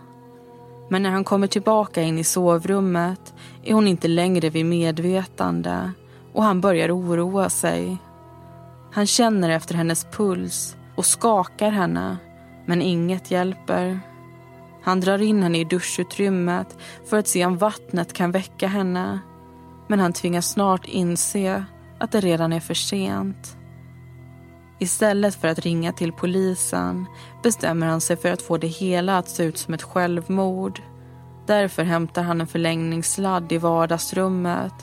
Men 0.90 1.04
när 1.04 1.10
han 1.10 1.24
kommer 1.24 1.48
tillbaka 1.48 2.02
in 2.02 2.18
i 2.18 2.24
sovrummet 2.24 3.34
är 3.64 3.74
hon 3.74 3.88
inte 3.88 4.08
längre 4.08 4.50
vid 4.50 4.66
medvetande 4.66 5.92
och 6.34 6.44
han 6.44 6.62
börjar 6.62 6.98
oroa 6.98 7.50
sig. 7.50 7.98
Han 8.92 9.08
känner 9.08 9.50
efter 9.50 9.76
hennes 9.76 10.06
puls 10.06 10.76
och 10.96 11.06
skakar 11.06 11.70
henne, 11.70 12.18
men 12.66 12.82
inget 12.82 13.32
hjälper. 13.32 14.00
Han 14.84 15.00
drar 15.00 15.22
in 15.22 15.44
henne 15.44 15.60
i 15.60 15.64
duschutrymmet 15.64 16.78
för 17.10 17.18
att 17.18 17.28
se 17.28 17.46
om 17.46 17.58
vattnet 17.58 18.14
kan 18.14 18.32
väcka 18.32 18.68
henne. 18.68 19.20
Men 19.88 20.00
han 20.00 20.14
tvingas 20.14 20.52
snart 20.52 20.88
inse 20.88 21.66
att 22.00 22.12
det 22.12 22.20
redan 22.20 22.54
är 22.54 22.60
för 22.60 22.74
sent. 22.74 23.58
Istället 24.80 25.36
för 25.36 25.48
att 25.48 25.60
ringa 25.60 25.92
till 25.92 26.12
polisen 26.12 27.06
bestämmer 27.44 27.88
han 27.88 28.02
sig 28.02 28.18
för 28.18 28.32
att 28.32 28.42
få 28.42 28.58
det 28.58 28.68
hela 28.68 29.18
att 29.18 29.30
se 29.30 29.44
ut 29.44 29.58
som 29.58 29.74
ett 29.74 29.84
självmord. 29.84 30.82
Därför 31.46 31.84
hämtar 31.84 32.24
han 32.24 32.42
en 32.42 32.48
förlängningssladd 32.48 33.52
i 33.52 33.58
vardagsrummet, 33.58 34.74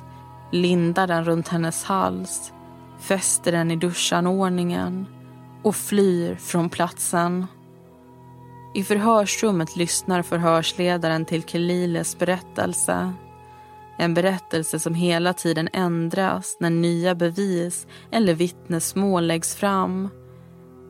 lindar 0.53 1.07
den 1.07 1.25
runt 1.25 1.49
hennes 1.49 1.85
hals, 1.85 2.53
fäster 3.01 3.53
den 3.53 3.71
i 3.71 3.77
duschanordningen 3.77 5.07
och 5.63 5.77
flyr 5.77 6.35
från 6.35 6.69
platsen. 6.69 7.47
I 8.75 8.85
förhörsrummet 8.85 9.77
lyssnar 9.77 10.23
förhörsledaren 10.23 11.25
till 11.25 11.43
Keliles 11.43 12.19
berättelse. 12.19 13.13
En 13.99 14.15
berättelse 14.15 14.79
som 14.79 14.95
hela 14.95 15.33
tiden 15.33 15.69
ändras 15.73 16.57
när 16.61 16.71
nya 16.71 17.15
bevis 17.15 17.87
eller 18.13 18.35
vittnesmål 18.35 19.27
läggs 19.27 19.55
fram. 19.55 20.09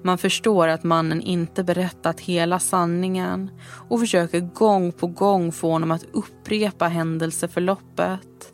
Man 0.04 0.18
förstår 0.18 0.68
att 0.68 0.84
mannen 0.84 1.20
inte 1.20 1.64
berättat 1.64 2.20
hela 2.20 2.58
sanningen 2.58 3.50
och 3.88 4.00
försöker 4.00 4.40
gång 4.40 4.92
på 4.92 5.06
gång 5.06 5.52
få 5.52 5.70
honom 5.70 5.90
att 5.90 6.04
upprepa 6.12 6.88
händelseförloppet. 6.88 8.52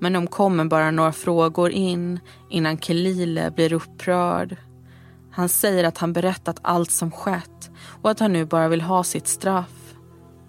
Men 0.00 0.12
de 0.12 0.26
kommer 0.26 0.64
bara 0.64 0.90
några 0.90 1.12
frågor 1.12 1.70
in 1.70 2.20
innan 2.50 2.78
Kelile 2.78 3.50
blir 3.50 3.72
upprörd. 3.72 4.56
Han 5.30 5.48
säger 5.48 5.84
att 5.84 5.98
han 5.98 6.12
berättat 6.12 6.58
allt 6.62 6.90
som 6.90 7.10
skett 7.10 7.70
och 8.02 8.10
att 8.10 8.20
han 8.20 8.32
nu 8.32 8.44
bara 8.44 8.68
vill 8.68 8.80
ha 8.80 9.04
sitt 9.04 9.26
straff. 9.26 9.94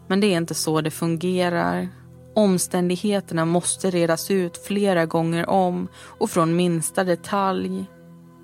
Men 0.07 0.19
det 0.19 0.27
är 0.27 0.37
inte 0.37 0.53
så 0.53 0.81
det 0.81 0.91
fungerar. 0.91 1.89
Omständigheterna 2.35 3.45
måste 3.45 3.89
redas 3.91 4.31
ut 4.31 4.57
flera 4.57 5.05
gånger 5.05 5.49
om 5.49 5.87
och 6.19 6.29
från 6.29 6.55
minsta 6.55 7.03
detalj. 7.03 7.85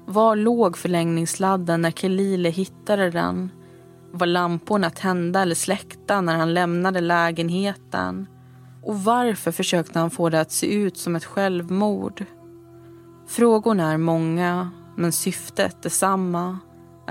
Var 0.05 0.35
låg 0.35 0.77
förlängningssladden 0.77 1.81
när 1.81 1.91
Kelile 1.91 2.49
hittade 2.49 3.09
den? 3.09 3.49
Var 4.11 4.27
lamporna 4.27 4.89
tända 4.89 5.41
eller 5.41 5.55
släckta 5.55 6.21
när 6.21 6.37
han 6.37 6.53
lämnade 6.53 7.01
lägenheten? 7.01 8.27
Och 8.83 9.03
varför 9.03 9.51
försökte 9.51 9.99
han 9.99 10.09
få 10.09 10.29
det 10.29 10.41
att 10.41 10.51
se 10.51 10.73
ut 10.73 10.97
som 10.97 11.15
ett 11.15 11.25
självmord? 11.25 12.25
Frågorna 13.27 13.91
är 13.91 13.97
många, 13.97 14.69
men 14.95 15.11
syftet 15.11 15.83
detsamma. 15.83 16.59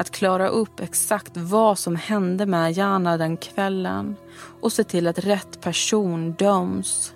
Att 0.01 0.11
klara 0.11 0.49
upp 0.49 0.81
exakt 0.81 1.37
vad 1.37 1.79
som 1.79 1.97
hände 1.97 2.47
med 2.47 2.73
Jana 2.73 3.17
den 3.17 3.37
kvällen 3.37 4.17
och 4.61 4.73
se 4.73 4.85
till 4.85 5.07
att 5.07 5.19
rätt 5.19 5.61
person 5.61 6.33
döms. 6.33 7.15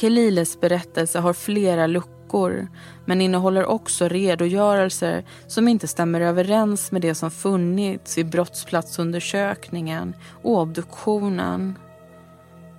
Keliles 0.00 0.60
berättelse 0.60 1.18
har 1.18 1.32
flera 1.32 1.86
luckor 1.86 2.68
men 3.04 3.20
innehåller 3.20 3.66
också 3.66 4.08
redogörelser 4.08 5.24
som 5.46 5.68
inte 5.68 5.88
stämmer 5.88 6.20
överens 6.20 6.92
med 6.92 7.02
det 7.02 7.14
som 7.14 7.30
funnits 7.30 8.18
i 8.18 8.24
brottsplatsundersökningen 8.24 10.16
och 10.42 10.58
obduktionen. 10.58 11.78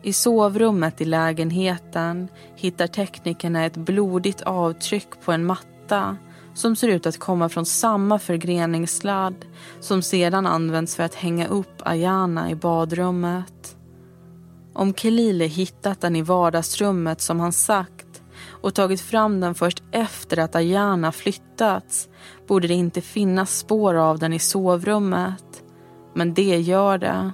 I 0.04 0.14
sovrummet 0.14 1.02
i 1.02 1.06
lägenheten 1.06 2.28
hittar 2.56 2.88
teknikerna 2.88 3.66
ett 3.66 3.78
blodigt 3.78 4.42
avtryck 4.42 5.22
på 5.26 5.32
en 5.32 5.46
matta 5.46 6.18
som 6.58 6.76
ser 6.76 6.88
ut 6.88 7.06
att 7.06 7.20
komma 7.20 7.50
från 7.50 7.66
samma 7.66 8.20
förgreningssladd 8.20 9.46
som 9.80 10.02
sedan 10.02 10.46
används 10.46 10.96
för 10.96 11.04
att 11.04 11.16
hänga 11.16 11.48
upp 11.48 11.82
Ayana 11.86 12.52
i 12.52 12.56
badrummet. 12.56 13.78
Om 14.74 14.94
Kelile 14.94 15.46
hittat 15.46 16.02
den 16.02 16.16
i 16.16 16.22
vardagsrummet 16.22 17.22
som 17.22 17.40
han 17.40 17.52
sagt 17.52 18.22
och 18.62 18.74
tagit 18.74 19.02
fram 19.02 19.40
den 19.40 19.56
först 19.56 19.84
efter 19.92 20.40
att 20.40 20.56
Ayana 20.56 21.12
flyttats 21.12 22.10
borde 22.48 22.68
det 22.68 22.74
inte 22.74 23.02
finnas 23.02 23.58
spår 23.58 23.96
av 23.96 24.20
den 24.20 24.34
i 24.34 24.40
sovrummet. 24.40 25.64
Men 26.16 26.34
det 26.34 26.60
gör 26.60 26.98
det. 26.98 27.32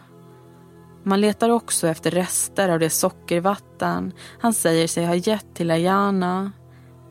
Man 1.03 1.21
letar 1.21 1.49
också 1.49 1.87
efter 1.87 2.11
rester 2.11 2.69
av 2.69 2.79
det 2.79 2.89
sockervatten 2.89 4.11
han 4.39 4.53
säger 4.53 4.87
sig 4.87 5.05
ha 5.05 5.15
gett 5.15 5.55
till 5.55 5.71
Ayana 5.71 6.51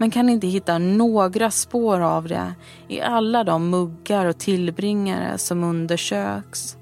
men 0.02 0.10
kan 0.10 0.28
inte 0.28 0.46
hitta 0.46 0.78
några 0.78 1.50
spår 1.50 2.00
av 2.00 2.28
det 2.28 2.54
i 2.88 3.00
alla 3.00 3.44
de 3.44 3.70
muggar 3.70 4.26
och 4.26 4.38
tillbringare 4.38 5.38
som 5.38 5.64
undersöks. 5.64 6.76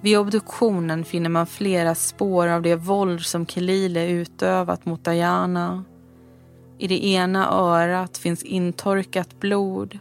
Vid 0.00 0.18
obduktionen 0.18 1.04
finner 1.04 1.30
man 1.30 1.46
flera 1.46 1.94
spår 1.94 2.48
av 2.48 2.62
det 2.62 2.76
våld 2.76 3.20
som 3.20 3.46
Kelile 3.46 4.08
utövat 4.08 4.86
mot 4.86 5.04
Diana. 5.04 5.84
I 6.78 6.86
det 6.86 7.06
ena 7.06 7.50
örat 7.50 8.18
finns 8.18 8.42
intorkat 8.42 9.40
blod 9.40 9.98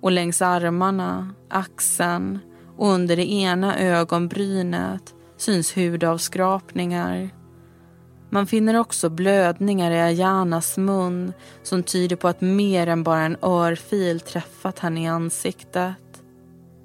och 0.00 0.12
längs 0.12 0.42
armarna, 0.42 1.34
axeln 1.48 2.38
och 2.76 2.88
under 2.88 3.16
det 3.16 3.32
ena 3.32 3.78
ögonbrynet 3.78 5.14
syns 5.36 5.76
hudavskrapningar. 5.76 7.37
Man 8.30 8.46
finner 8.46 8.74
också 8.74 9.08
blödningar 9.08 9.90
i 9.90 10.00
Ayanas 10.00 10.78
mun 10.78 11.32
som 11.62 11.82
tyder 11.82 12.16
på 12.16 12.28
att 12.28 12.40
mer 12.40 12.86
än 12.86 13.02
bara 13.02 13.20
en 13.20 13.36
örfil 13.42 14.20
träffat 14.20 14.78
henne 14.78 15.02
i 15.02 15.06
ansiktet. 15.06 16.22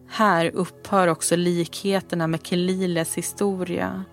Här 0.09 0.51
upphör 0.53 1.07
också 1.07 1.35
likheterna 1.35 2.27
med 2.27 2.47
Keliles 2.47 3.17
historia. 3.17 4.03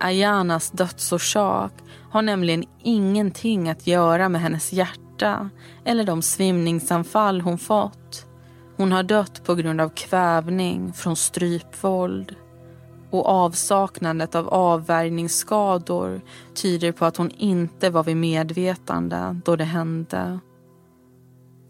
Ayanas 0.00 0.70
dödsorsak 0.70 1.72
har 2.10 2.22
nämligen 2.22 2.64
ingenting 2.82 3.68
att 3.68 3.86
göra 3.86 4.28
med 4.28 4.40
hennes 4.40 4.72
hjärta 4.72 5.50
eller 5.84 6.04
de 6.04 6.22
svimningsanfall 6.22 7.40
hon 7.40 7.58
fått. 7.58 8.26
Hon 8.76 8.92
har 8.92 9.02
dött 9.02 9.44
på 9.44 9.54
grund 9.54 9.80
av 9.80 9.88
kvävning 9.88 10.92
från 10.92 11.16
strypvåld 11.16 12.36
och 13.18 13.28
avsaknandet 13.28 14.34
av 14.34 14.48
avvärjningsskador 14.48 16.20
tyder 16.54 16.92
på 16.92 17.04
att 17.04 17.16
hon 17.16 17.30
inte 17.30 17.90
var 17.90 18.04
vid 18.04 18.16
medvetande 18.16 19.40
då 19.44 19.56
det 19.56 19.64
hände. 19.64 20.40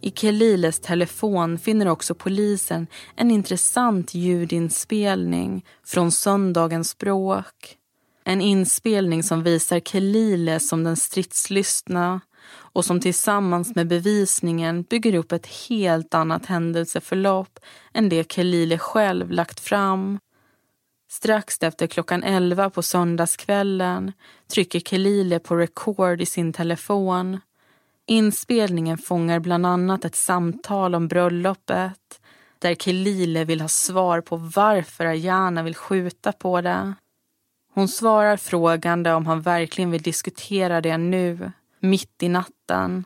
I 0.01 0.11
Keliles 0.11 0.80
telefon 0.80 1.59
finner 1.59 1.88
också 1.88 2.14
polisen 2.14 2.86
en 3.16 3.30
intressant 3.30 4.14
ljudinspelning 4.14 5.64
från 5.84 6.12
söndagens 6.12 6.99
bråk. 6.99 7.76
En 8.24 8.40
inspelning 8.40 9.22
som 9.22 9.42
visar 9.42 9.80
Kelile 9.80 10.61
som 10.61 10.84
den 10.84 10.97
stridslystna 10.97 12.20
och 12.76 12.84
som 12.84 13.01
tillsammans 13.01 13.74
med 13.74 13.88
bevisningen 13.88 14.82
bygger 14.82 15.14
upp 15.14 15.32
ett 15.32 15.47
helt 15.47 16.14
annat 16.14 16.47
händelseförlopp 16.47 17.59
än 17.94 18.09
det 18.09 18.32
Kelile 18.32 18.78
själv 18.78 19.30
lagt 19.30 19.61
fram. 19.61 20.18
Strax 21.16 21.58
efter 21.62 21.86
klockan 21.86 22.22
elva 22.22 22.70
på 22.70 22.82
söndagskvällen 22.82 24.12
trycker 24.52 24.80
Kelile 24.80 25.38
på 25.38 25.56
record 25.56 26.20
i 26.20 26.26
sin 26.26 26.52
telefon. 26.52 27.40
Inspelningen 28.06 28.98
fångar 28.98 29.40
bland 29.40 29.66
annat 29.66 30.04
ett 30.04 30.14
samtal 30.14 30.94
om 30.94 31.08
bröllopet 31.08 32.20
där 32.58 32.74
Kelile 32.74 33.44
vill 33.44 33.60
ha 33.60 33.68
svar 33.68 34.20
på 34.20 34.36
varför 34.36 35.04
Ayana 35.04 35.62
vill 35.62 35.74
skjuta 35.74 36.32
på 36.32 36.60
det. 36.60 36.94
Hon 37.74 37.88
svarar 37.88 38.36
frågande 38.36 39.12
om 39.12 39.26
han 39.26 39.42
verkligen 39.42 39.90
vill 39.90 40.02
diskutera 40.02 40.80
det 40.80 40.98
nu, 40.98 41.52
mitt 41.80 42.22
i 42.22 42.28
natten. 42.28 43.04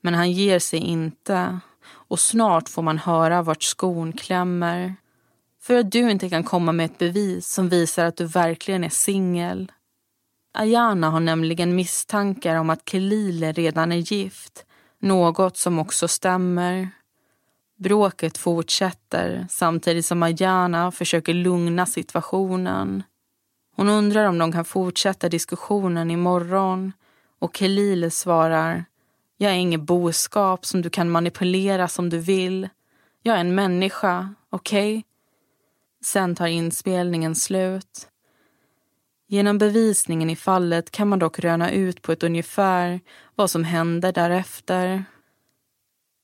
Men 0.00 0.14
han 0.14 0.32
ger 0.32 0.58
sig 0.58 0.78
inte 0.78 1.60
och 1.90 2.20
snart 2.20 2.68
får 2.68 2.82
man 2.82 2.98
höra 2.98 3.42
vart 3.42 3.62
skon 3.62 4.12
klämmer. 4.12 4.94
För 5.62 5.74
att 5.74 5.92
du 5.92 6.10
inte 6.10 6.28
kan 6.28 6.44
komma 6.44 6.72
med 6.72 6.86
ett 6.86 6.98
bevis 6.98 7.48
som 7.48 7.68
visar 7.68 8.04
att 8.04 8.16
du 8.16 8.24
verkligen 8.24 8.84
är 8.84 8.88
singel. 8.88 9.72
Ayana 10.54 11.10
har 11.10 11.20
nämligen 11.20 11.76
misstankar 11.76 12.56
om 12.56 12.70
att 12.70 12.88
Kelile 12.88 13.52
redan 13.52 13.92
är 13.92 13.96
gift, 13.96 14.66
något 14.98 15.56
som 15.56 15.78
också 15.78 16.08
stämmer. 16.08 16.90
Bråket 17.78 18.38
fortsätter 18.38 19.46
samtidigt 19.50 20.06
som 20.06 20.22
Ayana 20.22 20.90
försöker 20.90 21.34
lugna 21.34 21.86
situationen. 21.86 23.02
Hon 23.76 23.88
undrar 23.88 24.24
om 24.24 24.38
de 24.38 24.52
kan 24.52 24.64
fortsätta 24.64 25.28
diskussionen 25.28 26.10
imorgon 26.10 26.92
och 27.38 27.56
Kelile 27.56 28.10
svarar 28.10 28.84
Jag 29.36 29.52
är 29.52 29.56
inget 29.56 29.80
boskap 29.80 30.66
som 30.66 30.82
du 30.82 30.90
kan 30.90 31.10
manipulera 31.10 31.88
som 31.88 32.10
du 32.10 32.18
vill. 32.18 32.68
Jag 33.22 33.36
är 33.36 33.40
en 33.40 33.54
människa, 33.54 34.34
okej? 34.50 34.98
Okay? 34.98 35.09
Sen 36.04 36.34
tar 36.34 36.46
inspelningen 36.46 37.34
slut. 37.34 38.08
Genom 39.28 39.58
bevisningen 39.58 40.30
i 40.30 40.36
fallet 40.36 40.90
kan 40.90 41.08
man 41.08 41.18
dock 41.18 41.38
röna 41.38 41.70
ut 41.70 42.02
på 42.02 42.12
ett 42.12 42.22
ungefär 42.22 43.00
vad 43.34 43.50
som 43.50 43.64
händer 43.64 44.12
därefter. 44.12 45.04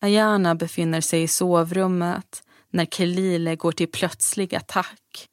Ayana 0.01 0.55
befinner 0.55 1.01
sig 1.01 1.23
i 1.23 1.29
sovrummet 1.29 2.43
när 2.71 2.87
Kelile 2.87 3.57
går 3.57 3.73
till 3.73 3.91
plötslig 3.91 4.55
attack. 4.55 5.29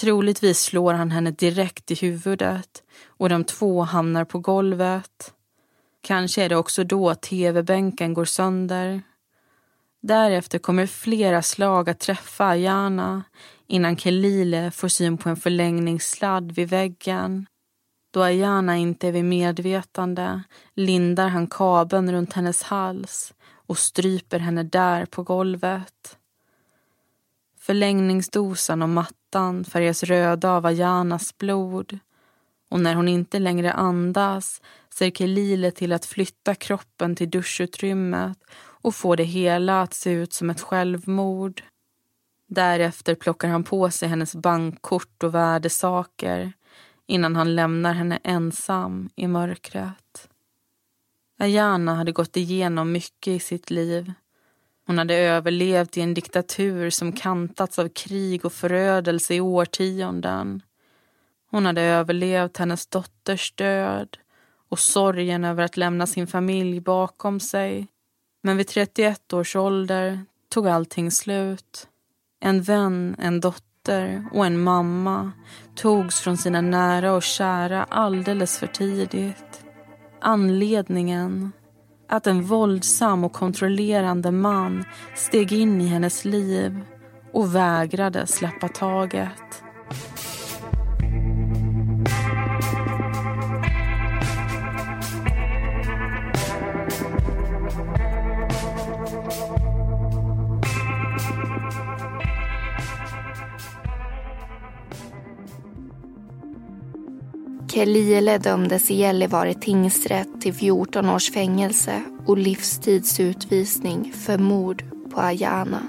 Troligtvis 0.00 0.60
slår 0.60 0.94
han 0.94 1.10
henne 1.10 1.30
direkt 1.30 1.90
i 1.90 1.94
huvudet 1.94 2.82
och 3.06 3.28
de 3.28 3.44
två 3.44 3.82
hamnar 3.82 4.24
på 4.24 4.38
golvet. 4.38 5.34
Kanske 6.00 6.42
är 6.42 6.48
det 6.48 6.56
också 6.56 6.84
då 6.84 7.14
tv-bänken 7.14 8.14
går 8.14 8.24
sönder. 8.24 9.02
Därefter 10.02 10.58
kommer 10.58 10.86
flera 10.86 11.42
slag 11.42 11.90
att 11.90 12.00
träffa 12.00 12.46
Ayana 12.46 13.22
innan 13.72 13.96
Kelile 13.96 14.70
får 14.70 14.88
syn 14.88 15.18
på 15.18 15.28
en 15.28 15.36
förlängningssladd 15.36 16.52
vid 16.52 16.68
väggen. 16.68 17.46
Då 18.10 18.22
Ayana 18.22 18.76
inte 18.76 19.08
är 19.08 19.12
vid 19.12 19.24
medvetande 19.24 20.42
lindar 20.74 21.28
han 21.28 21.46
kabeln 21.46 22.12
runt 22.12 22.32
hennes 22.32 22.62
hals 22.62 23.34
och 23.66 23.78
stryper 23.78 24.38
henne 24.38 24.62
där 24.62 25.06
på 25.06 25.22
golvet. 25.22 26.18
Förlängningsdosan 27.58 28.82
och 28.82 28.88
mattan 28.88 29.64
färgas 29.64 30.02
röda 30.02 30.50
av 30.50 30.66
Ayanas 30.66 31.38
blod 31.38 31.98
och 32.70 32.80
när 32.80 32.94
hon 32.94 33.08
inte 33.08 33.38
längre 33.38 33.72
andas 33.72 34.62
ser 34.94 35.10
Kelile 35.10 35.70
till 35.70 35.92
att 35.92 36.06
flytta 36.06 36.54
kroppen 36.54 37.16
till 37.16 37.30
duschutrymmet 37.30 38.38
och 38.54 38.94
få 38.94 39.16
det 39.16 39.24
hela 39.24 39.82
att 39.82 39.94
se 39.94 40.10
ut 40.10 40.32
som 40.32 40.50
ett 40.50 40.60
självmord. 40.60 41.62
Därefter 42.54 43.14
plockar 43.14 43.48
han 43.48 43.64
på 43.64 43.90
sig 43.90 44.08
hennes 44.08 44.34
bankkort 44.34 45.22
och 45.22 45.34
värdesaker 45.34 46.52
innan 47.06 47.36
han 47.36 47.54
lämnar 47.54 47.92
henne 47.94 48.18
ensam 48.24 49.10
i 49.16 49.26
mörkret. 49.26 50.28
Ayana 51.38 51.94
hade 51.94 52.12
gått 52.12 52.36
igenom 52.36 52.92
mycket 52.92 53.28
i 53.28 53.38
sitt 53.38 53.70
liv. 53.70 54.12
Hon 54.86 54.98
hade 54.98 55.14
överlevt 55.14 55.96
i 55.96 56.00
en 56.00 56.14
diktatur 56.14 56.90
som 56.90 57.12
kantats 57.12 57.78
av 57.78 57.88
krig 57.88 58.44
och 58.44 58.52
förödelse 58.52 59.34
i 59.34 59.40
årtionden. 59.40 60.62
Hon 61.50 61.66
hade 61.66 61.82
överlevt 61.82 62.56
hennes 62.56 62.86
dotters 62.86 63.52
död 63.52 64.16
och 64.68 64.78
sorgen 64.78 65.44
över 65.44 65.62
att 65.62 65.76
lämna 65.76 66.06
sin 66.06 66.26
familj 66.26 66.80
bakom 66.80 67.40
sig. 67.40 67.86
Men 68.42 68.56
vid 68.56 68.68
31 68.68 69.32
års 69.32 69.56
ålder 69.56 70.24
tog 70.48 70.68
allting 70.68 71.10
slut. 71.10 71.88
En 72.44 72.62
vän, 72.62 73.16
en 73.18 73.40
dotter 73.40 74.24
och 74.32 74.46
en 74.46 74.60
mamma 74.60 75.32
togs 75.74 76.20
från 76.20 76.36
sina 76.36 76.60
nära 76.60 77.12
och 77.12 77.22
kära 77.22 77.84
alldeles 77.84 78.58
för 78.58 78.66
tidigt. 78.66 79.64
Anledningen? 80.20 81.52
Att 82.08 82.26
en 82.26 82.42
våldsam 82.42 83.24
och 83.24 83.32
kontrollerande 83.32 84.30
man 84.30 84.84
steg 85.14 85.52
in 85.52 85.80
i 85.80 85.86
hennes 85.86 86.24
liv 86.24 86.80
och 87.32 87.54
vägrade 87.54 88.26
släppa 88.26 88.68
taget. 88.68 89.62
Keliele 107.72 108.38
dömdes 108.38 108.90
i 108.90 108.94
Gällivare 108.94 109.54
tingsrätt 109.54 110.40
till 110.40 110.54
14 110.54 111.08
års 111.08 111.30
fängelse 111.30 112.02
och 112.26 112.38
livstidsutvisning 112.38 114.12
för 114.12 114.38
mord 114.38 114.84
på 115.10 115.20
Ayana. 115.20 115.82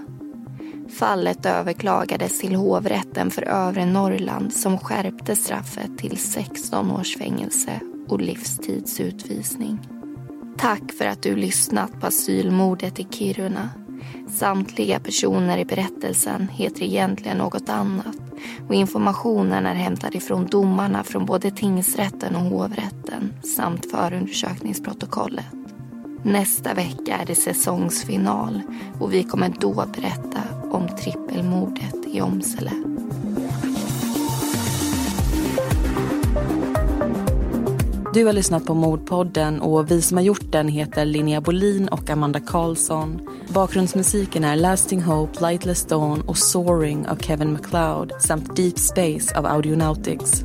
Fallet 0.99 1.45
överklagades 1.45 2.39
till 2.39 2.55
hovrätten 2.55 3.31
för 3.31 3.41
övre 3.41 3.85
Norrland 3.85 4.53
som 4.53 4.77
skärpte 4.77 5.35
straffet 5.35 5.97
till 5.97 6.17
16 6.17 6.91
års 6.91 7.17
fängelse 7.17 7.79
och 8.07 8.21
livstidsutvisning. 8.21 9.79
Tack 10.57 10.91
för 10.97 11.05
att 11.05 11.23
du 11.23 11.35
lyssnat 11.35 12.01
på 12.01 12.07
asylmordet 12.07 12.99
i 12.99 13.07
Kiruna. 13.11 13.69
Samtliga 14.27 14.99
personer 14.99 15.57
i 15.57 15.65
berättelsen 15.65 16.47
heter 16.47 16.83
egentligen 16.83 17.37
något 17.37 17.69
annat 17.69 18.17
och 18.67 18.73
informationen 18.73 19.65
är 19.65 19.75
hämtad 19.75 20.15
ifrån 20.15 20.45
domarna 20.45 21.03
från 21.03 21.25
både 21.25 21.51
tingsrätten 21.51 22.35
och 22.35 22.41
hovrätten 22.41 23.33
samt 23.55 23.91
förundersökningsprotokollet. 23.91 25.45
Nästa 26.23 26.73
vecka 26.73 27.17
är 27.17 27.25
det 27.25 27.35
säsongsfinal 27.35 28.61
och 28.99 29.13
vi 29.13 29.23
kommer 29.23 29.53
då 29.59 29.73
berätta 29.73 30.41
om 30.71 30.87
trippelmordet 30.87 32.07
i 32.07 32.21
Åmsele. 32.21 32.92
Du 38.13 38.25
har 38.25 38.33
lyssnat 38.33 38.65
på 38.65 38.73
Mordpodden 38.73 39.61
och 39.61 39.91
vi 39.91 40.01
som 40.01 40.17
har 40.17 40.23
gjort 40.23 40.51
den 40.51 40.67
heter 40.67 41.05
Linnea 41.05 41.41
Bolin 41.41 41.87
och 41.87 42.09
Amanda 42.09 42.39
Karlsson. 42.39 43.21
Bakgrundsmusiken 43.53 44.43
är 44.43 44.55
Lasting 44.55 45.01
Hope, 45.01 45.47
Lightless 45.47 45.85
Dawn 45.85 46.21
och 46.21 46.37
Soaring 46.37 47.07
av 47.07 47.15
Kevin 47.15 47.53
MacLeod 47.53 48.11
samt 48.21 48.55
Deep 48.55 48.79
Space 48.79 49.37
av 49.37 49.45
Audionautics. 49.45 50.43